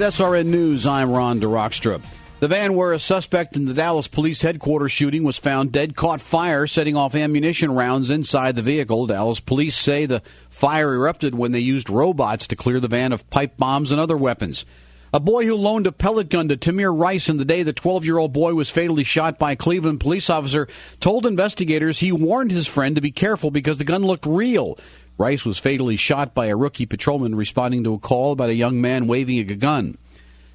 [0.00, 2.00] With SRN News, I'm Ron DeRockstra.
[2.38, 6.22] The van where a suspect in the Dallas police headquarters shooting was found dead caught
[6.22, 9.06] fire, setting off ammunition rounds inside the vehicle.
[9.06, 13.28] Dallas police say the fire erupted when they used robots to clear the van of
[13.28, 14.64] pipe bombs and other weapons.
[15.12, 18.06] A boy who loaned a pellet gun to Tamir Rice in the day the 12
[18.06, 20.66] year old boy was fatally shot by a Cleveland police officer
[21.00, 24.78] told investigators he warned his friend to be careful because the gun looked real.
[25.20, 28.80] Rice was fatally shot by a rookie patrolman responding to a call about a young
[28.80, 29.98] man waving a gun.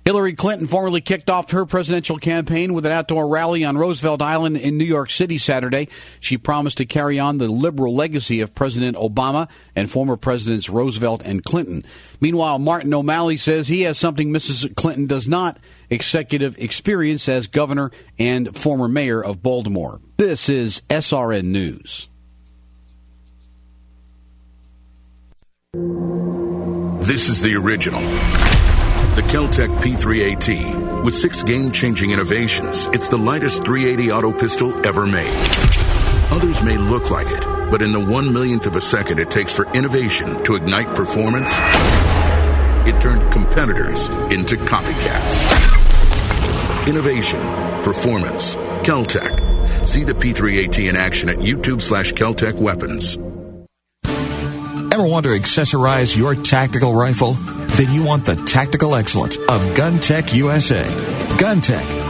[0.06, 4.58] Hillary Clinton formally kicked off her presidential campaign with an outdoor rally on Roosevelt Island
[4.58, 5.88] in New York City Saturday.
[6.20, 11.22] She promised to carry on the liberal legacy of President Obama and former presidents Roosevelt
[11.24, 11.86] and Clinton.
[12.20, 14.76] Meanwhile, Martin O'Malley says he has something Mrs.
[14.76, 15.60] Clinton does not
[15.92, 20.02] executive experience as governor and former mayor of Baltimore.
[20.18, 22.10] This is SRN News.
[27.06, 28.02] This is the original.
[28.02, 31.03] The Keltec P3AT.
[31.03, 35.34] With six game changing innovations, it's the lightest 380 auto pistol ever made.
[36.31, 39.56] Others may look like it, but in the one millionth of a second it takes
[39.56, 41.52] for innovation to ignite performance,
[42.88, 45.45] it turned competitors into copycats.
[46.88, 47.41] Innovation,
[47.84, 49.88] performance, Keltec.
[49.88, 53.18] See the P3AT in action at YouTube slash Keltec Weapons.
[54.95, 57.34] Ever want to accessorize your tactical rifle?
[57.76, 60.85] Then you want the tactical excellence of GunTec USA.
[61.35, 62.05] GunTec,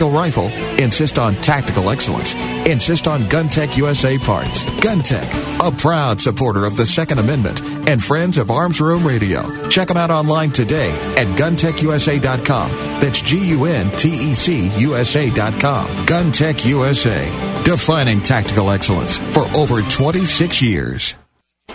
[0.00, 0.46] rifle,
[0.78, 2.34] insist on tactical excellence.
[2.66, 4.64] Insist on GunTec USA parts.
[4.80, 9.68] GunTec, a proud supporter of the Second Amendment and friends of Arms Room Radio.
[9.68, 12.70] Check them out online today at guntecusa.com.
[13.00, 15.86] That's G-U-N-T-E-C USA.com.
[16.06, 21.14] GunTec USA, defining tactical excellence for over 26 years.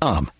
[0.00, 0.30] Um.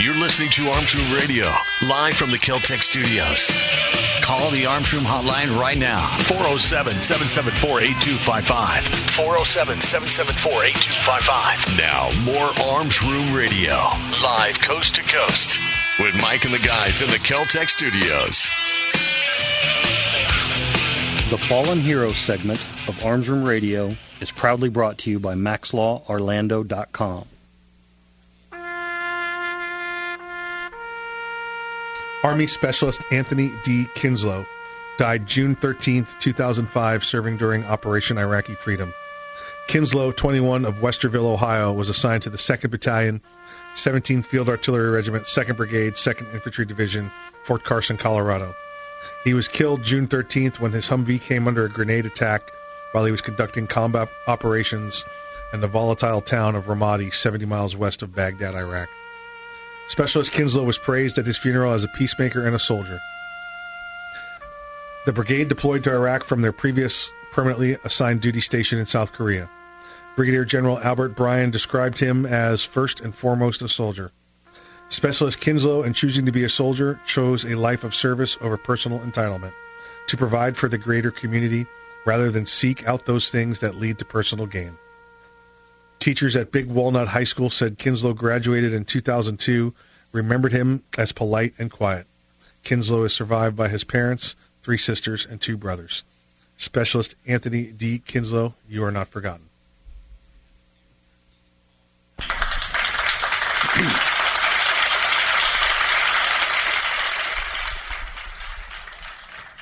[0.00, 1.50] You're listening to Arms Room Radio,
[1.82, 3.50] live from the Keltec studios.
[4.22, 8.84] Call the Arms Room hotline right now, 407 774 8255.
[8.84, 11.78] 407 774 8255.
[11.78, 13.76] Now, more Arms Room Radio,
[14.22, 15.58] live coast to coast,
[16.00, 18.50] with Mike and the guys in the Keltec studios.
[21.30, 27.24] The Fallen Heroes segment of Arms Room Radio is proudly brought to you by MaxLawOrlando.com.
[32.22, 33.86] Army Specialist Anthony D.
[33.94, 34.46] Kinslow
[34.96, 38.94] died June 13, 2005, serving during Operation Iraqi Freedom.
[39.66, 43.20] Kinslow, 21 of Westerville, Ohio, was assigned to the 2nd Battalion,
[43.74, 47.10] 17th Field Artillery Regiment, 2nd Brigade, 2nd Infantry Division,
[47.42, 48.54] Fort Carson, Colorado.
[49.24, 52.50] He was killed June 13th when his Humvee came under a grenade attack
[52.92, 55.04] while he was conducting combat operations
[55.52, 58.88] in the volatile town of Ramadi, 70 miles west of Baghdad, Iraq.
[59.88, 63.00] Specialist Kinslow was praised at his funeral as a peacemaker and a soldier.
[65.04, 69.50] The brigade deployed to Iraq from their previous permanently assigned duty station in South Korea.
[70.16, 74.12] Brigadier General Albert Bryan described him as first and foremost a soldier.
[74.88, 79.00] Specialist Kinslow, in choosing to be a soldier, chose a life of service over personal
[79.00, 79.52] entitlement,
[80.08, 81.66] to provide for the greater community
[82.06, 84.78] rather than seek out those things that lead to personal gain.
[85.98, 89.74] Teachers at Big Walnut High School said Kinslow graduated in 2002,
[90.12, 92.06] remembered him as polite and quiet.
[92.62, 96.04] Kinslow is survived by his parents, three sisters, and two brothers.
[96.56, 97.98] Specialist Anthony D.
[97.98, 99.48] Kinslow, you are not forgotten.
[102.18, 103.54] If you'd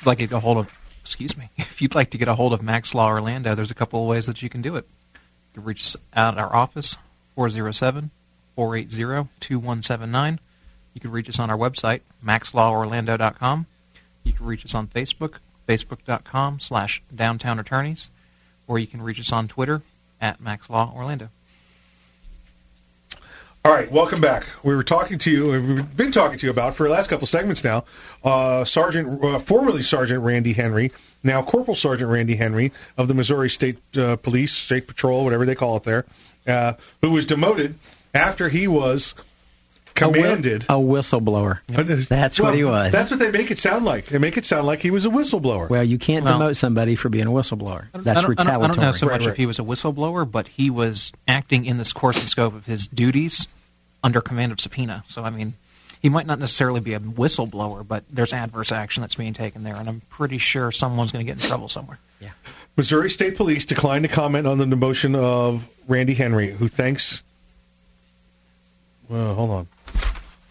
[0.04, 0.72] like to get a hold of,
[1.02, 3.74] excuse me, if you'd like to get a hold of Max Law Orlando, there's a
[3.74, 4.86] couple of ways that you can do it.
[5.14, 6.96] You can reach us at our office,
[7.34, 8.10] 407
[8.56, 10.38] 480-2179.
[10.94, 13.66] You can reach us on our website, maxlaworlando.com.
[14.24, 15.36] You can reach us on Facebook,
[15.66, 18.10] facebook.com slash downtown attorneys,
[18.66, 19.82] or you can reach us on Twitter
[20.20, 21.28] at maxlaworlando.
[23.64, 24.44] All right, welcome back.
[24.64, 27.28] We were talking to you, we've been talking to you about for the last couple
[27.28, 27.84] segments now,
[28.24, 30.90] uh, Sergeant, uh, formerly Sergeant Randy Henry,
[31.22, 35.54] now Corporal Sergeant Randy Henry of the Missouri State uh, Police, State Patrol, whatever they
[35.54, 36.04] call it there,
[36.48, 36.72] uh,
[37.02, 37.76] who was demoted
[38.12, 39.14] after he was
[39.94, 40.66] commanded.
[40.68, 41.58] A, whi- a whistleblower.
[42.08, 42.92] That's Well, what he was.
[42.92, 44.06] That's what they make it sound like.
[44.06, 45.68] They make it sound like he was a whistleblower.
[45.68, 47.84] well, you can't Well- demote somebody for being a whistleblower.
[47.84, 48.64] I don't- That's I don't, I don't- retaliatory.
[48.64, 49.30] I don't know so Right, much right.
[49.32, 52.66] if he was a whistleblower, but he was acting in this course and scope of
[52.66, 53.46] his duties
[54.02, 55.04] under command of subpoena.
[55.08, 55.54] So, I mean,
[56.00, 59.76] he might not necessarily be a whistleblower, but there's adverse action that's being taken there,
[59.76, 61.98] and I'm pretty sure someone's going to get in trouble somewhere.
[62.20, 62.30] Yeah.
[62.76, 67.22] Missouri State Police declined to comment on the demotion of Randy Henry, who thanks.
[69.08, 69.68] Well, hold on.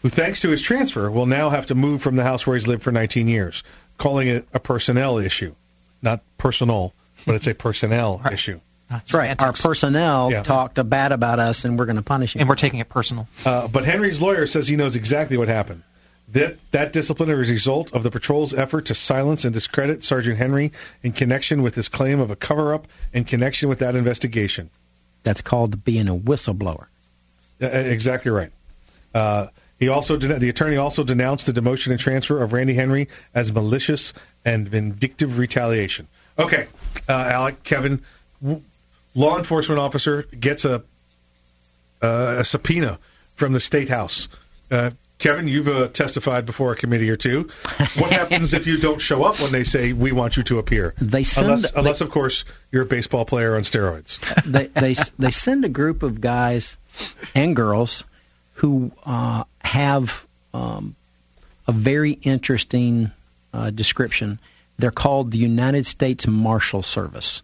[0.02, 2.68] Who, thanks to his transfer, will now have to move from the house where he's
[2.68, 3.64] lived for 19 years,
[3.98, 5.54] calling it a personnel issue,
[6.02, 6.94] not personal,
[7.26, 8.60] but it's a personnel issue.
[8.90, 9.42] That's right.
[9.42, 10.44] Our personnel Yeah.
[10.44, 12.42] talked bad about us, and we're going to punish him.
[12.42, 13.28] And we're taking it personal.
[13.46, 15.84] Uh, but Henry's lawyer says he knows exactly what happened.
[16.34, 20.38] That that disciplinary is a result of the patrol's effort to silence and discredit Sergeant
[20.38, 20.72] Henry
[21.04, 24.70] in connection with his claim of a cover-up in connection with that investigation.
[25.24, 26.86] That's called being a whistleblower.
[27.62, 28.52] Uh, exactly right.
[29.14, 29.48] Uh,
[29.82, 33.52] he also den- the attorney also denounced the demotion and transfer of Randy Henry as
[33.52, 34.14] malicious
[34.46, 36.08] and vindictive retaliation.
[36.38, 36.68] Okay,
[37.10, 38.02] uh, Alec, Kevin,
[38.42, 38.62] w-
[39.16, 40.84] law enforcement officer gets a
[42.02, 43.00] uh, a subpoena
[43.36, 44.28] from the state house.
[44.70, 47.50] Uh, Kevin, you've uh, testified before a committee or two.
[47.98, 50.94] What happens if you don't show up when they say we want you to appear?
[51.00, 54.20] They send- unless, they- unless of course, you're a baseball player on steroids.
[54.46, 56.78] they they they send a group of guys
[57.36, 58.04] and girls
[58.62, 60.24] who uh, have
[60.54, 60.96] um,
[61.68, 63.10] a very interesting
[63.56, 64.38] uh, description.
[64.78, 67.42] They're called the United States Marshal Service,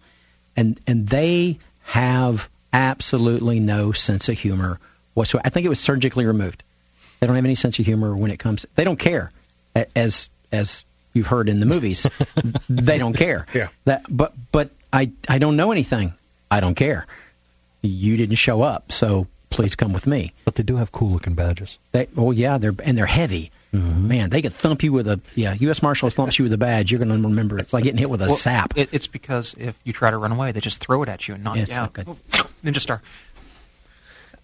[0.56, 4.80] and and they have absolutely no sense of humor
[5.16, 5.42] whatsoever.
[5.44, 6.62] I think it was surgically removed.
[7.20, 8.68] They don't have any sense of humor when it comes.
[8.76, 9.32] They don't care,
[9.96, 12.06] as as you've heard in the movies.
[12.70, 13.48] they don't care.
[13.56, 13.70] Yeah.
[13.86, 16.14] That, but but I I don't know anything.
[16.52, 17.08] I don't care.
[17.82, 20.34] You didn't show up, so please come with me.
[20.46, 21.78] But they do have cool looking badges.
[21.92, 23.52] They, oh yeah, they're and they're heavy.
[23.74, 24.08] Mm-hmm.
[24.08, 25.54] Man, they could thump you with a yeah.
[25.54, 25.82] U.S.
[25.82, 26.92] Marshal thumps you with a badge.
[26.92, 27.60] You're going to remember.
[27.60, 28.78] It's like getting hit with a Well, sap.
[28.78, 31.36] It, it's because if you try to run away, they just throw it at you
[31.36, 31.98] and knock Yeah, you it's out.
[31.98, 32.48] not good.
[32.64, 33.02] Ninja Star.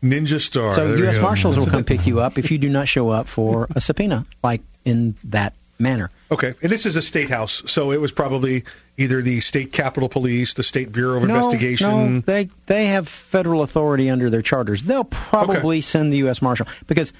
[0.03, 0.71] Ninja Star.
[0.71, 1.17] So there U.S.
[1.19, 4.25] Marshals will come pick you up if you do not show up for a subpoena,
[4.43, 6.11] like in that manner.
[6.31, 8.63] Okay, and this is a state house, so it was probably
[8.97, 12.15] either the state capitol police, the state bureau of no, investigation.
[12.15, 14.83] No, they they have federal authority under their charters.
[14.83, 16.41] They'll probably send the U.S.
[16.41, 17.13] Marshal because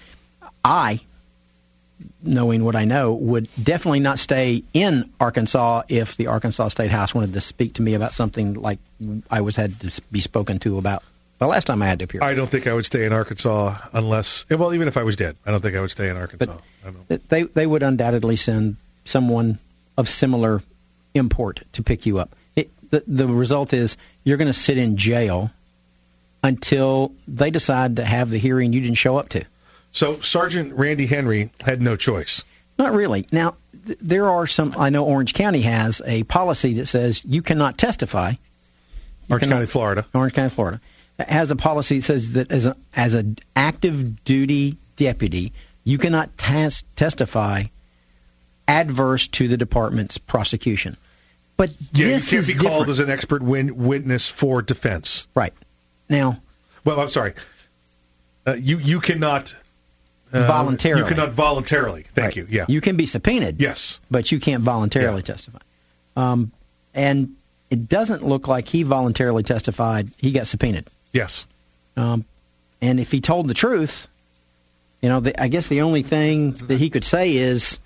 [0.66, 1.00] I,
[2.24, 7.14] knowing what I know, would definitely not stay in Arkansas if the Arkansas State House
[7.14, 8.80] wanted to speak to me about something like
[9.30, 11.04] I was had to be spoken to about
[11.44, 12.24] the last time I had to appear.
[12.24, 15.16] I don't think I would stay in Arkansas unless, eh, well, even if I was
[15.16, 16.58] dead, I don't think I would stay in Arkansas.
[16.86, 17.30] I don't.
[17.30, 19.60] They they would undoubtedly send someone
[19.98, 20.62] of similar
[21.14, 22.36] import to pick you up.
[22.56, 25.52] It, the the result is you're going to sit in jail
[26.42, 29.46] until they decide to have the hearing you didn't show up to.
[29.92, 32.44] So Sergeant Randy Henry had no choice.
[32.80, 33.28] Not really.
[33.32, 33.56] Now
[33.86, 34.76] th- there are some.
[34.78, 38.32] I know Orange County has a policy that says you cannot testify.
[38.32, 38.38] You
[39.30, 40.06] Orange cannot- County, Florida.
[40.14, 40.82] Orange County, Florida,
[41.20, 45.54] has a policy that says that as a as an active duty deputy,
[45.84, 47.66] you cannot tas- testify
[48.68, 50.98] adverse to the department's prosecution.
[51.58, 52.90] But Yeah, this you is can't be called different.
[52.90, 55.28] as an expert win- witness for defense.
[55.36, 55.54] Right.
[56.10, 56.40] Now,
[56.86, 57.34] Well, I'm sorry.
[58.46, 59.56] Uh, you you cannot
[60.34, 61.02] uh, Voluntarily.
[61.04, 62.06] You cannot voluntarily.
[62.16, 62.36] Thank Right.
[62.38, 62.48] you.
[62.50, 62.66] Yeah.
[62.68, 63.62] You can be subpoenaed.
[63.62, 64.00] Yes.
[64.10, 65.60] But you can't voluntarily testify.
[66.16, 66.52] Um,
[66.96, 67.36] and
[67.70, 70.10] it doesn't look like he voluntarily testified.
[70.18, 70.86] He got subpoenaed.
[71.14, 71.46] Yes.
[71.96, 72.26] Um,
[72.82, 74.08] and if he told the truth,
[75.02, 77.78] you know, the, I guess the only thing that he could say is,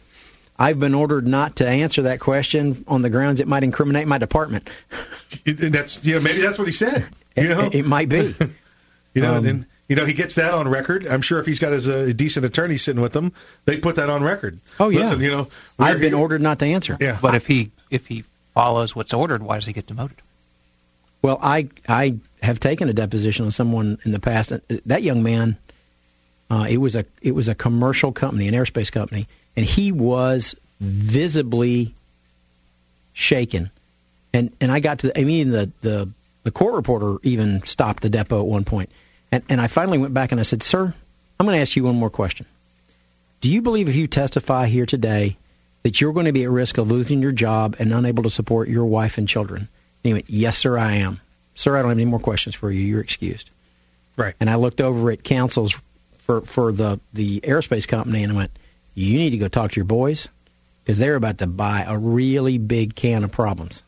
[0.58, 4.18] "I've been ordered not to answer that question on the grounds it might incriminate my
[4.18, 4.70] department."
[5.46, 7.06] And that's you know maybe that's what he said.
[7.36, 8.34] You know, it, it might be.
[9.14, 11.08] You know, Um, and you know he gets that on record.
[11.08, 13.32] I'm sure if he's got his uh, decent attorney sitting with him,
[13.66, 14.60] they put that on record.
[14.80, 15.00] Oh yeah.
[15.02, 15.48] Listen, you know,
[15.80, 16.96] I've been here- ordered not to answer.
[17.02, 17.18] Yeah.
[17.20, 18.24] But if he if he
[18.54, 20.18] follows what's ordered, why does he get demoted?
[21.22, 24.52] Well, I I have taken a deposition on someone in the past.
[24.52, 25.58] Uh, That young man,
[26.50, 30.56] uh, it was a it was a commercial company, an aerospace company, and he was
[30.80, 31.96] visibly
[33.14, 33.72] shaken.
[34.34, 36.10] And and I got to the, I mean the the
[36.44, 38.90] the court reporter even stopped the depot at one point.
[38.90, 38.90] point,
[39.32, 40.94] And, and I finally went back and I said, Sir,
[41.40, 42.46] I'm going to ask you one more question.
[43.42, 45.36] Do you believe if you testify here today
[45.84, 48.70] that you're going to be at risk of losing your job and unable to support
[48.70, 49.68] your wife and children?
[50.04, 51.20] And he went, Yes, sir, I am.
[51.56, 52.82] Sir, I don't have any more questions for you.
[52.82, 53.50] You're excused.
[54.16, 54.36] Right.
[54.40, 55.76] And I looked over at counsels
[56.20, 58.52] for, for the, the aerospace company and I went,
[58.96, 60.28] You need to go talk to your boys
[60.84, 63.84] because they're about to buy a really big can of problems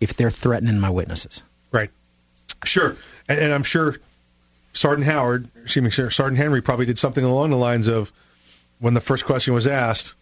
[0.00, 1.42] if they're threatening my witnesses.
[1.72, 1.90] Right.
[2.64, 2.96] Sure.
[3.28, 3.96] And, and I'm sure
[4.72, 8.12] Sergeant Howard, excuse me, Sergeant Henry probably did something along the lines of
[8.78, 10.14] when the first question was asked,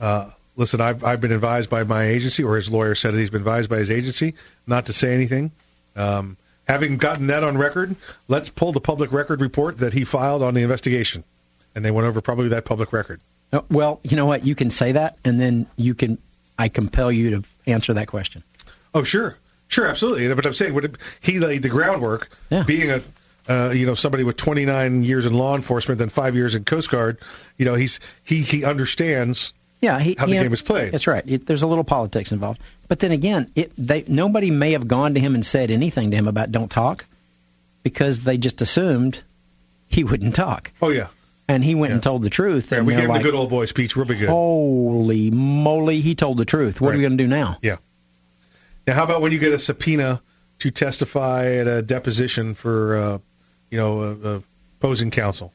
[0.00, 3.30] uh, listen, I've, I've been advised by my agency, or his lawyer said that he's
[3.30, 4.34] been advised by his agency
[4.66, 5.52] not to say anything.
[5.96, 6.36] Um,
[6.66, 10.52] having gotten that on record, let's pull the public record report that he filed on
[10.52, 11.24] the investigation.
[11.74, 13.20] And they went over probably that public record.
[13.52, 14.44] Uh, Well, you know what?
[14.44, 16.18] You can say that, and then you can.
[16.58, 18.42] I compel you to answer that question.
[18.92, 20.34] Oh, sure, sure, absolutely.
[20.34, 22.30] But I'm saying, he laid the groundwork,
[22.66, 23.02] being a
[23.48, 26.90] uh, you know somebody with 29 years in law enforcement, then five years in Coast
[26.90, 27.18] Guard.
[27.56, 30.92] You know, he's he he understands Yeah, he, how the he- game is played.
[30.92, 31.22] That's right.
[31.26, 35.14] It, there's a little politics involved, but then again, it they nobody may have gone
[35.14, 37.04] to him and said anything to him about don't talk,
[37.82, 39.22] because they just assumed
[39.88, 41.08] he wouldn't talk, Oh yeah,
[41.48, 42.72] and he went and told the truth.
[42.72, 42.78] yeah.
[42.78, 43.94] and We gave him like, good old boy speech.
[43.96, 44.28] We'll be good.
[44.28, 46.80] Holy moly, he told the truth.
[46.80, 47.58] What are we going to do now?
[47.62, 47.76] Yeah.
[48.86, 50.20] Now, how about when you get a subpoena
[50.60, 53.18] to testify at a deposition for, uh,
[53.70, 54.42] you know,
[54.80, 55.52] opposing counsel?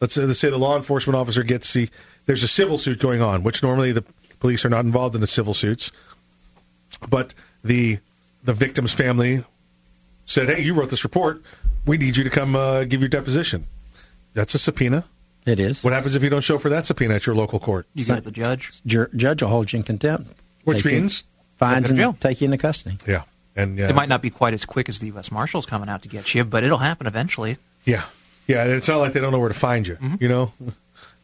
[0.00, 1.88] Let's say, let's say the law enforcement officer gets the
[2.28, 4.04] there's a civil suit going on, which normally the
[4.38, 5.90] police are not involved in the civil suits,
[7.08, 7.32] but
[7.64, 7.98] the
[8.44, 9.44] the victim's family
[10.26, 11.42] said, "Hey, you wrote this report.
[11.86, 13.64] We need you to come uh, give your deposition."
[14.34, 15.04] That's a subpoena.
[15.46, 15.82] It is.
[15.82, 17.86] What happens if you don't show for that subpoena at your local court?
[17.94, 18.72] You go to the judge.
[18.84, 20.30] Ju- judge will hold you in contempt,
[20.64, 21.24] Which Take means
[21.56, 22.08] fines Take you to jail.
[22.10, 22.98] and take you into custody.
[23.06, 23.22] Yeah,
[23.56, 25.32] and It might not be quite as quick as the U.S.
[25.32, 27.56] Marshals coming out to get you, but it'll happen eventually.
[27.86, 28.04] Yeah,
[28.46, 28.64] yeah.
[28.64, 29.96] and It's not like they don't know where to find you.
[30.20, 30.52] You know,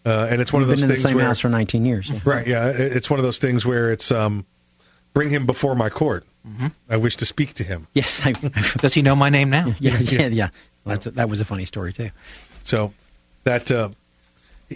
[0.05, 1.49] uh, and it's one We've of those been in things the same where house for
[1.49, 2.09] 19 years.
[2.09, 2.21] yeah.
[2.25, 2.47] right.
[2.47, 4.45] Yeah, it's one of those things where it's um,
[5.13, 6.25] bring him before my court.
[6.91, 7.87] I wish to speak to him.
[7.95, 8.21] Yes.
[8.23, 8.33] I,
[8.77, 9.75] Does he know my name now?
[9.81, 10.49] yeah, yeah, yeah.
[10.85, 12.11] That's a, that was a funny story too.
[12.65, 12.93] So
[13.45, 13.89] that uh,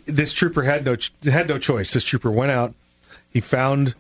[0.07, 1.93] this trooper had no ch- had no choice.
[1.93, 2.75] This trooper went out.
[3.35, 3.95] He found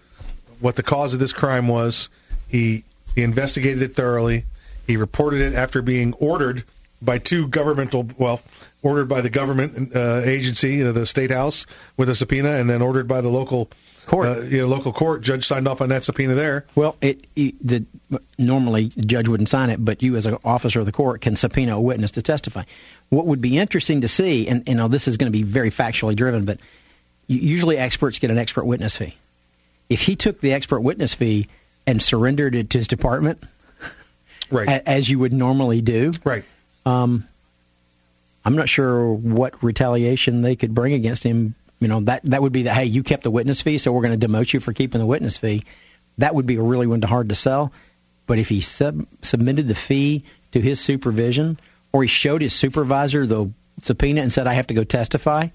[0.60, 2.08] what the cause of this crime was.
[2.48, 2.84] He
[3.14, 4.46] he investigated it thoroughly.
[4.86, 6.64] He reported it after being ordered
[7.00, 8.40] by two governmental well
[8.82, 11.66] ordered by the government uh, agency, uh, the state house,
[11.96, 13.70] with a subpoena, and then ordered by the local
[14.06, 14.26] court.
[14.26, 16.64] Uh, you know, local court judge signed off on that subpoena there.
[16.74, 17.84] Well, it, it the,
[18.36, 21.36] normally the judge wouldn't sign it, but you as an officer of the court can
[21.36, 22.64] subpoena a witness to testify.
[23.10, 25.70] What would be interesting to see, and you know this is going to be very
[25.70, 26.58] factually driven, but
[27.28, 29.14] usually experts get an expert witness fee.
[29.88, 31.48] If he took the expert witness fee
[31.86, 33.42] and surrendered it to his department,
[34.50, 36.44] right, as you would normally do, right,
[36.88, 37.28] um,
[38.44, 41.54] I'm not sure what retaliation they could bring against him.
[41.80, 44.02] You know that that would be that hey, you kept the witness fee, so we're
[44.02, 45.64] going to demote you for keeping the witness fee.
[46.16, 47.72] That would be a really one to hard to sell.
[48.26, 51.60] But if he sub- submitted the fee to his supervision,
[51.92, 53.50] or he showed his supervisor the
[53.82, 55.48] subpoena and said, "I have to go testify,"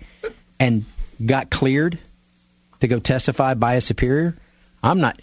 [0.59, 0.85] and
[1.23, 1.97] got cleared
[2.79, 4.35] to go testify by a superior,
[4.83, 5.19] I'm not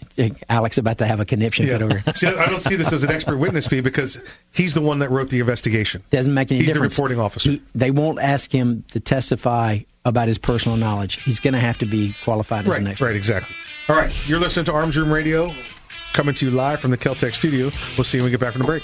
[0.49, 1.97] Alex about to have a conniption fit over.
[1.99, 2.13] here.
[2.15, 4.17] see, I don't see this as an expert witness fee because
[4.51, 6.03] he's the one that wrote the investigation.
[6.09, 7.51] Doesn't make any He's the reporting officer.
[7.51, 11.21] He, they won't ask him to testify about his personal knowledge.
[11.21, 13.05] He's going to have to be qualified as Right, an expert.
[13.05, 13.55] right, exactly.
[13.87, 15.53] All right, you're listening to Arms Room Radio,
[16.13, 17.69] coming to you live from the Keltec studio.
[17.97, 18.83] We'll see you when we get back from the break.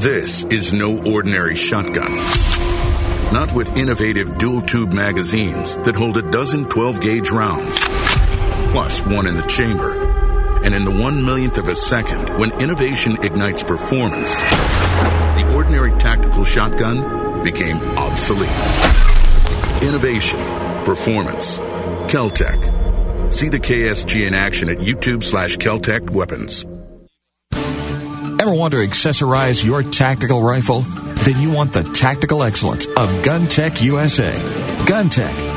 [0.00, 2.16] This is no ordinary shotgun.
[3.32, 7.78] Not with innovative dual tube magazines that hold a dozen 12 gauge rounds,
[8.72, 9.92] plus one in the chamber.
[10.64, 16.44] And in the one millionth of a second, when innovation ignites performance, the ordinary tactical
[16.44, 18.50] shotgun became obsolete.
[19.82, 20.40] Innovation,
[20.84, 21.58] performance,
[22.10, 23.32] Keltec.
[23.32, 26.66] See the KSG in action at YouTube slash Keltec Weapons.
[28.40, 30.86] Ever want to accessorize your tactical rifle?
[31.24, 34.32] then you want the tactical excellence of GunTec USA.
[34.86, 35.49] GunTec,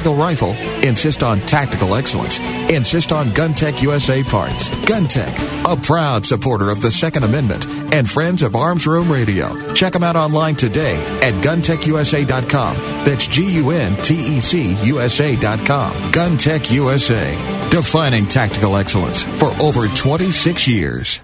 [0.00, 0.52] rifle,
[0.82, 2.38] insist on tactical excellence.
[2.70, 4.68] Insist on GunTec USA parts.
[4.86, 9.72] GunTec, a proud supporter of the Second Amendment and friends of Arms Room Radio.
[9.74, 12.76] Check them out online today at guntecusa.com.
[13.04, 15.92] That's G-U-N-T-E-C USA.com.
[16.12, 21.20] GunTec USA, defining tactical excellence for over 26 years.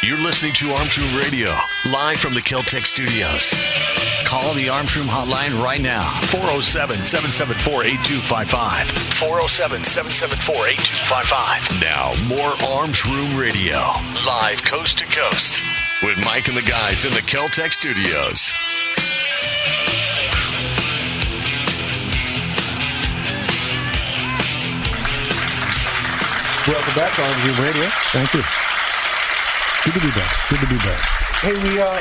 [0.04, 1.56] You're listening to Arms Room Radio,
[1.86, 3.54] live from the Keltec studios.
[4.26, 8.92] Call the Arms Room hotline right now, 407 774 8255.
[8.92, 11.80] 407 774 8255.
[11.80, 13.80] Now, more Arms Room Radio,
[14.28, 15.64] live coast to coast,
[16.04, 18.52] with Mike and the guys in the Keltec studios.
[26.68, 27.88] Welcome back to Arms Room Radio.
[28.12, 28.73] Thank you.
[29.86, 30.50] Good to be back.
[30.50, 31.02] Good to be back.
[31.42, 32.00] Hey, we uh,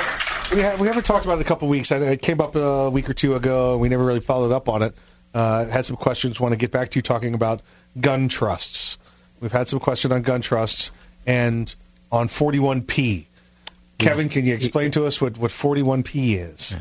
[0.55, 1.91] we, ha- we haven't talked about it in a couple of weeks.
[1.91, 3.77] I, it came up a week or two ago.
[3.79, 4.95] We never really followed up on it.
[5.35, 6.39] Uh, had some questions.
[6.39, 7.61] Want to get back to you talking about
[8.01, 8.99] gun trusts.
[9.41, 10.93] We've had some question on gun trusts
[11.27, 11.75] and
[12.13, 13.25] on 41P.
[13.99, 16.77] Kevin, can you explain to us what, what 41P is?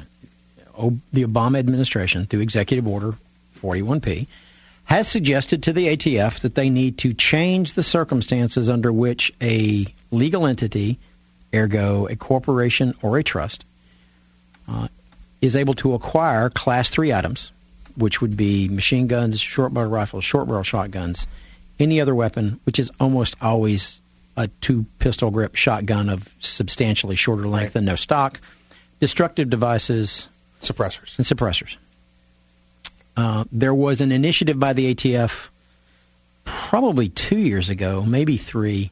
[0.78, 3.16] O- the Obama administration, through executive order
[3.62, 4.28] 41P,
[4.86, 9.86] has suggested to the ATF that they need to change the circumstances under which a
[10.12, 11.00] legal entity,
[11.54, 13.66] ergo a corporation or a trust,
[14.68, 14.88] uh,
[15.42, 17.52] is able to acquire Class 3 items,
[17.96, 21.26] which would be machine guns, short barrel rifles, short barrel shotguns,
[21.80, 24.00] any other weapon, which is almost always
[24.38, 28.40] a two pistol grip shotgun of substantially shorter length and no stock,
[29.00, 30.28] destructive devices,
[30.62, 31.78] suppressors, and suppressors.
[33.16, 35.48] Uh, there was an initiative by the ATF
[36.46, 38.92] probably two years ago, maybe three,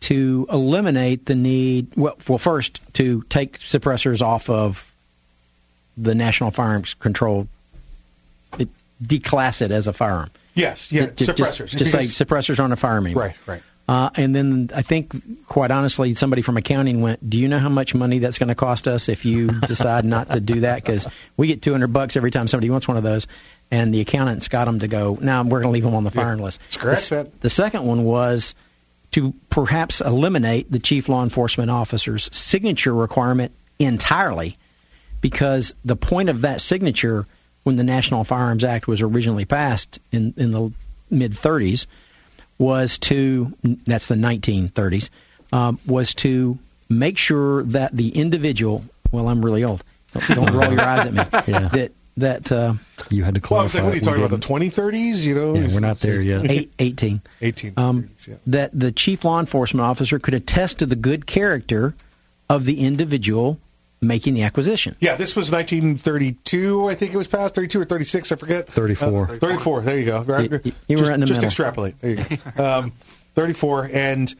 [0.00, 1.88] to eliminate the need.
[1.96, 4.84] Well, well, first to take suppressors off of
[5.96, 7.46] the National Firearms Control,
[8.58, 8.68] it,
[9.02, 10.30] declass it as a firearm.
[10.54, 11.68] Yes, yeah, Just- just- suppressors.
[11.76, 13.12] Just, say suppressors aren't a firearm.
[13.14, 13.62] Right, right.
[13.86, 17.68] Uh, and then I think, quite honestly, somebody from accounting went, "Do you know how
[17.68, 20.76] much money that's going to cost us if you decide not to do that?
[20.76, 21.06] Because
[21.36, 23.26] we get 200 bucks every time somebody wants one of those."
[23.70, 25.18] And the accountants got them to go.
[25.20, 26.60] Now we're going to leave them on the firing list.
[26.70, 28.54] Scratch the, the second one was
[29.12, 34.56] to perhaps eliminate the chief law enforcement officer's signature requirement entirely,
[35.20, 37.26] because the point of that signature,
[37.64, 40.72] when the National Firearms Act was originally passed in in the
[41.10, 41.86] mid 30s,
[42.58, 43.52] was to
[43.86, 45.10] that's the 1930s
[45.52, 46.58] um, was to
[46.88, 48.84] make sure that the individual.
[49.12, 49.82] Well, I'm really old.
[50.12, 51.22] Don't, don't roll your eyes at me.
[51.52, 51.68] Yeah.
[51.68, 52.74] That that uh,
[53.10, 53.50] you had to close.
[53.50, 53.78] Well, I was clarify.
[53.78, 54.30] like, what are you talking about?
[54.30, 54.72] The didn't.
[54.72, 55.24] 2030s?
[55.24, 55.54] You know?
[55.54, 56.48] Yeah, we're not there yet.
[56.48, 57.20] Eight, 18.
[57.40, 57.72] 18.
[57.76, 58.10] Um,
[58.46, 61.94] That the chief law enforcement officer could attest to the good character
[62.48, 63.58] of the individual
[64.06, 64.96] making the acquisition.
[65.00, 68.68] Yeah, this was 1932, I think it was passed, 32 or 36, I forget.
[68.68, 69.24] 34.
[69.24, 70.22] Uh, 34, there you go.
[70.22, 71.46] Right, You- you were just, right in the just middle.
[71.48, 72.00] extrapolate.
[72.00, 72.64] There you go.
[72.78, 72.92] um,
[73.34, 74.34] 34, and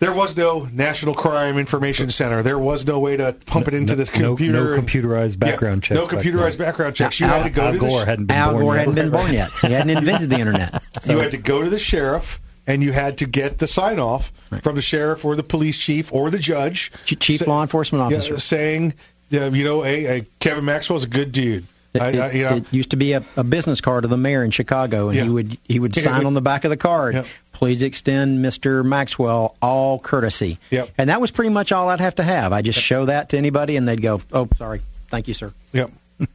[0.00, 2.42] There was no National Crime Information Center.
[2.42, 4.74] There was no way to pump it into no, this computer.
[4.76, 7.20] no computerized background yeah, checks No computerized background checks.
[7.20, 8.78] You Al- had to go Al to the Gore hadn't been Al born Gore yet.
[8.80, 9.50] hadn't been born yet.
[9.62, 10.82] He hadn't invented the internet.
[11.02, 13.98] So you had to go to the sheriff and you had to get the sign
[13.98, 14.32] off
[14.62, 18.38] from the sheriff or the police chief or the judge, chief law enforcement yeah, officer.
[18.38, 18.94] saying,
[19.32, 21.66] uh, you know, hey, hey, Kevin Maxwell's a good dude.
[21.92, 24.16] It, I, I, you know, it used to be a, a business card of the
[24.16, 25.22] mayor in Chicago, and Yeah.
[25.24, 27.26] he would he would sign but- on the back of the card, Yep.
[27.52, 28.84] "Please extend Mr.
[28.84, 30.90] Maxwell all courtesy." Yep.
[30.98, 32.52] And that was pretty much all I'd have to have.
[32.52, 35.92] I just show that to anybody, and they'd go, "Oh, sorry, thank you, sir." Yep.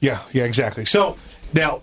[0.00, 0.84] yeah, yeah, exactly.
[0.84, 1.16] So
[1.52, 1.82] now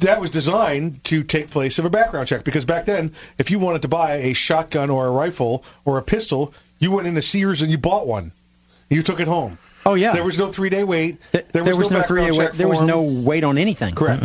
[0.00, 3.58] that was designed to take place of a background check because back then, if you
[3.58, 7.62] wanted to buy a shotgun or a rifle or a pistol, you went into Sears
[7.62, 8.32] and you bought one.
[8.88, 9.58] You took it home.
[9.86, 10.12] Oh yeah.
[10.12, 11.18] There was no three day wait.
[11.32, 12.44] Th- There was, no, three-day background wait.
[12.46, 13.94] check There was no wait on anything.
[13.94, 14.22] Correct.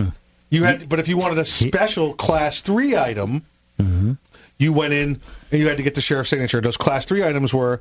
[0.50, 3.44] You had, but if you wanted a special class three item,
[3.80, 4.14] Mm-hmm.
[4.58, 5.22] you went in
[5.52, 6.62] and you had to get the sheriff's signature.
[6.62, 7.80] Those class three items were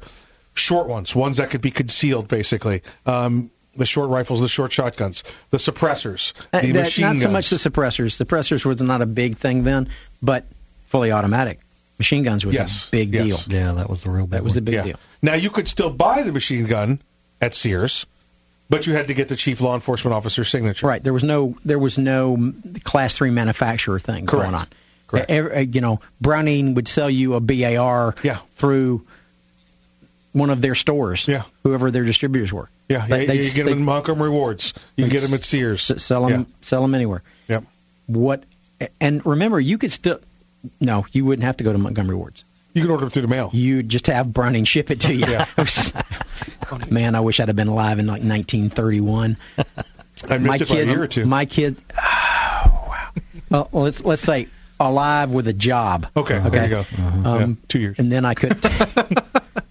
[0.55, 2.83] short ones, ones that could be concealed, basically.
[3.07, 7.23] Um, the short rifles, the short shotguns, the suppressors, Uh, the that- machine not guns.
[7.23, 8.23] so much the suppressors.
[8.25, 9.89] Suppressors was not a big thing then,
[10.23, 10.45] but
[10.89, 11.61] fully automatic
[11.99, 13.45] machine guns was Yes, a big yes.
[13.47, 13.59] deal.
[13.59, 14.59] Yeah, that was the real big That was one.
[14.59, 14.83] a big Yeah.
[14.83, 14.97] deal.
[15.23, 17.01] Now you could still buy the machine gun
[17.41, 18.05] at Sears,
[18.69, 20.87] but you had to get the chief law enforcement officer's signature.
[20.87, 21.03] Right.
[21.03, 22.53] There was no there was no
[22.85, 24.45] class three manufacturer thing Correct.
[24.51, 24.67] going on.
[25.07, 25.31] Correct.
[25.31, 28.39] Every- uh, you know, Browning would sell you a BAR Yeah.
[28.57, 29.03] through
[30.37, 31.27] one of their stores.
[31.27, 31.45] Yeah.
[31.63, 32.69] Whoever their distributors were.
[32.89, 34.75] Yeah, They- you, they- you get them they- in Montgomery Wards.
[34.97, 35.91] You can get them at Sears.
[36.03, 37.23] Sell them sell them anywhere.
[37.49, 37.65] Yep.
[38.07, 38.45] What
[39.01, 40.21] and remember you could still
[40.81, 42.45] no, you wouldn't have to go to Montgomery Wards.
[42.75, 43.49] You can order them through the mail.
[43.55, 45.27] You just have Browning ship it to you.
[45.27, 45.47] Yeah.
[46.91, 49.37] Man, I wish I'd have been alive in like 1931.
[49.59, 51.25] I missed my it by a kids, year or two.
[51.25, 51.81] My kids.
[51.97, 51.97] Oh,
[52.89, 53.09] wow.
[53.49, 54.49] Well, let's let's say
[54.79, 56.09] alive with a job.
[56.17, 56.81] Okay, there you go.
[56.81, 57.31] Uh-huh.
[57.31, 57.99] Um, Yeah, two years.
[57.99, 58.59] And then I could.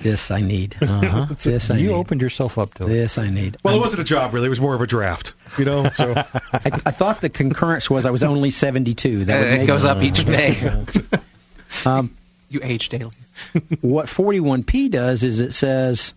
[0.00, 0.76] this I need.
[0.80, 1.26] Uh-huh.
[1.42, 1.94] This I you need.
[1.94, 2.88] opened yourself up to it.
[2.88, 3.56] This I need.
[3.62, 4.46] Well, it wasn't a job really.
[4.46, 5.34] It was more of a draft.
[5.58, 5.88] You know.
[5.90, 9.26] So I, I thought the concurrence was I was only 72.
[9.26, 10.56] That would Uh, it make goes up each day.
[11.86, 12.14] Um,
[12.50, 13.12] You age daily.
[13.80, 16.12] what 41P does is it says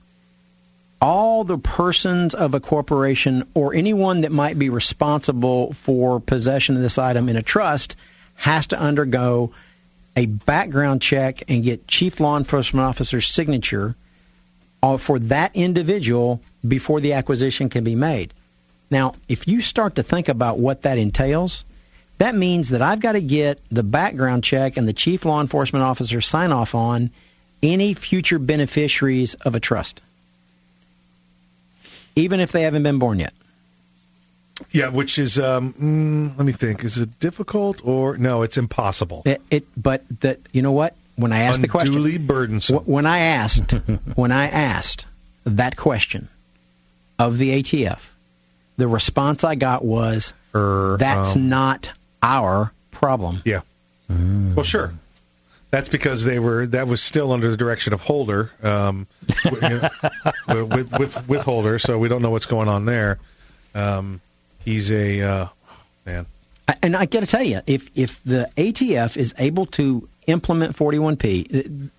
[0.99, 6.81] all the persons of a corporation or anyone that might be responsible for possession of
[6.81, 7.95] this item in a trust
[8.35, 9.51] has to undergo
[10.15, 13.95] a background check and get chief law enforcement officer's signature
[14.81, 18.33] uh, for that individual before the acquisition can be made.
[18.91, 21.63] Now, if you start to think about what that entails,
[22.19, 25.83] that means that I've got to get the background check and the chief law enforcement
[25.83, 27.09] officer sign off on
[27.63, 30.01] any future beneficiaries of a trust,
[32.15, 33.33] even if they haven't been born yet.
[34.71, 36.83] Yeah, which is um, mm, let me think.
[36.83, 38.41] Is it difficult or no?
[38.43, 39.23] It's impossible.
[39.25, 40.95] It, it but that you know what?
[41.15, 42.77] When I asked the question, Unduly burdensome.
[42.77, 43.71] Wh- When I asked,
[44.15, 45.05] when I asked
[45.45, 46.27] that question
[47.19, 47.99] of the ATF,
[48.77, 51.91] the response I got was, Er, "That's um, not
[52.21, 53.61] our problem." Yeah.
[54.09, 54.93] Well, sure.
[55.71, 56.67] That's because they were.
[56.67, 59.07] That was still under the direction of Holder, um,
[59.43, 59.89] with,
[60.47, 61.79] with with with Holder.
[61.79, 63.17] So we don't know what's going on there.
[63.73, 64.21] Um,
[64.65, 65.47] he's a uh,
[66.05, 66.25] man.
[66.67, 70.75] I- And I got to tell you, if if the ATF is able to implement
[70.75, 71.89] 41P,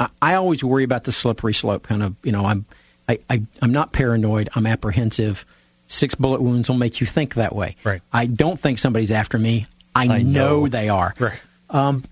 [0.00, 1.82] I, I always worry about the slippery slope.
[1.84, 2.64] Kind of, you know, I'm
[3.08, 4.48] I, I I'm not paranoid.
[4.54, 5.44] I'm apprehensive.
[5.86, 7.76] Six bullet wounds will make you think that way.
[7.82, 8.02] Right.
[8.12, 9.66] I don't think somebody's after me.
[9.94, 10.60] I, I know.
[10.60, 10.68] know.
[10.68, 11.14] they are.
[11.18, 11.40] Right.
[11.70, 12.04] Um,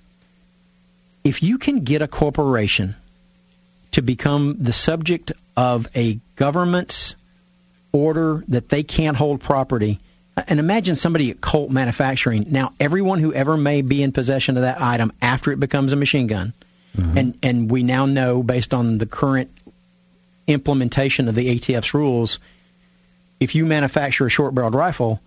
[1.24, 2.94] if you can get a corporation
[3.92, 7.16] to become the subject of a government's
[7.96, 9.98] order that they can't hold property,
[10.48, 12.46] and imagine somebody at Colt Manufacturing.
[12.50, 15.96] Now, everyone who ever may be in possession of that item after it becomes a
[15.96, 16.52] machine gun,
[16.96, 17.18] mm-hmm.
[17.18, 19.50] and and we now know based on the current
[20.46, 22.38] implementation of the ATF's rules,
[23.40, 25.20] if you manufacture a short-barreled rifle,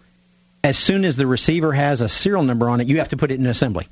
[0.64, 3.32] as soon as the receiver has a serial number on it, you have to put
[3.32, 3.88] it in assembly.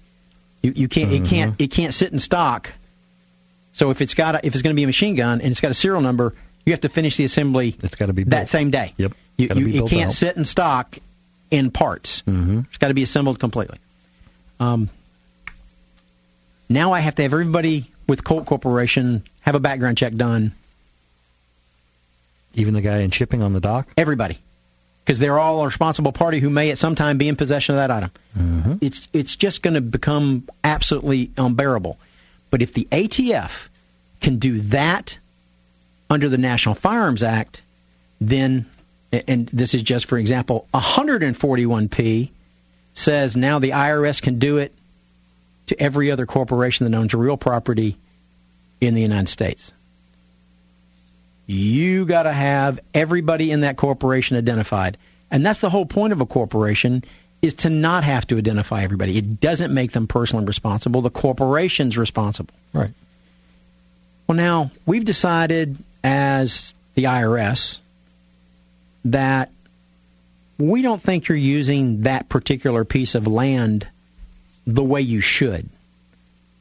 [0.61, 1.63] You, you can't it can't mm-hmm.
[1.63, 2.73] it can't sit in stock.
[3.73, 5.61] So if it's got a, if it's going to be a machine gun and it's
[5.61, 6.33] got a serial number,
[6.67, 8.93] you have to finish the assembly It's got to be that same day.
[8.97, 9.13] Yep.
[9.37, 10.11] You, you, built can't out.
[10.11, 10.97] sit in stock
[11.49, 12.23] in parts.
[12.23, 12.61] Mm-hmm.
[12.67, 13.77] It's got to be assembled completely.
[14.59, 14.89] Um,
[16.67, 20.51] now I have to have everybody with Colt Corporation have a background check done.
[22.53, 23.87] Even the guy in shipping on the dock.
[23.95, 24.37] Everybody,
[25.05, 27.79] because they're all a responsible party who may at some time be in possession of
[27.79, 28.11] that item.
[28.37, 28.73] Mm-hmm.
[28.81, 31.97] It's it's just going to become absolutely unbearable.
[32.49, 33.67] But if the ATF
[34.19, 35.17] can do that
[36.09, 37.61] under the National Firearms Act,
[38.19, 38.65] then
[39.11, 42.29] and this is just for example, 141P
[42.93, 44.73] says now the IRS can do it
[45.67, 47.97] to every other corporation that owns real property
[48.81, 49.71] in the United States.
[51.45, 54.97] You got to have everybody in that corporation identified.
[55.31, 57.03] And that's the whole point of a corporation
[57.41, 59.17] is to not have to identify everybody.
[59.17, 61.01] It doesn't make them personally responsible.
[61.01, 62.53] The corporation's responsible.
[62.73, 62.91] Right.
[64.27, 65.77] Well, now we've decided
[66.07, 67.79] as the IRS
[69.03, 69.51] that
[70.57, 73.85] we don't think you're using that particular piece of land
[74.65, 75.67] the way you should.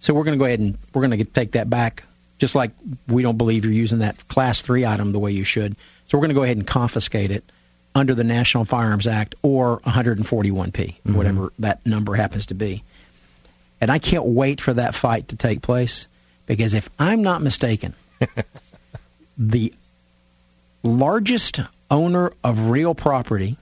[0.00, 2.02] So we're going to go ahead and we're going to take that back,
[2.38, 2.72] just like
[3.06, 5.76] we don't believe you're using that class three item the way you should.
[6.08, 7.44] So we're going to go ahead and confiscate it
[7.94, 11.14] under the National Firearms Act or 141p, mm-hmm.
[11.14, 12.82] whatever that number happens to be.
[13.80, 16.08] And I can't wait for that fight to take place
[16.46, 17.94] because if I'm not mistaken,
[19.38, 19.72] the
[20.82, 21.60] largest
[21.90, 23.56] owner of real property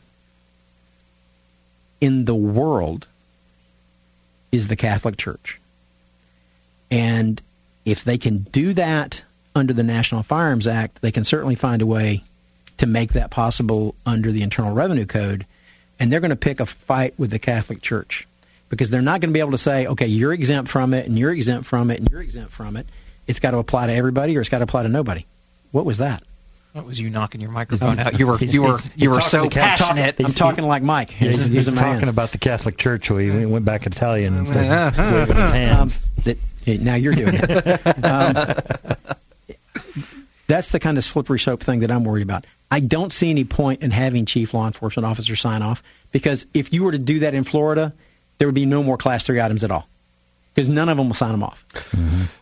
[2.00, 3.06] in the world
[4.52, 5.60] is the Catholic Church.
[6.90, 7.40] And
[7.84, 9.22] if they can do that
[9.54, 12.22] under the National Firearms Act, they can certainly find a way
[12.78, 15.46] to make that possible under the Internal Revenue Code.
[15.98, 18.26] And they're going to pick a fight with the Catholic Church
[18.68, 21.18] because they're not going to be able to say, okay, you're exempt from it, and
[21.18, 22.86] you're exempt from it, and you're exempt from it.
[23.26, 25.24] It's got to apply to everybody, or it's got to apply to nobody.
[25.74, 26.22] What was that?
[26.72, 28.16] That was you knocking your microphone out.
[28.16, 30.14] You were you were you were so passionate.
[30.20, 31.10] I'm talking like Mike.
[31.10, 32.08] He's, He's he's using talking hands.
[32.08, 35.96] about the Catholic Church, so he went back Italian instead of waving his hands.
[35.96, 38.04] Um, that, hey, now you're doing it.
[38.04, 38.54] um,
[40.46, 42.46] that's the kind of slippery slope thing that I'm worried about.
[42.70, 45.82] I don't see any point in having chief law enforcement officer sign off
[46.12, 47.92] because if you were to do that in Florida,
[48.38, 49.88] there would be no more class three items at all
[50.54, 51.64] because none of them will sign them off.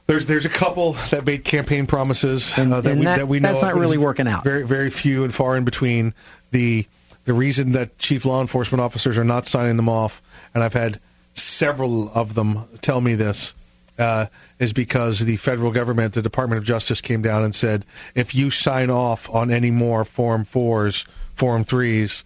[0.06, 3.40] There's there's a couple that made campaign promises uh, that, and we, that- that we
[3.40, 4.44] know that's not really working out.
[4.44, 6.14] Very very few and far in between.
[6.50, 6.86] The
[7.24, 10.20] the reason that chief law enforcement officers are not signing them off,
[10.54, 10.98] and I've had
[11.34, 13.54] several of them tell me this,
[13.98, 14.26] uh,
[14.58, 17.84] is because the federal government, the Department of Justice, came down and said
[18.14, 22.24] if you sign off on any more Form Fours, Form Threes,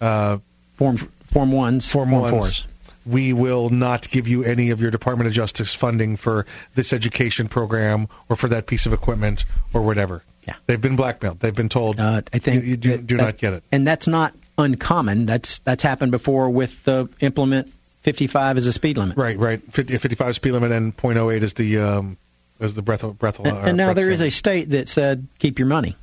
[0.00, 0.38] uh,
[0.76, 0.96] Form
[1.32, 2.66] Form Ones, Form, Form Fours.
[3.08, 7.48] We will not give you any of your Department of Justice funding for this education
[7.48, 10.22] program or for that piece of equipment or whatever.
[10.46, 10.54] Yeah.
[10.66, 11.40] They've been blackmailed.
[11.40, 13.64] They've been told Uh, I think you, you do, that- do not get it.
[13.72, 15.26] and that's not uncommon.
[15.26, 17.72] That's that's happened before with the implement
[18.02, 19.16] 55 as a speed limit.
[19.16, 19.60] Right, right.
[19.72, 22.16] 50, 55 speed limit and .08 is the um,
[22.60, 23.38] is the breath breath.
[23.40, 25.96] And, and now there is a state that said keep your money.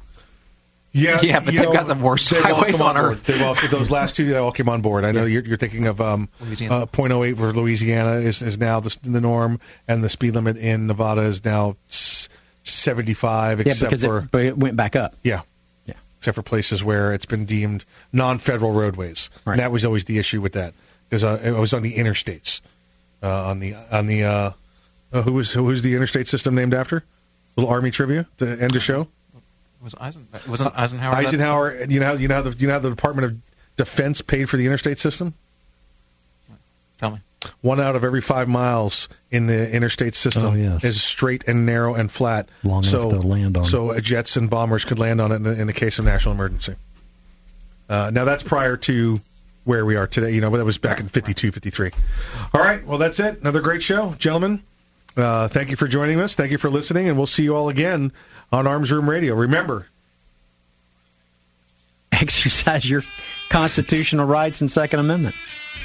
[0.96, 3.26] Yeah, Yeah, but they've know, got the worst highways come on earth.
[3.26, 5.04] They've all, those last two, they all came on board.
[5.04, 6.76] I know you're, you're thinking of um, Louisiana.
[6.84, 9.60] uh, .08 for Louisiana is, is now the, the norm,
[9.90, 12.30] and the speed limit in Nevada is now s-
[12.64, 15.16] 75, Yeah, except because for it, but it went back up.
[15.22, 15.42] yeah,
[15.86, 15.96] Yeah.
[16.20, 19.30] except for places where it's been deemed non-federal roadways.
[19.46, 19.54] Right.
[19.54, 20.74] And that was always the issue with that
[21.10, 22.62] because uh, it was on the interstates,
[23.22, 24.52] uh, on the on the uh,
[25.12, 27.04] uh, who was who was the interstate system named after?
[27.56, 29.08] Little army trivia to end the show.
[29.86, 31.16] Was Eisen, wasn't Eisenhower?
[31.16, 33.38] that- Eisenhower, you know how you know how the you know how the Department of
[33.78, 35.34] Defense paid for the interstate system.
[37.00, 37.20] Tell me.
[37.62, 40.84] One out of every five miles in the interstate system Oh, yes.
[40.84, 43.66] is straight and narrow and flat, Long so enough to land on.
[43.66, 46.06] so uh, jets and bombers could land on it in the, in the case of
[46.06, 46.74] national emergency.
[47.88, 49.20] Uh, now that's prior to
[49.66, 50.32] where we are today.
[50.32, 51.92] You know, but that was back in 52, 53.
[52.56, 53.40] All right, well that's it.
[53.42, 54.64] Another great show, gentlemen.
[55.16, 56.34] Uh, thank you for joining us.
[56.34, 58.12] Thank you for listening, and we'll see you all again
[58.52, 59.36] on Arms Room Radio.
[59.36, 59.88] Remember,
[62.12, 63.04] Exercise your
[63.50, 65.36] constitutional rights and Second Amendment.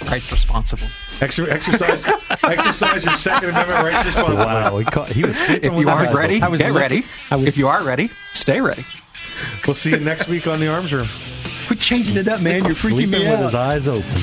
[0.02, 0.86] Right responsible.
[1.18, 2.06] Exer- exercise,
[2.44, 4.44] exercise your Second Amendment rights responsibly.
[4.44, 7.04] Wow, he, caught, he was If you aren't ready, I was get ready.
[7.30, 8.84] I was- If you are ready, stay ready.
[9.66, 11.08] We'll see you next week on the Arms Room.
[11.66, 12.64] Quit changing it up, man.
[12.64, 13.44] You're freaking sleeping me with out.
[13.44, 14.22] his eyes open.